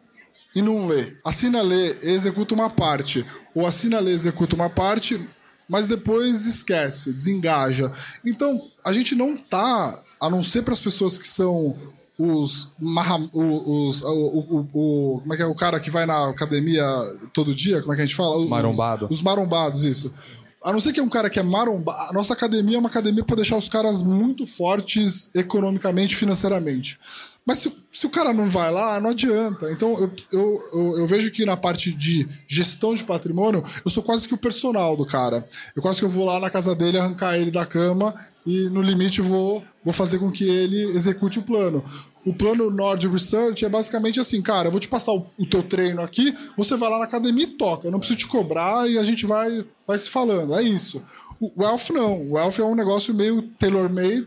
e 0.55 0.61
não 0.61 0.87
lê. 0.87 1.17
Assina, 1.25 1.63
lê, 1.63 1.97
executa 2.03 2.55
uma 2.55 2.69
parte. 2.69 3.25
Ou 3.55 3.67
assina, 3.67 4.01
lê, 4.01 4.13
executa 4.13 4.57
uma 4.57 4.69
parte, 4.69 5.21
mas 5.69 5.87
depois 5.87 6.47
esquece, 6.47 7.13
desengaja. 7.13 7.91
Então, 8.25 8.61
a 8.85 8.93
gente 8.93 9.15
não 9.15 9.37
tá, 9.37 10.03
a 10.21 10.29
não 10.29 10.43
ser 10.43 10.63
para 10.63 10.73
as 10.73 10.81
pessoas 10.81 11.19
que 11.19 11.29
são 11.29 11.77
os, 12.19 12.77
os, 13.33 14.03
o, 14.03 14.11
o, 14.11 14.69
o, 14.75 15.21
como 15.21 15.33
é 15.33 15.37
que 15.37 15.43
é 15.43 15.47
o 15.47 15.55
cara 15.55 15.81
que 15.81 15.91
vai 15.91 16.05
na 16.05 16.29
academia 16.29 16.85
todo 17.33 17.55
dia, 17.55 17.81
como 17.81 17.95
é 17.95 17.97
que 17.97 18.03
a 18.03 18.05
gente 18.05 18.17
fala? 18.17 18.37
Os, 18.37 18.49
Marombado. 18.49 19.09
Os 19.11 19.23
marombados, 19.23 19.85
isso. 19.85 20.13
A 20.63 20.73
não 20.73 20.81
ser 20.81 20.93
que 20.93 21.01
é 21.01 21.03
um 21.03 21.09
cara 21.09 21.31
que 21.31 21.39
é 21.39 21.43
maromba, 21.43 21.93
a 21.93 22.13
nossa 22.13 22.35
academia 22.35 22.77
é 22.77 22.79
uma 22.79 22.89
academia 22.89 23.25
para 23.25 23.37
deixar 23.37 23.57
os 23.57 23.69
caras 23.69 24.03
muito 24.03 24.47
fortes 24.47 25.35
economicamente, 25.35 26.15
financeiramente. 26.15 26.99
Mas 27.47 27.59
se, 27.59 27.73
se, 27.91 28.07
o 28.07 28.11
cara 28.11 28.35
não 28.35 28.49
vai 28.49 28.71
lá, 28.71 29.01
não 29.01 29.11
adianta. 29.11 29.73
Então 29.73 29.99
eu, 29.99 30.13
eu, 30.31 30.61
eu, 30.73 30.99
eu, 30.99 31.07
vejo 31.07 31.31
que 31.31 31.47
na 31.47 31.57
parte 31.57 31.91
de 31.91 32.29
gestão 32.47 32.95
de 32.95 33.03
patrimônio, 33.03 33.65
eu 33.83 33.91
sou 33.91 34.03
quase 34.03 34.29
que 34.29 34.35
o 34.35 34.39
personal 34.39 34.95
do 34.97 35.07
cara. 35.07 35.49
Eu 35.75 35.81
quase 35.81 35.99
que 35.99 36.05
eu 36.05 36.11
vou 36.11 36.27
lá 36.27 36.39
na 36.39 36.51
casa 36.51 36.75
dele 36.75 36.99
arrancar 36.99 37.39
ele 37.39 37.51
da 37.51 37.65
cama 37.65 38.15
e 38.45 38.69
no 38.69 38.83
limite 38.83 39.23
vou, 39.23 39.65
vou 39.83 39.93
fazer 39.93 40.19
com 40.19 40.31
que 40.31 40.45
ele 40.45 40.95
execute 40.95 41.39
o 41.39 41.43
plano. 41.43 41.83
O 42.25 42.35
plano 42.35 42.71
Nord 42.71 43.09
Research 43.09 43.65
é 43.65 43.69
basicamente 43.69 44.21
assim, 44.21 44.43
cara, 44.43 44.69
eu 44.69 44.71
vou 44.71 44.81
te 44.81 44.89
passar 44.89 45.13
o, 45.13 45.27
o 45.39 45.47
teu 45.47 45.63
treino 45.63 46.03
aqui, 46.03 46.35
você 46.57 46.77
vai 46.77 46.91
lá 46.91 46.99
na 46.99 47.05
academia 47.05 47.45
e 47.45 47.47
toca. 47.47 47.87
Eu 47.87 47.91
não 47.91 47.99
preciso 47.99 48.19
te 48.19 48.27
cobrar 48.27 48.89
e 48.89 48.99
a 48.99 49.03
gente 49.03 49.25
vai, 49.25 49.65
vai 49.87 49.99
se 49.99 50.11
falando. 50.11 50.55
É 50.55 50.63
isso. 50.63 51.03
O 51.41 51.51
Wealth 51.63 51.91
não. 51.91 52.21
O 52.21 52.33
Wealth 52.33 52.59
é 52.59 52.65
um 52.65 52.75
negócio 52.75 53.15
meio 53.15 53.43
tailor-made 53.59 54.27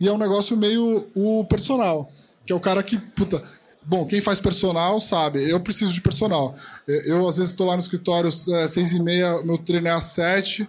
e 0.00 0.08
é 0.08 0.12
um 0.12 0.18
negócio 0.18 0.56
meio 0.56 1.06
o 1.14 1.44
personal. 1.44 2.10
Que 2.46 2.52
é 2.52 2.56
o 2.56 2.60
cara 2.60 2.82
que, 2.82 2.98
puta, 2.98 3.42
Bom, 3.86 4.06
quem 4.06 4.20
faz 4.20 4.40
personal 4.40 4.98
sabe, 4.98 5.46
eu 5.48 5.60
preciso 5.60 5.92
de 5.92 6.00
personal. 6.00 6.54
Eu, 6.86 7.28
às 7.28 7.36
vezes, 7.36 7.52
estou 7.52 7.66
lá 7.66 7.74
no 7.74 7.80
escritório 7.80 8.28
às 8.28 8.48
é, 8.48 8.66
seis 8.66 8.94
e 8.94 9.02
meia, 9.02 9.42
meu 9.42 9.58
treino 9.58 9.88
é 9.88 9.90
às 9.90 10.04
sete. 10.04 10.66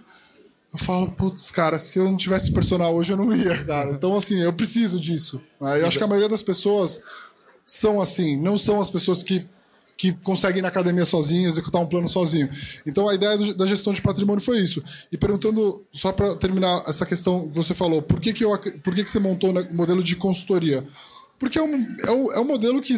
Eu 0.72 0.78
falo, 0.78 1.10
putz, 1.10 1.50
cara, 1.50 1.78
se 1.78 1.98
eu 1.98 2.04
não 2.04 2.16
tivesse 2.16 2.52
personal 2.52 2.94
hoje, 2.94 3.12
eu 3.12 3.16
não 3.16 3.34
ia, 3.34 3.64
cara. 3.64 3.92
Então, 3.92 4.14
assim, 4.16 4.42
eu 4.42 4.52
preciso 4.52 5.00
disso. 5.00 5.40
Né? 5.60 5.80
Eu 5.80 5.86
acho 5.86 5.96
que 5.96 6.04
a 6.04 6.06
maioria 6.06 6.28
das 6.28 6.42
pessoas 6.42 7.00
são 7.64 8.00
assim, 8.00 8.36
não 8.36 8.58
são 8.58 8.80
as 8.80 8.90
pessoas 8.90 9.22
que, 9.22 9.46
que 9.96 10.12
conseguem 10.12 10.58
ir 10.58 10.62
na 10.62 10.68
academia 10.68 11.04
sozinhas, 11.04 11.54
executar 11.54 11.80
um 11.80 11.88
plano 11.88 12.08
sozinho. 12.08 12.48
Então, 12.84 13.08
a 13.08 13.14
ideia 13.14 13.36
do, 13.36 13.54
da 13.54 13.66
gestão 13.66 13.92
de 13.92 14.02
patrimônio 14.02 14.42
foi 14.42 14.60
isso. 14.60 14.82
E 15.10 15.16
perguntando, 15.16 15.84
só 15.92 16.12
para 16.12 16.36
terminar 16.36 16.82
essa 16.86 17.06
questão 17.06 17.48
que 17.48 17.56
você 17.56 17.74
falou, 17.74 18.02
por 18.02 18.20
que, 18.20 18.32
que, 18.32 18.44
eu, 18.44 18.50
por 18.84 18.94
que, 18.94 19.02
que 19.02 19.10
você 19.10 19.18
montou 19.18 19.50
o 19.50 19.74
modelo 19.74 20.02
de 20.02 20.14
consultoria? 20.14 20.84
Porque 21.38 21.58
é 21.58 21.62
um, 21.62 21.96
é 22.04 22.10
um, 22.10 22.32
é 22.32 22.40
um 22.40 22.44
modelo 22.44 22.80
que, 22.80 22.94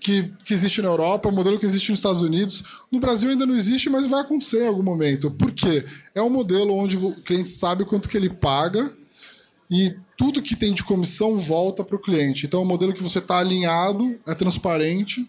que, 0.00 0.32
que 0.44 0.54
existe 0.54 0.80
na 0.80 0.88
Europa, 0.88 1.28
um 1.28 1.32
modelo 1.32 1.58
que 1.58 1.66
existe 1.66 1.90
nos 1.90 1.98
Estados 1.98 2.20
Unidos. 2.20 2.62
No 2.90 3.00
Brasil 3.00 3.30
ainda 3.30 3.46
não 3.46 3.54
existe, 3.54 3.90
mas 3.90 4.06
vai 4.06 4.20
acontecer 4.20 4.64
em 4.64 4.68
algum 4.68 4.82
momento. 4.82 5.30
Por 5.30 5.52
quê? 5.52 5.84
É 6.14 6.22
um 6.22 6.30
modelo 6.30 6.74
onde 6.74 6.96
o 6.96 7.14
cliente 7.22 7.50
sabe 7.50 7.84
quanto 7.84 8.08
que 8.08 8.16
ele 8.16 8.30
paga 8.30 8.90
e 9.70 9.94
tudo 10.16 10.42
que 10.42 10.56
tem 10.56 10.72
de 10.72 10.82
comissão 10.82 11.36
volta 11.36 11.84
para 11.84 11.96
o 11.96 12.00
cliente. 12.00 12.46
Então, 12.46 12.60
é 12.60 12.62
um 12.62 12.66
modelo 12.66 12.92
que 12.92 13.02
você 13.02 13.18
está 13.18 13.38
alinhado, 13.38 14.18
é 14.26 14.34
transparente 14.34 15.28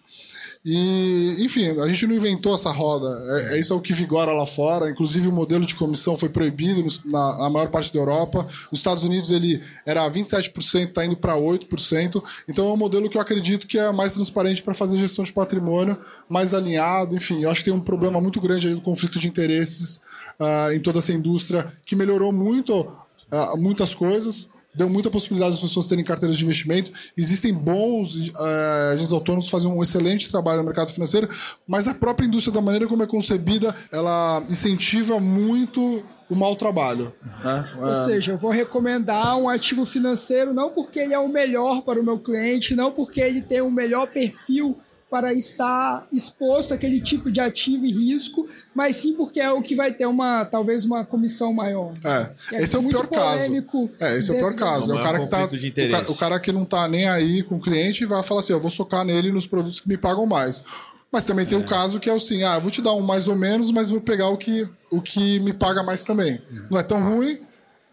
e, 0.64 1.38
enfim, 1.40 1.70
a 1.80 1.88
gente 1.88 2.06
não 2.06 2.16
inventou 2.16 2.54
essa 2.54 2.70
roda. 2.72 3.08
É, 3.40 3.56
é 3.56 3.60
isso 3.60 3.72
é 3.72 3.76
o 3.76 3.80
que 3.80 3.94
vigora 3.94 4.34
lá 4.34 4.46
fora. 4.46 4.90
Inclusive, 4.90 5.28
o 5.28 5.32
modelo 5.32 5.66
de 5.66 5.74
comissão 5.74 6.18
foi 6.18 6.28
proibido 6.28 6.86
na, 7.06 7.38
na 7.38 7.50
maior 7.50 7.70
parte 7.70 7.94
da 7.94 8.00
Europa. 8.00 8.46
Nos 8.70 8.80
Estados 8.80 9.04
Unidos, 9.04 9.32
ele 9.32 9.62
era 9.86 10.10
27%, 10.10 10.90
está 10.90 11.06
indo 11.06 11.16
para 11.16 11.36
8%. 11.36 12.22
Então, 12.48 12.68
é 12.68 12.74
um 12.74 12.78
modelo 12.78 13.10
que 13.10 13.18
eu 13.18 13.22
acredito 13.22 13.68
que 13.68 13.78
é 13.78 13.92
mais 13.92 14.14
transparente 14.14 14.62
para 14.62 14.74
fazer 14.74 14.98
gestão 14.98 15.24
de 15.24 15.32
patrimônio, 15.32 15.98
mais 16.28 16.54
alinhado. 16.54 17.16
Enfim, 17.16 17.42
eu 17.42 17.50
acho 17.50 17.62
que 17.62 17.72
tem 17.72 17.74
um 17.74 17.80
problema 17.80 18.20
muito 18.20 18.42
grande 18.42 18.68
aí 18.68 18.76
do 18.76 18.82
conflito 18.82 19.18
de 19.18 19.30
interesses 19.30 20.02
uh, 20.40 20.74
em 20.74 20.80
toda 20.82 21.00
essa 21.00 21.14
indústria, 21.14 21.72
que 21.86 21.96
melhorou 21.96 22.34
muito 22.34 22.82
uh, 22.82 23.58
muitas 23.58 23.96
coisas 23.96 24.50
deu 24.74 24.90
muita 24.90 25.10
possibilidade 25.10 25.52
das 25.52 25.62
pessoas 25.62 25.88
terem 25.88 26.04
carteiras 26.04 26.38
de 26.38 26.44
investimento. 26.44 26.92
Existem 27.18 27.54
bons 27.54 28.30
uh, 28.30 28.94
agentes 28.94 29.12
autônomos 29.12 29.46
que 29.46 29.52
fazem 29.52 29.72
um 29.72 29.82
excelente 29.82 30.30
trabalho 30.30 30.60
no 30.60 30.66
mercado 30.66 30.92
financeiro, 30.92 31.28
mas 31.68 31.88
a 31.88 31.94
própria 31.94 32.26
indústria, 32.26 32.54
da 32.54 32.62
maneira 32.62 32.88
como 32.88 33.04
é 33.04 33.08
concebida, 33.08 33.76
ela 33.92 34.44
incentiva 34.50 35.20
muito 35.20 36.04
o 36.30 36.36
mau 36.36 36.56
trabalho. 36.56 37.12
Né? 37.44 37.74
Ou 37.82 37.92
é... 37.92 37.96
seja, 37.96 38.34
eu 38.34 38.38
vou 38.38 38.52
recomendar 38.52 39.36
um 39.38 39.50
ativo 39.50 39.86
financeiro 39.86 40.54
não 40.54 40.70
porque 40.70 41.00
ele 41.00 41.14
é 41.14 41.20
o 41.20 41.28
melhor 41.28 41.82
para 41.82 42.00
o 42.00 42.04
meu 42.04 42.20
cliente, 42.20 42.76
não 42.76 42.92
porque 42.92 43.20
ele 43.20 43.42
tem 43.42 43.62
o 43.62 43.72
melhor 43.72 44.08
perfil 44.08 44.78
para 45.10 45.34
estar 45.34 46.08
exposto 46.12 46.74
àquele 46.74 47.02
tipo 47.02 47.32
de 47.32 47.40
ativo 47.40 47.86
e 47.86 47.92
risco, 47.92 48.48
mas 48.76 48.98
sim 48.98 49.14
porque 49.14 49.40
é 49.40 49.52
o 49.52 49.62
que 49.62 49.76
vai 49.76 49.92
ter 49.92 50.06
uma 50.06 50.46
talvez 50.46 50.86
uma 50.86 51.04
comissão 51.04 51.52
maior. 51.52 51.94
É, 52.06 52.56
é 52.56 52.62
esse 52.62 52.76
é 52.76 52.80
o 52.80 52.88
pior 52.88 53.08
caso. 53.08 53.52
É, 54.00 54.18
esse 54.18 54.32
é 54.32 54.34
o 54.34 54.38
pior 54.38 54.54
caso. 54.54 54.92
É 54.92 55.00
o 55.00 55.02
cara 55.02 55.20
que 55.20 55.28
tá 55.28 55.46
o 55.46 55.92
cara, 55.92 56.12
o 56.12 56.16
cara, 56.16 56.40
que 56.40 56.52
não 56.52 56.64
tá 56.64 56.88
nem 56.88 57.08
aí 57.08 57.42
com 57.42 57.56
o 57.56 57.60
cliente 57.60 58.06
vai 58.06 58.22
falar 58.22 58.42
assim, 58.42 58.54
eu 58.54 58.60
vou 58.60 58.70
socar 58.70 59.04
nele 59.04 59.32
nos 59.32 59.48
produtos 59.48 59.80
que 59.80 59.90
me 59.90 59.98
pagam 59.98 60.26
mais. 60.26 60.64
Mas 61.12 61.24
também 61.24 61.46
tem 61.46 61.58
é. 61.58 61.62
o 61.62 61.66
caso 61.66 62.00
que 62.00 62.10
é 62.10 62.14
assim, 62.14 62.44
ah, 62.44 62.56
eu 62.56 62.62
vou 62.62 62.70
te 62.70 62.82
dar 62.82 62.94
um 62.94 63.02
mais 63.02 63.28
ou 63.28 63.36
menos, 63.36 63.72
mas 63.72 63.90
vou 63.90 64.00
pegar 64.00 64.30
o 64.30 64.38
que, 64.38 64.68
o 64.92 65.02
que 65.02 65.40
me 65.40 65.54
paga 65.54 65.82
mais 65.82 66.04
também. 66.04 66.40
Não 66.70 66.78
é 66.78 66.84
tão 66.84 67.02
ruim, 67.02 67.40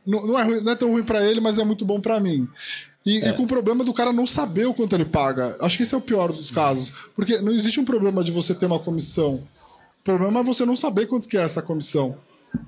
não, 0.06 0.26
não 0.26 0.38
é, 0.38 0.42
ruim, 0.44 0.60
não 0.60 0.72
é 0.72 0.76
tão 0.76 0.90
ruim 0.90 1.02
para 1.02 1.24
ele, 1.24 1.40
mas 1.40 1.58
é 1.58 1.64
muito 1.64 1.84
bom 1.84 1.98
para 1.98 2.20
mim. 2.20 2.46
E, 3.06 3.24
é. 3.24 3.30
e, 3.30 3.32
com 3.34 3.44
o 3.44 3.46
problema 3.46 3.84
do 3.84 3.94
cara 3.94 4.12
não 4.12 4.26
saber 4.26 4.66
o 4.66 4.74
quanto 4.74 4.96
ele 4.96 5.04
paga. 5.04 5.56
Acho 5.60 5.76
que 5.76 5.84
esse 5.84 5.94
é 5.94 5.98
o 5.98 6.00
pior 6.00 6.32
dos 6.32 6.50
casos. 6.50 6.92
Porque 7.14 7.40
não 7.40 7.52
existe 7.52 7.78
um 7.78 7.84
problema 7.84 8.24
de 8.24 8.32
você 8.32 8.52
ter 8.52 8.66
uma 8.66 8.80
comissão. 8.80 9.34
O 10.00 10.02
problema 10.02 10.40
é 10.40 10.42
você 10.42 10.66
não 10.66 10.74
saber 10.74 11.06
quanto 11.06 11.28
que 11.28 11.36
é 11.36 11.42
essa 11.42 11.62
comissão. 11.62 12.16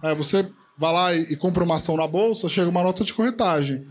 É, 0.00 0.14
você 0.14 0.46
vai 0.78 0.92
lá 0.92 1.14
e, 1.14 1.32
e 1.32 1.36
compra 1.36 1.64
uma 1.64 1.74
ação 1.74 1.96
na 1.96 2.06
bolsa, 2.06 2.48
chega 2.48 2.70
uma 2.70 2.84
nota 2.84 3.02
de 3.02 3.12
corretagem. 3.12 3.84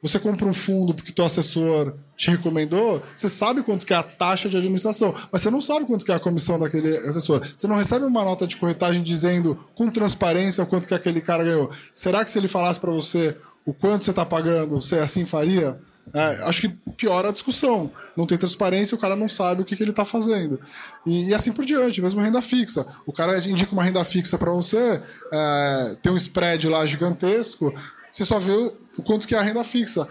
Você 0.00 0.18
compra 0.18 0.46
um 0.46 0.54
fundo 0.54 0.94
porque 0.94 1.12
teu 1.12 1.24
assessor 1.24 1.94
te 2.16 2.28
recomendou, 2.28 3.00
você 3.14 3.28
sabe 3.28 3.62
quanto 3.62 3.86
que 3.86 3.92
é 3.92 3.96
a 3.96 4.02
taxa 4.02 4.48
de 4.48 4.56
administração, 4.56 5.14
mas 5.30 5.42
você 5.42 5.50
não 5.50 5.60
sabe 5.60 5.86
quanto 5.86 6.04
que 6.04 6.10
é 6.10 6.14
a 6.16 6.20
comissão 6.20 6.58
daquele 6.58 6.96
assessor. 6.98 7.40
Você 7.56 7.68
não 7.68 7.76
recebe 7.76 8.04
uma 8.04 8.24
nota 8.24 8.44
de 8.44 8.56
corretagem 8.56 9.00
dizendo 9.00 9.56
com 9.76 9.88
transparência 9.88 10.64
o 10.64 10.66
quanto 10.66 10.88
que 10.88 10.94
aquele 10.94 11.20
cara 11.20 11.44
ganhou. 11.44 11.70
Será 11.94 12.24
que 12.24 12.30
se 12.30 12.38
ele 12.38 12.48
falasse 12.48 12.80
para 12.80 12.90
você 12.90 13.36
o 13.64 13.72
quanto 13.72 14.04
você 14.04 14.10
está 14.10 14.24
pagando, 14.24 14.80
você 14.80 14.98
assim 14.98 15.24
faria? 15.24 15.78
É, 16.12 16.44
acho 16.44 16.60
que 16.60 16.68
piora 16.96 17.28
a 17.28 17.32
discussão. 17.32 17.90
Não 18.16 18.26
tem 18.26 18.36
transparência, 18.36 18.94
o 18.94 18.98
cara 18.98 19.16
não 19.16 19.28
sabe 19.28 19.62
o 19.62 19.64
que, 19.64 19.76
que 19.76 19.82
ele 19.82 19.90
está 19.90 20.04
fazendo. 20.04 20.60
E, 21.06 21.28
e, 21.28 21.34
assim 21.34 21.52
por 21.52 21.64
diante, 21.64 22.02
mesmo 22.02 22.20
renda 22.20 22.42
fixa. 22.42 22.84
O 23.06 23.12
cara 23.12 23.38
indica 23.48 23.72
uma 23.72 23.84
renda 23.84 24.04
fixa 24.04 24.36
para 24.36 24.50
você, 24.50 25.00
é, 25.32 25.96
tem 26.02 26.12
um 26.12 26.16
spread 26.16 26.68
lá 26.68 26.84
gigantesco, 26.84 27.72
você 28.10 28.24
só 28.24 28.38
vê 28.38 28.52
o 28.52 29.02
quanto 29.02 29.26
que 29.26 29.34
é 29.34 29.38
a 29.38 29.42
renda 29.42 29.64
fixa. 29.64 30.06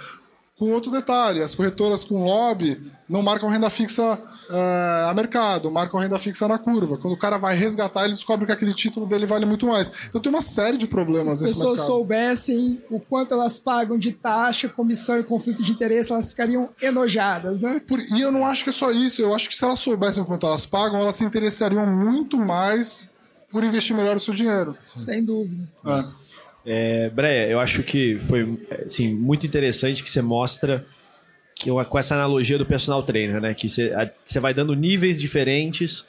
Com 0.58 0.72
outro 0.72 0.92
detalhe, 0.92 1.42
as 1.42 1.56
corretoras 1.56 2.04
com 2.04 2.24
lobby 2.24 2.82
não 3.08 3.22
marcam 3.22 3.50
renda 3.50 3.70
fixa 3.70 4.18
uh, 4.52 5.10
a 5.10 5.14
mercado, 5.16 5.72
marcam 5.72 6.00
renda 6.00 6.20
fixa 6.20 6.48
na 6.48 6.58
curva. 6.58 6.98
Quando 6.98 7.14
o 7.14 7.18
cara 7.18 7.38
vai 7.38 7.56
resgatar, 7.56 8.04
ele 8.04 8.14
descobre 8.14 8.46
que 8.46 8.52
aquele 8.52 8.74
título 8.74 9.06
dele 9.06 9.26
vale 9.26 9.46
muito 9.46 9.66
mais. 9.66 9.92
Então 10.10 10.22
tem 10.22 10.32
uma 10.32 10.42
série 10.42 10.78
de 10.78 10.88
problemas 10.88 11.40
Se 11.40 11.46
as 11.46 11.54
pessoas 11.54 11.80
soubessem 11.80 12.82
o 12.90 13.00
quanto 13.00 13.34
elas 13.34 13.58
pagam 13.58 13.98
de 13.98 14.12
taxa, 14.12 14.68
comissão 14.68 15.20
e 15.20 15.24
conflito 15.24 15.64
de 15.64 15.72
interesse, 15.72 16.12
elas 16.12 16.30
ficariam 16.30 16.70
enojadas, 16.82 17.60
né? 17.60 17.82
Por, 17.88 18.00
e 18.00 18.22
eu 18.22 18.32
não 18.32 18.46
acho 18.46 18.64
que 18.64 18.70
é 18.70 18.74
só 18.74 18.92
isso. 18.92 19.22
Eu 19.22 19.34
acho 19.34 19.48
que 19.48 19.56
se 19.56 19.64
elas 19.64 19.80
soubessem 19.80 20.22
o 20.22 20.26
quanto 20.26 20.46
elas 20.46 20.66
pagam, 20.66 21.00
elas 21.00 21.16
se 21.16 21.24
interessariam 21.24 21.86
muito 21.88 22.38
mais 22.38 23.10
por 23.50 23.64
investir 23.64 23.96
melhor 23.96 24.16
o 24.16 24.20
seu 24.20 24.34
dinheiro. 24.34 24.78
Sem 24.98 25.24
dúvida. 25.24 25.68
É. 25.86 26.22
É, 26.64 27.10
Breia, 27.10 27.50
eu 27.50 27.60
acho 27.60 27.82
que 27.82 28.18
foi 28.20 28.68
assim, 28.86 29.14
muito 29.14 29.48
interessante 29.48 30.04
que 30.04 30.10
você 30.10 30.22
mostra 30.22 30.86
que, 31.62 31.70
com 31.86 32.00
essa 32.00 32.16
analogia 32.16 32.58
do 32.58 32.66
personal 32.66 33.04
trainer, 33.04 33.40
né? 33.40 33.54
Que 33.54 33.70
você 33.70 34.40
vai 34.40 34.54
dando 34.54 34.74
níveis 34.74 35.20
diferentes. 35.20 36.04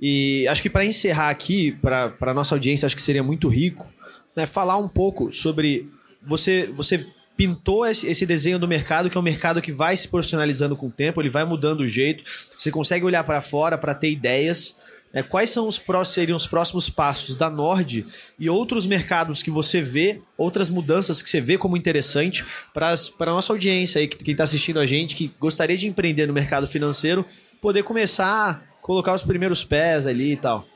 E 0.00 0.46
acho 0.48 0.62
que 0.62 0.70
para 0.70 0.84
encerrar 0.84 1.30
aqui, 1.30 1.72
para 1.80 2.34
nossa 2.34 2.54
audiência, 2.54 2.86
acho 2.86 2.96
que 2.96 3.02
seria 3.02 3.22
muito 3.22 3.48
rico 3.48 3.88
né, 4.36 4.46
falar 4.46 4.76
um 4.76 4.88
pouco 4.88 5.32
sobre. 5.32 5.90
Você, 6.22 6.68
você 6.72 7.06
pintou 7.36 7.86
esse 7.86 8.26
desenho 8.26 8.58
do 8.58 8.66
mercado, 8.66 9.08
que 9.08 9.16
é 9.16 9.20
um 9.20 9.24
mercado 9.24 9.62
que 9.62 9.70
vai 9.70 9.96
se 9.96 10.08
profissionalizando 10.08 10.76
com 10.76 10.88
o 10.88 10.90
tempo, 10.90 11.20
ele 11.20 11.28
vai 11.28 11.44
mudando 11.44 11.80
o 11.80 11.88
jeito. 11.88 12.24
Você 12.56 12.70
consegue 12.70 13.04
olhar 13.04 13.22
para 13.22 13.40
fora 13.40 13.78
para 13.78 13.94
ter 13.94 14.10
ideias. 14.10 14.76
É, 15.12 15.22
quais 15.22 15.50
são 15.50 15.66
os 15.66 15.78
próximos, 15.78 16.14
seriam 16.14 16.36
os 16.36 16.46
próximos 16.46 16.90
passos 16.90 17.34
da 17.34 17.48
Nord 17.48 18.06
e 18.38 18.50
outros 18.50 18.86
mercados 18.86 19.42
que 19.42 19.50
você 19.50 19.80
vê, 19.80 20.20
outras 20.36 20.68
mudanças 20.68 21.22
que 21.22 21.30
você 21.30 21.40
vê 21.40 21.56
como 21.56 21.76
interessante 21.76 22.44
para 22.74 22.92
a 22.92 23.26
nossa 23.26 23.52
audiência 23.52 24.00
aí, 24.00 24.08
que 24.08 24.22
quem 24.22 24.32
está 24.32 24.44
assistindo 24.44 24.78
a 24.78 24.86
gente, 24.86 25.16
que 25.16 25.32
gostaria 25.40 25.76
de 25.76 25.86
empreender 25.86 26.26
no 26.26 26.34
mercado 26.34 26.66
financeiro, 26.66 27.24
poder 27.60 27.82
começar 27.82 28.50
a 28.50 28.60
colocar 28.82 29.14
os 29.14 29.22
primeiros 29.22 29.64
pés 29.64 30.06
ali 30.06 30.32
e 30.32 30.36
tal? 30.36 30.66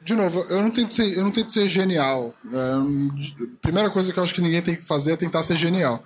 De 0.00 0.14
novo, 0.14 0.40
eu 0.48 0.62
não 0.62 0.70
tento 0.70 0.94
ser, 0.94 1.16
eu 1.18 1.24
não 1.24 1.32
tento 1.32 1.52
ser 1.52 1.66
genial. 1.66 2.32
É, 2.52 2.74
primeira 3.60 3.90
coisa 3.90 4.12
que 4.12 4.18
eu 4.18 4.22
acho 4.22 4.32
que 4.32 4.40
ninguém 4.40 4.62
tem 4.62 4.76
que 4.76 4.82
fazer 4.82 5.14
é 5.14 5.16
tentar 5.16 5.42
ser 5.42 5.56
genial. 5.56 6.04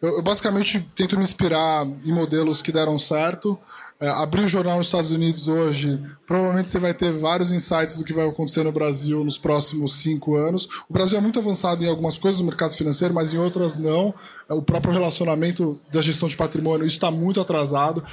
Eu, 0.00 0.16
eu, 0.16 0.22
basicamente 0.22 0.78
tento 0.94 1.16
me 1.16 1.22
inspirar 1.22 1.86
em 2.04 2.12
modelos 2.12 2.60
que 2.60 2.70
deram 2.70 2.98
certo. 2.98 3.58
É, 3.98 4.08
abrir 4.10 4.42
o 4.42 4.48
jornal 4.48 4.76
nos 4.76 4.88
Estados 4.88 5.10
Unidos 5.10 5.48
hoje, 5.48 5.98
provavelmente 6.26 6.68
você 6.68 6.78
vai 6.78 6.92
ter 6.92 7.10
vários 7.12 7.50
insights 7.50 7.96
do 7.96 8.04
que 8.04 8.12
vai 8.12 8.28
acontecer 8.28 8.62
no 8.62 8.70
Brasil 8.70 9.24
nos 9.24 9.38
próximos 9.38 9.94
cinco 9.94 10.36
anos. 10.36 10.68
O 10.86 10.92
Brasil 10.92 11.16
é 11.16 11.20
muito 11.20 11.38
avançado 11.38 11.82
em 11.82 11.88
algumas 11.88 12.18
coisas 12.18 12.38
no 12.40 12.46
mercado 12.46 12.74
financeiro, 12.74 13.14
mas 13.14 13.32
em 13.32 13.38
outras 13.38 13.78
não. 13.78 14.14
É, 14.50 14.52
o 14.52 14.60
próprio 14.60 14.92
relacionamento 14.92 15.80
da 15.90 16.02
gestão 16.02 16.28
de 16.28 16.36
patrimônio 16.36 16.86
está 16.86 17.10
muito 17.10 17.40
atrasado. 17.40 18.04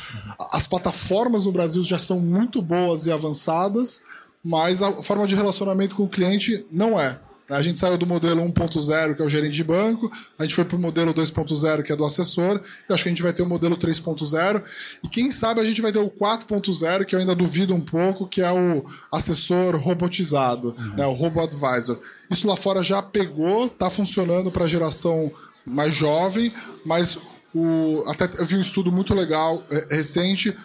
As 0.53 0.65
plataformas 0.65 1.45
no 1.45 1.51
Brasil 1.51 1.83
já 1.83 1.99
são 1.99 2.17
muito 2.17 2.61
boas 2.61 3.07
e 3.07 3.11
avançadas, 3.11 4.03
mas 4.41 4.81
a 4.81 4.89
forma 4.91 5.27
de 5.27 5.35
relacionamento 5.35 5.97
com 5.97 6.03
o 6.03 6.09
cliente 6.09 6.65
não 6.71 6.97
é. 6.99 7.19
A 7.49 7.61
gente 7.61 7.79
saiu 7.79 7.97
do 7.97 8.07
modelo 8.07 8.41
1.0, 8.41 9.15
que 9.15 9.21
é 9.21 9.25
o 9.25 9.29
gerente 9.29 9.53
de 9.53 9.63
banco, 9.63 10.11
a 10.39 10.43
gente 10.43 10.55
foi 10.55 10.63
para 10.63 10.77
o 10.77 10.79
modelo 10.79 11.13
2.0, 11.13 11.83
que 11.83 11.91
é 11.91 11.95
do 11.95 12.05
assessor, 12.05 12.61
e 12.89 12.93
acho 12.93 13.03
que 13.03 13.09
a 13.09 13.11
gente 13.11 13.21
vai 13.21 13.33
ter 13.33 13.43
o 13.43 13.47
modelo 13.47 13.75
3.0, 13.75 14.63
e 15.03 15.07
quem 15.09 15.29
sabe 15.29 15.59
a 15.59 15.65
gente 15.65 15.81
vai 15.81 15.91
ter 15.91 15.99
o 15.99 16.09
4.0, 16.09 17.05
que 17.05 17.15
eu 17.15 17.19
ainda 17.19 17.35
duvido 17.35 17.75
um 17.75 17.81
pouco, 17.81 18.27
que 18.27 18.41
é 18.41 18.51
o 18.51 18.85
assessor 19.11 19.75
robotizado, 19.75 20.75
uhum. 20.77 20.95
né, 20.95 21.05
o 21.05 21.13
robo-advisor. 21.13 21.99
Isso 22.29 22.47
lá 22.47 22.55
fora 22.55 22.81
já 22.81 23.01
pegou, 23.01 23.65
está 23.65 23.89
funcionando 23.89 24.51
para 24.51 24.65
a 24.65 24.67
geração 24.67 25.31
mais 25.65 25.93
jovem, 25.93 26.51
mas 26.85 27.17
o, 27.53 28.03
até 28.07 28.25
eu 28.39 28.45
vi 28.45 28.55
um 28.55 28.61
estudo 28.61 28.91
muito 28.91 29.13
legal 29.13 29.63
é, 29.69 29.95
recente 29.95 30.55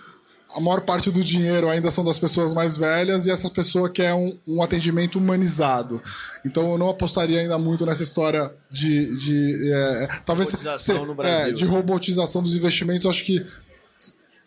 a 0.54 0.60
maior 0.60 0.80
parte 0.80 1.10
do 1.10 1.22
dinheiro 1.22 1.68
ainda 1.68 1.90
são 1.90 2.04
das 2.04 2.18
pessoas 2.18 2.54
mais 2.54 2.76
velhas 2.76 3.26
e 3.26 3.30
essa 3.30 3.50
pessoa 3.50 3.88
quer 3.88 4.14
um, 4.14 4.36
um 4.46 4.62
atendimento 4.62 5.18
humanizado. 5.18 6.02
Então 6.44 6.72
eu 6.72 6.78
não 6.78 6.88
apostaria 6.88 7.40
ainda 7.40 7.58
muito 7.58 7.84
nessa 7.84 8.02
história 8.02 8.50
de. 8.70 9.14
de 9.16 9.72
é, 9.72 10.08
talvez 10.24 10.48
se, 10.48 10.92
é, 11.22 11.52
de 11.52 11.64
robotização 11.64 12.42
dos 12.42 12.54
investimentos. 12.54 13.04
Eu 13.04 13.10
acho 13.10 13.24
que 13.24 13.44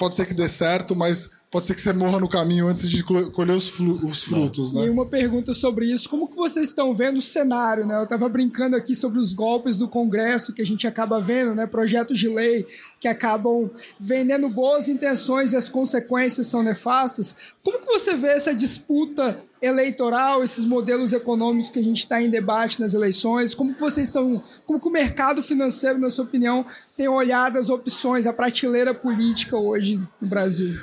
pode 0.02 0.16
ser 0.16 0.26
que 0.26 0.34
dê 0.34 0.47
certo, 0.47 0.95
mas 0.95 1.30
pode 1.52 1.68
ser 1.68 1.76
que 1.76 1.82
você 1.82 1.93
morra 1.93 2.20
no 2.20 2.28
caminho 2.28 2.66
antes 2.66 2.89
de 2.89 3.04
colher 3.04 3.56
os, 3.56 3.80
os 3.80 4.24
frutos, 4.24 4.74
né? 4.74 4.88
E 4.88 4.89
uma 4.89 5.06
pergunta 5.06 5.54
sobre 5.54 5.86
isso, 5.86 6.10
como 6.10 6.28
que 6.28 6.36
vocês 6.36 6.70
estão 6.70 6.91
vendo 6.91 7.18
o 7.18 7.22
cenário, 7.22 7.86
né? 7.86 7.99
Eu 7.99 8.06
estava 8.06 8.28
brincando 8.28 8.76
aqui 8.76 8.95
sobre 8.95 9.20
os 9.20 9.32
golpes 9.32 9.78
do 9.78 9.88
Congresso 9.88 10.54
que 10.54 10.62
a 10.64 10.66
gente 10.66 10.88
acaba 10.88 11.22
vendo, 11.22 11.54
né? 11.54 11.68
Projetos 11.68 12.18
de 12.18 12.28
lei 12.28 12.66
que 12.99 13.08
acabam 13.08 13.70
vendendo 13.99 14.49
boas 14.49 14.89
intenções 14.89 15.54
e 15.54 15.56
as 15.56 15.70
consequências 15.70 16.47
são 16.47 16.64
nefastas. 16.64 17.54
Como 17.62 17.78
que 17.78 17.86
você 17.86 18.16
vê 18.16 18.30
essa 18.30 18.56
disputa 18.56 19.39
eleitoral, 19.62 20.43
esses 20.43 20.66
modelos 20.66 21.14
econômicos 21.14 21.70
que 21.70 21.80
a 21.80 21.84
gente 21.84 21.99
está 21.99 22.22
em 22.22 22.30
debate 22.30 22.80
nas 22.80 22.93
eleições? 22.93 23.53
Como 23.53 23.76
que 23.76 23.80
vocês 23.80 24.07
estão, 24.07 24.41
como 24.66 24.80
que 24.80 24.88
o 24.88 24.91
mercado 24.91 25.43
financeiro, 25.43 25.99
na 25.99 26.09
sua 26.09 26.26
opinião, 26.26 26.66
tem 26.97 27.07
olhado 27.07 27.59
as 27.59 27.70
opções, 27.70 28.26
a 28.26 28.34
prateleira 28.34 28.93
política 28.93 29.55
hoje 29.55 30.01
no 30.20 30.28
Brasil? 30.28 30.74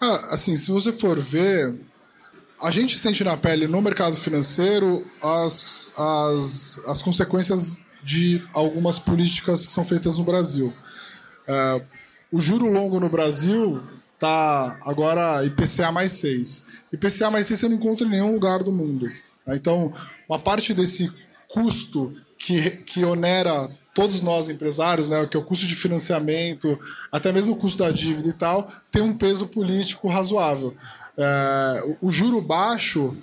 Ah, 0.00 0.20
assim, 0.32 0.56
se 0.56 0.70
você 0.70 0.92
for 0.92 1.18
ver, 1.18 1.78
a 2.62 2.70
gente 2.70 2.98
sente 2.98 3.24
na 3.24 3.36
pele 3.36 3.66
no 3.66 3.80
mercado 3.80 4.14
financeiro 4.14 5.02
as, 5.22 5.92
as, 5.96 6.80
as 6.86 7.02
consequências 7.02 7.80
de 8.04 8.42
algumas 8.52 8.98
políticas 8.98 9.66
que 9.66 9.72
são 9.72 9.84
feitas 9.84 10.18
no 10.18 10.24
Brasil. 10.24 10.72
É, 11.46 11.84
o 12.30 12.40
juro 12.40 12.70
longo 12.70 13.00
no 13.00 13.08
Brasil 13.08 13.82
está 14.22 14.78
agora 14.82 15.44
IPCA 15.44 15.90
mais 15.90 16.12
6. 16.12 16.66
IPCA 16.92 17.30
mais 17.30 17.46
6 17.46 17.58
você 17.58 17.68
não 17.68 17.76
encontra 17.76 18.06
em 18.06 18.10
nenhum 18.10 18.32
lugar 18.32 18.62
do 18.62 18.70
mundo. 18.70 19.06
Né? 19.44 19.56
Então, 19.56 19.92
uma 20.28 20.38
parte 20.38 20.72
desse 20.72 21.12
custo 21.48 22.14
que, 22.38 22.70
que 22.70 23.04
onera 23.04 23.68
todos 23.94 24.22
nós 24.22 24.48
empresários, 24.48 25.08
né, 25.08 25.26
que 25.26 25.36
é 25.36 25.40
o 25.40 25.44
custo 25.44 25.66
de 25.66 25.74
financiamento, 25.74 26.78
até 27.10 27.30
mesmo 27.30 27.52
o 27.52 27.56
custo 27.56 27.82
da 27.82 27.90
dívida 27.90 28.28
e 28.28 28.32
tal, 28.32 28.66
tem 28.90 29.02
um 29.02 29.16
peso 29.16 29.48
político 29.48 30.08
razoável. 30.08 30.74
É, 31.18 31.96
o, 32.00 32.08
o 32.08 32.10
juro 32.10 32.40
baixo 32.40 33.14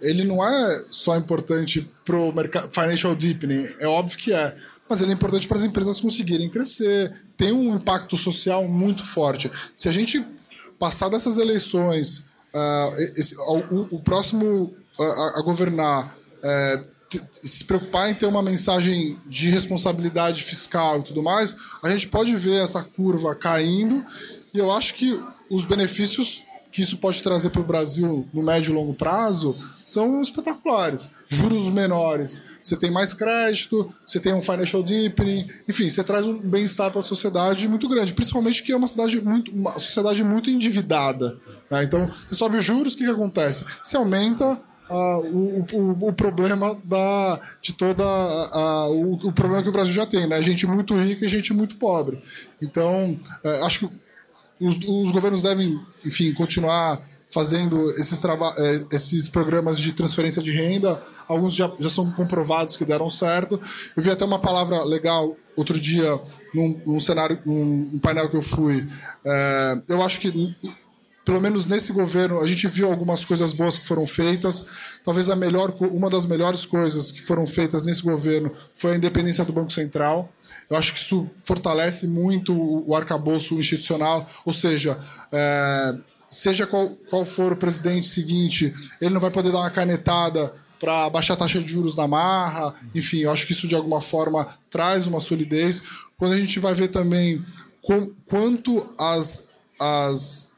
ele 0.00 0.24
não 0.24 0.46
é 0.46 0.84
só 0.90 1.16
importante 1.16 1.90
para 2.04 2.16
o 2.16 2.32
financial 2.70 3.14
deepening, 3.14 3.66
é 3.80 3.88
óbvio 3.88 4.18
que 4.18 4.32
é, 4.32 4.54
mas 4.88 5.02
ele 5.02 5.10
é 5.10 5.14
importante 5.14 5.48
para 5.48 5.56
as 5.56 5.64
empresas 5.64 6.00
conseguirem 6.00 6.48
crescer, 6.48 7.12
tem 7.40 7.52
um 7.52 7.74
impacto 7.74 8.18
social 8.18 8.68
muito 8.68 9.02
forte. 9.02 9.50
Se 9.74 9.88
a 9.88 9.92
gente 9.92 10.22
passar 10.78 11.08
dessas 11.08 11.38
eleições, 11.38 12.28
uh, 12.54 13.00
esse, 13.16 13.34
o, 13.34 13.96
o, 13.96 14.00
próximo 14.00 14.74
uh, 14.98 15.38
a 15.38 15.40
governar 15.40 16.14
uh, 16.14 17.18
se 17.42 17.64
preocupar 17.64 18.10
em 18.10 18.14
ter 18.14 18.26
uma 18.26 18.42
mensagem 18.42 19.18
de 19.26 19.48
responsabilidade 19.48 20.42
fiscal 20.42 21.00
e 21.00 21.02
tudo 21.02 21.22
mais, 21.22 21.56
a 21.82 21.88
gente 21.88 22.08
pode 22.08 22.36
ver 22.36 22.62
essa 22.62 22.82
curva 22.82 23.34
caindo 23.34 24.04
e 24.52 24.58
eu 24.58 24.70
acho 24.70 24.92
que 24.92 25.18
os 25.50 25.64
benefícios 25.64 26.44
que 26.72 26.82
isso 26.82 26.98
pode 26.98 27.22
trazer 27.22 27.50
para 27.50 27.60
o 27.60 27.64
Brasil 27.64 28.28
no 28.32 28.42
médio 28.42 28.72
e 28.72 28.74
longo 28.74 28.94
prazo 28.94 29.56
são 29.84 30.22
espetaculares. 30.22 31.10
Juros 31.28 31.72
menores, 31.72 32.42
você 32.62 32.76
tem 32.76 32.90
mais 32.90 33.12
crédito, 33.12 33.92
você 34.04 34.20
tem 34.20 34.32
um 34.32 34.42
financial 34.42 34.82
deepening, 34.82 35.48
enfim, 35.68 35.90
você 35.90 36.04
traz 36.04 36.24
um 36.26 36.38
bem-estar 36.38 36.90
para 36.90 37.00
a 37.00 37.02
sociedade 37.02 37.66
muito 37.68 37.88
grande, 37.88 38.14
principalmente 38.14 38.62
que 38.62 38.72
é 38.72 38.76
uma 38.76 38.86
cidade 38.86 39.20
muito, 39.20 39.50
uma 39.50 39.72
sociedade 39.78 40.22
muito 40.22 40.50
endividada. 40.50 41.36
Né? 41.70 41.84
Então, 41.84 42.08
você 42.26 42.34
sobe 42.34 42.56
os 42.56 42.64
juros, 42.64 42.94
o 42.94 42.96
que, 42.96 43.04
que 43.04 43.10
acontece? 43.10 43.64
Você 43.82 43.96
aumenta 43.96 44.60
Uh, 44.90 45.20
o, 45.28 45.66
o, 45.72 46.08
o, 46.08 46.12
problema 46.12 46.76
da, 46.82 47.40
de 47.62 47.72
toda 47.74 48.02
uh, 48.02 48.90
o, 48.90 49.28
o, 49.28 49.32
problema 49.32 49.62
que 49.62 49.68
o 49.68 49.72
Brasil 49.72 49.94
já 49.94 50.04
tem, 50.04 50.26
né? 50.26 50.42
Gente 50.42 50.66
muito 50.66 50.96
rica 50.96 51.24
e 51.24 51.28
gente 51.28 51.52
muito 51.52 51.76
pobre. 51.76 52.20
Então, 52.60 53.16
uh, 53.44 53.64
acho 53.64 53.78
que 53.78 54.00
os, 54.60 54.76
os, 54.86 55.10
governos 55.10 55.42
devem, 55.42 55.80
enfim, 56.04 56.32
continuar 56.32 57.00
fazendo 57.26 57.90
esses, 57.92 58.20
eh, 58.22 58.84
esses 58.92 59.28
programas 59.28 59.78
de 59.78 59.92
transferência 59.92 60.42
de 60.42 60.52
renda. 60.52 61.02
Alguns 61.28 61.54
já, 61.54 61.72
já 61.78 61.88
são 61.88 62.10
comprovados 62.10 62.76
que 62.76 62.84
deram 62.84 63.08
certo. 63.08 63.60
Eu 63.96 64.02
vi 64.02 64.10
até 64.10 64.24
uma 64.24 64.38
palavra 64.38 64.82
legal 64.84 65.36
outro 65.56 65.78
dia 65.78 66.20
num, 66.54 66.82
num 66.84 67.00
cenário, 67.00 67.38
num, 67.46 67.88
num 67.92 67.98
painel 67.98 68.28
que 68.28 68.36
eu 68.36 68.42
fui. 68.42 68.86
É, 69.24 69.82
eu 69.88 70.02
acho 70.02 70.20
que 70.20 70.54
pelo 71.30 71.40
menos 71.40 71.68
nesse 71.68 71.92
governo, 71.92 72.40
a 72.40 72.46
gente 72.48 72.66
viu 72.66 72.90
algumas 72.90 73.24
coisas 73.24 73.52
boas 73.52 73.78
que 73.78 73.86
foram 73.86 74.04
feitas. 74.04 74.66
Talvez 75.04 75.30
a 75.30 75.36
melhor, 75.36 75.72
uma 75.80 76.10
das 76.10 76.26
melhores 76.26 76.66
coisas 76.66 77.12
que 77.12 77.22
foram 77.22 77.46
feitas 77.46 77.86
nesse 77.86 78.02
governo 78.02 78.50
foi 78.74 78.94
a 78.94 78.96
independência 78.96 79.44
do 79.44 79.52
Banco 79.52 79.72
Central. 79.72 80.28
Eu 80.68 80.76
acho 80.76 80.92
que 80.92 80.98
isso 80.98 81.30
fortalece 81.38 82.08
muito 82.08 82.52
o 82.52 82.96
arcabouço 82.96 83.54
institucional, 83.60 84.28
ou 84.44 84.52
seja, 84.52 84.98
é, 85.30 85.94
seja 86.28 86.66
qual, 86.66 86.88
qual 87.08 87.24
for 87.24 87.52
o 87.52 87.56
presidente 87.56 88.08
seguinte, 88.08 88.74
ele 89.00 89.14
não 89.14 89.20
vai 89.20 89.30
poder 89.30 89.52
dar 89.52 89.58
uma 89.58 89.70
canetada 89.70 90.52
para 90.80 91.08
baixar 91.10 91.34
a 91.34 91.36
taxa 91.36 91.60
de 91.60 91.70
juros 91.70 91.94
na 91.94 92.08
marra. 92.08 92.74
Enfim, 92.92 93.18
eu 93.18 93.30
acho 93.30 93.46
que 93.46 93.52
isso 93.52 93.68
de 93.68 93.76
alguma 93.76 94.00
forma 94.00 94.48
traz 94.68 95.06
uma 95.06 95.20
solidez. 95.20 95.80
Quando 96.18 96.32
a 96.32 96.40
gente 96.40 96.58
vai 96.58 96.74
ver 96.74 96.88
também 96.88 97.40
com, 97.80 98.10
quanto 98.28 98.92
as, 98.98 99.50
as 99.78 100.50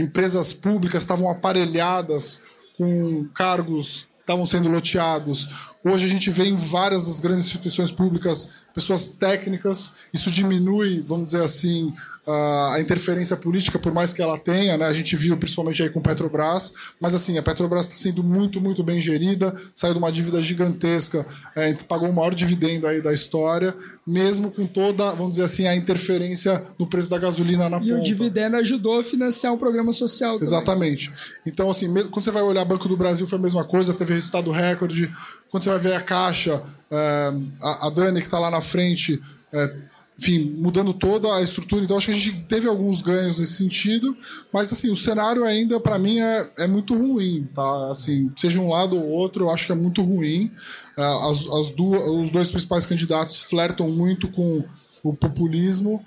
empresas 0.00 0.52
públicas 0.52 1.02
estavam 1.02 1.30
aparelhadas 1.30 2.42
com 2.76 3.28
cargos 3.34 4.10
estavam 4.30 4.46
sendo 4.46 4.68
loteados. 4.68 5.69
Hoje 5.82 6.04
a 6.04 6.08
gente 6.08 6.30
vê 6.30 6.44
em 6.44 6.56
várias 6.56 7.06
das 7.06 7.20
grandes 7.20 7.46
instituições 7.46 7.90
públicas 7.90 8.60
pessoas 8.74 9.08
técnicas. 9.10 9.92
Isso 10.12 10.30
diminui, 10.30 11.02
vamos 11.04 11.26
dizer 11.26 11.42
assim, 11.42 11.92
a 12.26 12.76
interferência 12.78 13.36
política, 13.36 13.78
por 13.78 13.92
mais 13.92 14.12
que 14.12 14.22
ela 14.22 14.38
tenha, 14.38 14.76
né? 14.76 14.86
A 14.86 14.92
gente 14.92 15.16
viu 15.16 15.36
principalmente 15.36 15.82
aí 15.82 15.90
com 15.90 16.00
Petrobras, 16.00 16.72
mas 17.00 17.14
assim, 17.14 17.38
a 17.38 17.42
Petrobras 17.42 17.86
está 17.86 17.96
sendo 17.96 18.22
muito, 18.22 18.60
muito 18.60 18.84
bem 18.84 19.00
gerida, 19.00 19.54
saiu 19.74 19.94
de 19.94 19.98
uma 19.98 20.12
dívida 20.12 20.40
gigantesca, 20.40 21.26
é, 21.56 21.72
pagou 21.88 22.08
o 22.08 22.12
maior 22.12 22.34
dividendo 22.34 22.86
aí 22.86 23.02
da 23.02 23.12
história, 23.12 23.74
mesmo 24.06 24.50
com 24.50 24.66
toda, 24.66 25.10
vamos 25.12 25.30
dizer 25.30 25.44
assim, 25.44 25.66
a 25.66 25.74
interferência 25.74 26.62
no 26.78 26.86
preço 26.86 27.10
da 27.10 27.18
gasolina 27.18 27.68
na 27.68 27.78
e 27.78 27.80
ponta. 27.80 27.92
E 27.92 27.92
o 27.94 28.02
dividendo 28.02 28.56
ajudou 28.58 29.00
a 29.00 29.02
financiar 29.02 29.52
um 29.52 29.58
programa 29.58 29.92
social 29.92 30.34
também. 30.34 30.46
Exatamente. 30.46 31.12
Então, 31.44 31.70
assim, 31.70 31.92
quando 32.10 32.22
você 32.22 32.30
vai 32.30 32.42
olhar 32.42 32.64
Banco 32.64 32.88
do 32.88 32.96
Brasil 32.96 33.26
foi 33.26 33.38
a 33.38 33.42
mesma 33.42 33.64
coisa, 33.64 33.94
teve 33.94 34.14
resultado 34.14 34.50
recorde. 34.50 35.10
Quando 35.50 35.64
você 35.64 35.70
vai 35.70 35.78
ver 35.78 35.94
a 35.94 36.00
Caixa, 36.00 36.62
é, 36.90 37.32
a, 37.62 37.86
a 37.86 37.90
Dani 37.90 38.20
que 38.20 38.26
está 38.26 38.38
lá 38.38 38.50
na 38.50 38.60
frente, 38.60 39.20
é, 39.52 39.74
enfim, 40.18 40.54
mudando 40.58 40.92
toda 40.92 41.34
a 41.34 41.42
estrutura. 41.42 41.82
Então, 41.82 41.96
acho 41.96 42.06
que 42.06 42.12
a 42.12 42.16
gente 42.16 42.44
teve 42.44 42.68
alguns 42.68 43.00
ganhos 43.00 43.38
nesse 43.38 43.54
sentido, 43.54 44.16
mas, 44.52 44.72
assim, 44.72 44.90
o 44.90 44.96
cenário 44.96 45.44
ainda, 45.44 45.80
para 45.80 45.98
mim, 45.98 46.20
é, 46.20 46.50
é 46.58 46.66
muito 46.66 46.94
ruim, 46.94 47.48
tá? 47.54 47.90
Assim, 47.90 48.30
seja 48.36 48.60
um 48.60 48.68
lado 48.68 48.96
ou 48.96 49.08
outro, 49.08 49.46
eu 49.46 49.50
acho 49.50 49.66
que 49.66 49.72
é 49.72 49.74
muito 49.74 50.02
ruim. 50.02 50.50
É, 50.96 51.02
as, 51.02 51.46
as 51.46 51.70
duas, 51.70 52.06
os 52.06 52.30
dois 52.30 52.50
principais 52.50 52.84
candidatos 52.84 53.44
flertam 53.44 53.88
muito 53.90 54.28
com 54.28 54.62
o 55.02 55.14
populismo 55.14 56.04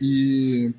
e, 0.00 0.72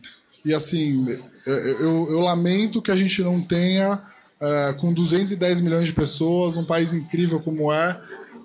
e, 0.43 0.53
assim, 0.53 1.05
eu, 1.45 2.09
eu 2.09 2.19
lamento 2.19 2.81
que 2.81 2.91
a 2.91 2.95
gente 2.95 3.21
não 3.21 3.41
tenha, 3.41 4.01
é, 4.41 4.73
com 4.73 4.93
210 4.93 5.61
milhões 5.61 5.87
de 5.87 5.93
pessoas, 5.93 6.57
um 6.57 6.63
país 6.63 6.93
incrível 6.93 7.39
como 7.39 7.71
é, 7.71 7.99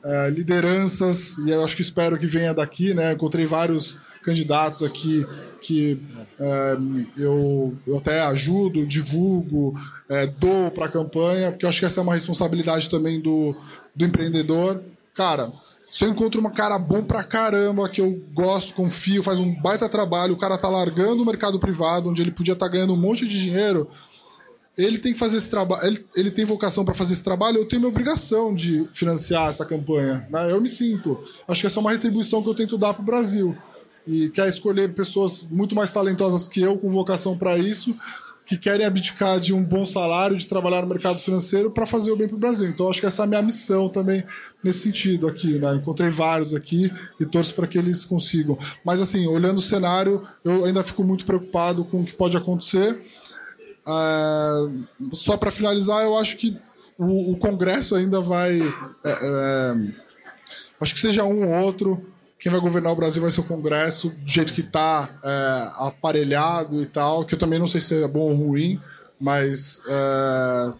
é, 0.04 0.30
lideranças, 0.30 1.38
e 1.38 1.50
eu 1.50 1.64
acho 1.64 1.76
que 1.76 1.82
espero 1.82 2.18
que 2.18 2.26
venha 2.26 2.52
daqui, 2.52 2.92
né? 2.94 3.12
Encontrei 3.12 3.46
vários 3.46 3.98
candidatos 4.22 4.82
aqui 4.82 5.26
que 5.60 6.00
é, 6.38 6.76
eu, 7.16 7.74
eu 7.86 7.98
até 7.98 8.22
ajudo, 8.22 8.86
divulgo, 8.86 9.74
é, 10.08 10.26
dou 10.26 10.70
para 10.70 10.86
a 10.86 10.90
campanha, 10.90 11.50
porque 11.50 11.64
eu 11.64 11.70
acho 11.70 11.80
que 11.80 11.86
essa 11.86 12.00
é 12.00 12.02
uma 12.02 12.14
responsabilidade 12.14 12.90
também 12.90 13.20
do, 13.20 13.56
do 13.94 14.04
empreendedor. 14.04 14.82
Cara, 15.14 15.50
se 15.90 16.04
eu 16.04 16.10
encontro 16.10 16.40
uma 16.40 16.50
cara 16.50 16.78
bom 16.78 17.04
pra 17.04 17.22
caramba, 17.22 17.88
que 17.88 18.00
eu 18.00 18.20
gosto, 18.34 18.74
confio, 18.74 19.22
faz 19.22 19.38
um 19.38 19.54
baita 19.54 19.88
trabalho, 19.88 20.34
o 20.34 20.36
cara 20.38 20.58
tá 20.58 20.68
largando 20.68 21.22
o 21.22 21.26
mercado 21.26 21.58
privado, 21.58 22.10
onde 22.10 22.20
ele 22.20 22.32
podia 22.32 22.52
estar 22.52 22.66
tá 22.66 22.72
ganhando 22.72 22.92
um 22.92 22.96
monte 22.96 23.26
de 23.26 23.40
dinheiro, 23.40 23.88
ele 24.76 24.98
tem 24.98 25.12
que 25.12 25.18
fazer 25.18 25.36
esse 25.36 25.48
trabalho, 25.48 25.86
ele, 25.86 26.06
ele 26.16 26.30
tem 26.30 26.44
vocação 26.44 26.84
para 26.84 26.94
fazer 26.94 27.12
esse 27.12 27.22
trabalho, 27.22 27.58
eu 27.58 27.64
tenho 27.64 27.80
minha 27.80 27.90
obrigação 27.90 28.54
de 28.54 28.88
financiar 28.92 29.48
essa 29.48 29.64
campanha. 29.64 30.26
Né? 30.30 30.50
Eu 30.50 30.60
me 30.60 30.68
sinto. 30.68 31.18
Acho 31.46 31.60
que 31.60 31.66
essa 31.66 31.78
é 31.78 31.80
uma 31.80 31.92
retribuição 31.92 32.42
que 32.42 32.48
eu 32.48 32.54
tento 32.54 32.76
dar 32.76 32.92
para 32.92 33.02
o 33.02 33.04
Brasil. 33.04 33.56
E 34.06 34.28
quer 34.30 34.48
escolher 34.48 34.92
pessoas 34.92 35.46
muito 35.50 35.74
mais 35.74 35.92
talentosas 35.92 36.48
que 36.48 36.60
eu, 36.60 36.76
com 36.76 36.90
vocação 36.90 37.38
para 37.38 37.56
isso, 37.56 37.96
que 38.44 38.58
querem 38.58 38.84
abdicar 38.84 39.40
de 39.40 39.54
um 39.54 39.64
bom 39.64 39.86
salário, 39.86 40.36
de 40.36 40.46
trabalhar 40.46 40.82
no 40.82 40.88
mercado 40.88 41.18
financeiro 41.18 41.70
para 41.70 41.86
fazer 41.86 42.10
o 42.10 42.16
bem 42.16 42.28
para 42.28 42.36
o 42.36 42.38
Brasil. 42.38 42.68
Então, 42.68 42.90
acho 42.90 43.00
que 43.00 43.06
essa 43.06 43.22
é 43.22 43.24
a 43.24 43.26
minha 43.26 43.40
missão 43.40 43.88
também 43.88 44.22
nesse 44.62 44.80
sentido 44.80 45.26
aqui. 45.26 45.58
Né? 45.58 45.76
Encontrei 45.76 46.10
vários 46.10 46.54
aqui 46.54 46.92
e 47.18 47.24
torço 47.24 47.54
para 47.54 47.66
que 47.66 47.78
eles 47.78 48.04
consigam. 48.04 48.58
Mas, 48.84 49.00
assim, 49.00 49.26
olhando 49.26 49.58
o 49.58 49.62
cenário, 49.62 50.22
eu 50.44 50.64
ainda 50.66 50.82
fico 50.82 51.02
muito 51.02 51.24
preocupado 51.24 51.84
com 51.86 52.02
o 52.02 52.04
que 52.04 52.12
pode 52.12 52.36
acontecer. 52.36 53.00
Uh, 53.86 55.14
só 55.14 55.36
para 55.36 55.50
finalizar, 55.50 56.02
eu 56.02 56.16
acho 56.16 56.36
que 56.36 56.56
o, 56.98 57.32
o 57.32 57.36
Congresso 57.36 57.94
ainda 57.94 58.20
vai. 58.20 58.60
É, 59.04 59.10
é, 59.22 59.74
acho 60.80 60.94
que 60.94 61.00
seja 61.00 61.24
um 61.24 61.46
ou 61.46 61.64
outro. 61.64 62.04
Quem 62.38 62.52
vai 62.52 62.60
governar 62.60 62.92
o 62.92 62.96
Brasil 62.96 63.22
vai 63.22 63.30
ser 63.30 63.40
o 63.40 63.44
Congresso, 63.44 64.10
do 64.10 64.30
jeito 64.30 64.52
que 64.52 64.60
está 64.60 65.08
é, 65.24 65.86
aparelhado 65.86 66.82
e 66.82 66.86
tal, 66.86 67.24
que 67.24 67.34
eu 67.34 67.38
também 67.38 67.58
não 67.58 67.68
sei 67.68 67.80
se 67.80 68.02
é 68.02 68.08
bom 68.08 68.20
ou 68.20 68.34
ruim, 68.34 68.78
mas 69.18 69.80
é, 69.88 70.74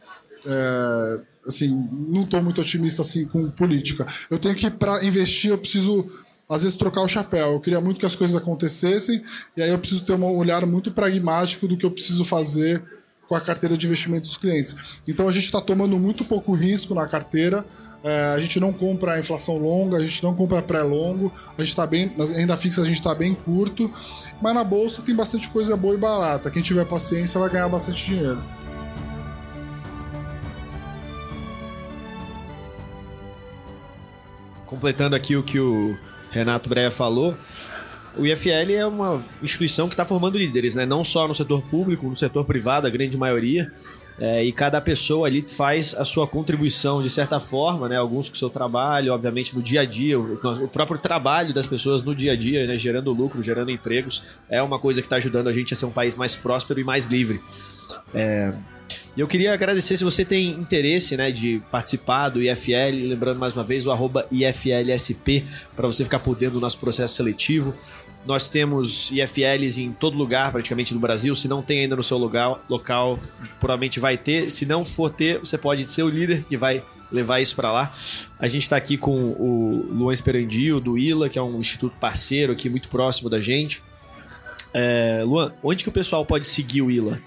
é, 0.46 1.20
assim, 1.46 1.88
não 1.90 2.24
estou 2.24 2.42
muito 2.42 2.60
otimista 2.60 3.00
assim 3.00 3.26
com 3.26 3.50
política. 3.50 4.04
Eu 4.30 4.38
tenho 4.38 4.54
que, 4.54 4.68
para 4.68 5.02
investir, 5.04 5.50
eu 5.50 5.58
preciso 5.58 6.10
às 6.48 6.62
vezes 6.62 6.76
trocar 6.76 7.02
o 7.02 7.08
chapéu. 7.08 7.52
Eu 7.52 7.60
queria 7.60 7.80
muito 7.80 8.00
que 8.00 8.06
as 8.06 8.16
coisas 8.16 8.36
acontecessem, 8.36 9.22
e 9.56 9.62
aí 9.62 9.70
eu 9.70 9.78
preciso 9.78 10.04
ter 10.04 10.14
um 10.14 10.36
olhar 10.36 10.64
muito 10.66 10.90
pragmático 10.90 11.66
do 11.66 11.76
que 11.76 11.86
eu 11.86 11.90
preciso 11.90 12.24
fazer 12.24 12.82
com 13.28 13.34
a 13.34 13.40
carteira 13.40 13.76
de 13.76 13.86
investimento 13.86 14.28
dos 14.28 14.36
clientes. 14.36 15.00
Então 15.08 15.28
a 15.28 15.32
gente 15.32 15.44
está 15.44 15.60
tomando 15.60 15.98
muito 15.98 16.24
pouco 16.24 16.52
risco 16.52 16.94
na 16.94 17.06
carteira. 17.06 17.64
É, 18.02 18.34
a 18.36 18.40
gente 18.40 18.60
não 18.60 18.70
compra 18.70 19.14
a 19.14 19.18
inflação 19.18 19.56
longa, 19.56 19.96
a 19.96 20.00
gente 20.00 20.22
não 20.22 20.34
compra 20.34 20.60
pré-longo, 20.60 21.32
a 21.56 21.62
gente 21.62 21.70
está 21.70 21.86
bem, 21.86 22.12
na 22.18 22.26
renda 22.26 22.54
fixa 22.54 22.82
a 22.82 22.84
gente 22.84 22.96
está 22.96 23.14
bem 23.14 23.32
curto, 23.32 23.90
mas 24.42 24.52
na 24.52 24.62
bolsa 24.62 25.00
tem 25.00 25.14
bastante 25.14 25.48
coisa 25.48 25.74
boa 25.74 25.94
e 25.94 25.96
barata. 25.96 26.50
Quem 26.50 26.60
tiver 26.60 26.84
paciência 26.84 27.40
vai 27.40 27.48
ganhar 27.48 27.68
bastante 27.68 28.04
dinheiro. 28.04 28.42
completando 34.74 35.14
aqui 35.14 35.36
o 35.36 35.42
que 35.42 35.58
o 35.58 35.96
Renato 36.34 36.68
Breia 36.68 36.90
falou, 36.90 37.36
o 38.16 38.26
IFL 38.26 38.72
é 38.76 38.84
uma 38.84 39.24
instituição 39.40 39.88
que 39.88 39.94
está 39.94 40.04
formando 40.04 40.36
líderes, 40.36 40.74
né? 40.74 40.84
não 40.84 41.04
só 41.04 41.28
no 41.28 41.34
setor 41.34 41.62
público, 41.62 42.08
no 42.08 42.16
setor 42.16 42.44
privado, 42.44 42.86
a 42.86 42.90
grande 42.90 43.16
maioria. 43.16 43.72
É, 44.16 44.44
e 44.44 44.52
cada 44.52 44.80
pessoa 44.80 45.26
ali 45.26 45.44
faz 45.46 45.92
a 45.92 46.04
sua 46.04 46.24
contribuição 46.24 47.02
de 47.02 47.10
certa 47.10 47.40
forma, 47.40 47.88
né? 47.88 47.96
Alguns 47.96 48.28
com 48.28 48.36
o 48.36 48.38
seu 48.38 48.48
trabalho, 48.48 49.12
obviamente 49.12 49.56
no 49.56 49.60
dia 49.60 49.80
a 49.80 49.84
dia, 49.84 50.16
o, 50.16 50.34
o 50.62 50.68
próprio 50.68 50.98
trabalho 50.98 51.52
das 51.52 51.66
pessoas 51.66 52.00
no 52.00 52.14
dia 52.14 52.30
a 52.30 52.36
dia, 52.36 52.64
né? 52.64 52.78
Gerando 52.78 53.10
lucro, 53.10 53.42
gerando 53.42 53.72
empregos, 53.72 54.22
é 54.48 54.62
uma 54.62 54.78
coisa 54.78 55.00
que 55.00 55.06
está 55.06 55.16
ajudando 55.16 55.48
a 55.48 55.52
gente 55.52 55.74
a 55.74 55.76
ser 55.76 55.86
um 55.86 55.90
país 55.90 56.14
mais 56.14 56.36
próspero 56.36 56.78
e 56.78 56.84
mais 56.84 57.06
livre. 57.06 57.42
É, 58.14 58.52
e 59.16 59.20
eu 59.20 59.28
queria 59.28 59.54
agradecer 59.54 59.96
se 59.96 60.02
você 60.02 60.24
tem 60.24 60.50
interesse 60.50 61.16
né, 61.16 61.30
de 61.30 61.62
participar 61.70 62.30
do 62.30 62.42
IFL, 62.42 63.08
lembrando 63.08 63.38
mais 63.38 63.54
uma 63.54 63.62
vez 63.62 63.86
o 63.86 63.92
arroba 63.92 64.26
IFLSP 64.30 65.44
para 65.76 65.86
você 65.86 66.02
ficar 66.02 66.18
por 66.18 66.34
dentro 66.34 66.54
do 66.54 66.60
nosso 66.60 66.78
processo 66.78 67.14
seletivo. 67.14 67.76
Nós 68.26 68.48
temos 68.48 69.12
IFLs 69.12 69.78
em 69.78 69.92
todo 69.92 70.16
lugar, 70.16 70.50
praticamente 70.50 70.94
no 70.94 70.98
Brasil. 70.98 71.34
Se 71.34 71.46
não 71.46 71.62
tem 71.62 71.80
ainda 71.80 71.94
no 71.94 72.02
seu 72.02 72.18
lugar, 72.18 72.58
local, 72.68 73.20
provavelmente 73.60 74.00
vai 74.00 74.16
ter. 74.16 74.50
Se 74.50 74.66
não 74.66 74.84
for 74.84 75.10
ter, 75.10 75.38
você 75.38 75.58
pode 75.58 75.86
ser 75.86 76.02
o 76.02 76.08
líder 76.08 76.42
que 76.44 76.56
vai 76.56 76.82
levar 77.12 77.40
isso 77.40 77.54
para 77.54 77.70
lá. 77.70 77.92
A 78.38 78.48
gente 78.48 78.62
está 78.62 78.76
aqui 78.76 78.96
com 78.96 79.30
o 79.32 79.86
Luan 79.92 80.12
Esperandio, 80.12 80.80
do 80.80 80.98
ILA, 80.98 81.28
que 81.28 81.38
é 81.38 81.42
um 81.42 81.60
instituto 81.60 81.94
parceiro 82.00 82.52
aqui 82.52 82.68
muito 82.68 82.88
próximo 82.88 83.30
da 83.30 83.40
gente. 83.40 83.82
É, 84.72 85.22
Luan, 85.24 85.52
onde 85.62 85.84
que 85.84 85.88
o 85.88 85.92
pessoal 85.92 86.24
pode 86.26 86.48
seguir 86.48 86.82
o 86.82 86.90
ILA? 86.90 87.20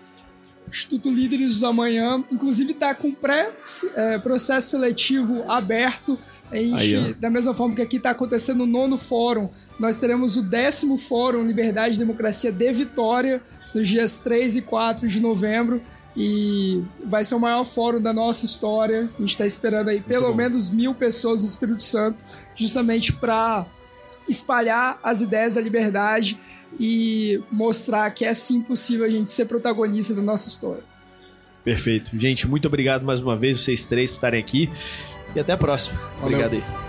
Instituto 0.69 1.09
Líderes 1.09 1.59
do 1.59 1.67
Amanhã, 1.67 2.23
inclusive 2.31 2.71
está 2.71 2.93
com 2.93 3.11
pré-processo 3.13 4.75
é, 4.75 4.79
seletivo 4.79 5.43
aberto. 5.49 6.19
Gente, 6.51 7.13
da 7.15 7.29
mesma 7.29 7.53
forma 7.53 7.75
que 7.75 7.81
aqui 7.81 7.97
está 7.97 8.11
acontecendo 8.11 8.61
o 8.61 8.67
nono 8.67 8.97
fórum, 8.97 9.49
nós 9.79 9.99
teremos 9.99 10.37
o 10.37 10.41
décimo 10.41 10.97
Fórum 10.97 11.45
Liberdade 11.45 11.95
e 11.95 11.99
Democracia 11.99 12.51
de 12.51 12.71
Vitória, 12.71 13.41
nos 13.73 13.87
dias 13.87 14.17
3 14.17 14.57
e 14.57 14.61
4 14.61 15.07
de 15.07 15.19
novembro. 15.19 15.81
E 16.15 16.83
vai 17.05 17.23
ser 17.23 17.35
o 17.35 17.39
maior 17.39 17.63
fórum 17.63 18.01
da 18.01 18.11
nossa 18.11 18.43
história. 18.43 19.09
A 19.15 19.19
gente 19.21 19.31
está 19.31 19.45
esperando 19.45 19.89
aí 19.89 20.01
pelo 20.01 20.33
menos 20.33 20.67
mil 20.69 20.95
pessoas 20.95 21.43
no 21.43 21.47
Espírito 21.47 21.83
Santo, 21.83 22.25
justamente 22.55 23.13
para 23.13 23.67
espalhar 24.27 24.99
as 25.03 25.21
ideias 25.21 25.53
da 25.55 25.61
liberdade 25.61 26.39
e 26.79 27.41
mostrar 27.51 28.09
que 28.11 28.25
é 28.25 28.33
sim 28.33 28.61
possível 28.61 29.05
a 29.05 29.09
gente 29.09 29.31
ser 29.31 29.45
protagonista 29.45 30.13
da 30.13 30.21
nossa 30.21 30.47
história. 30.47 30.83
Perfeito. 31.63 32.17
Gente, 32.17 32.47
muito 32.47 32.67
obrigado 32.67 33.03
mais 33.03 33.19
uma 33.19 33.35
vez, 33.35 33.59
vocês 33.59 33.87
três, 33.87 34.11
por 34.11 34.17
estarem 34.17 34.39
aqui. 34.39 34.69
E 35.35 35.39
até 35.39 35.53
a 35.53 35.57
próxima. 35.57 35.99
Valeu. 36.19 36.39
Obrigado 36.39 36.53
aí. 36.53 36.86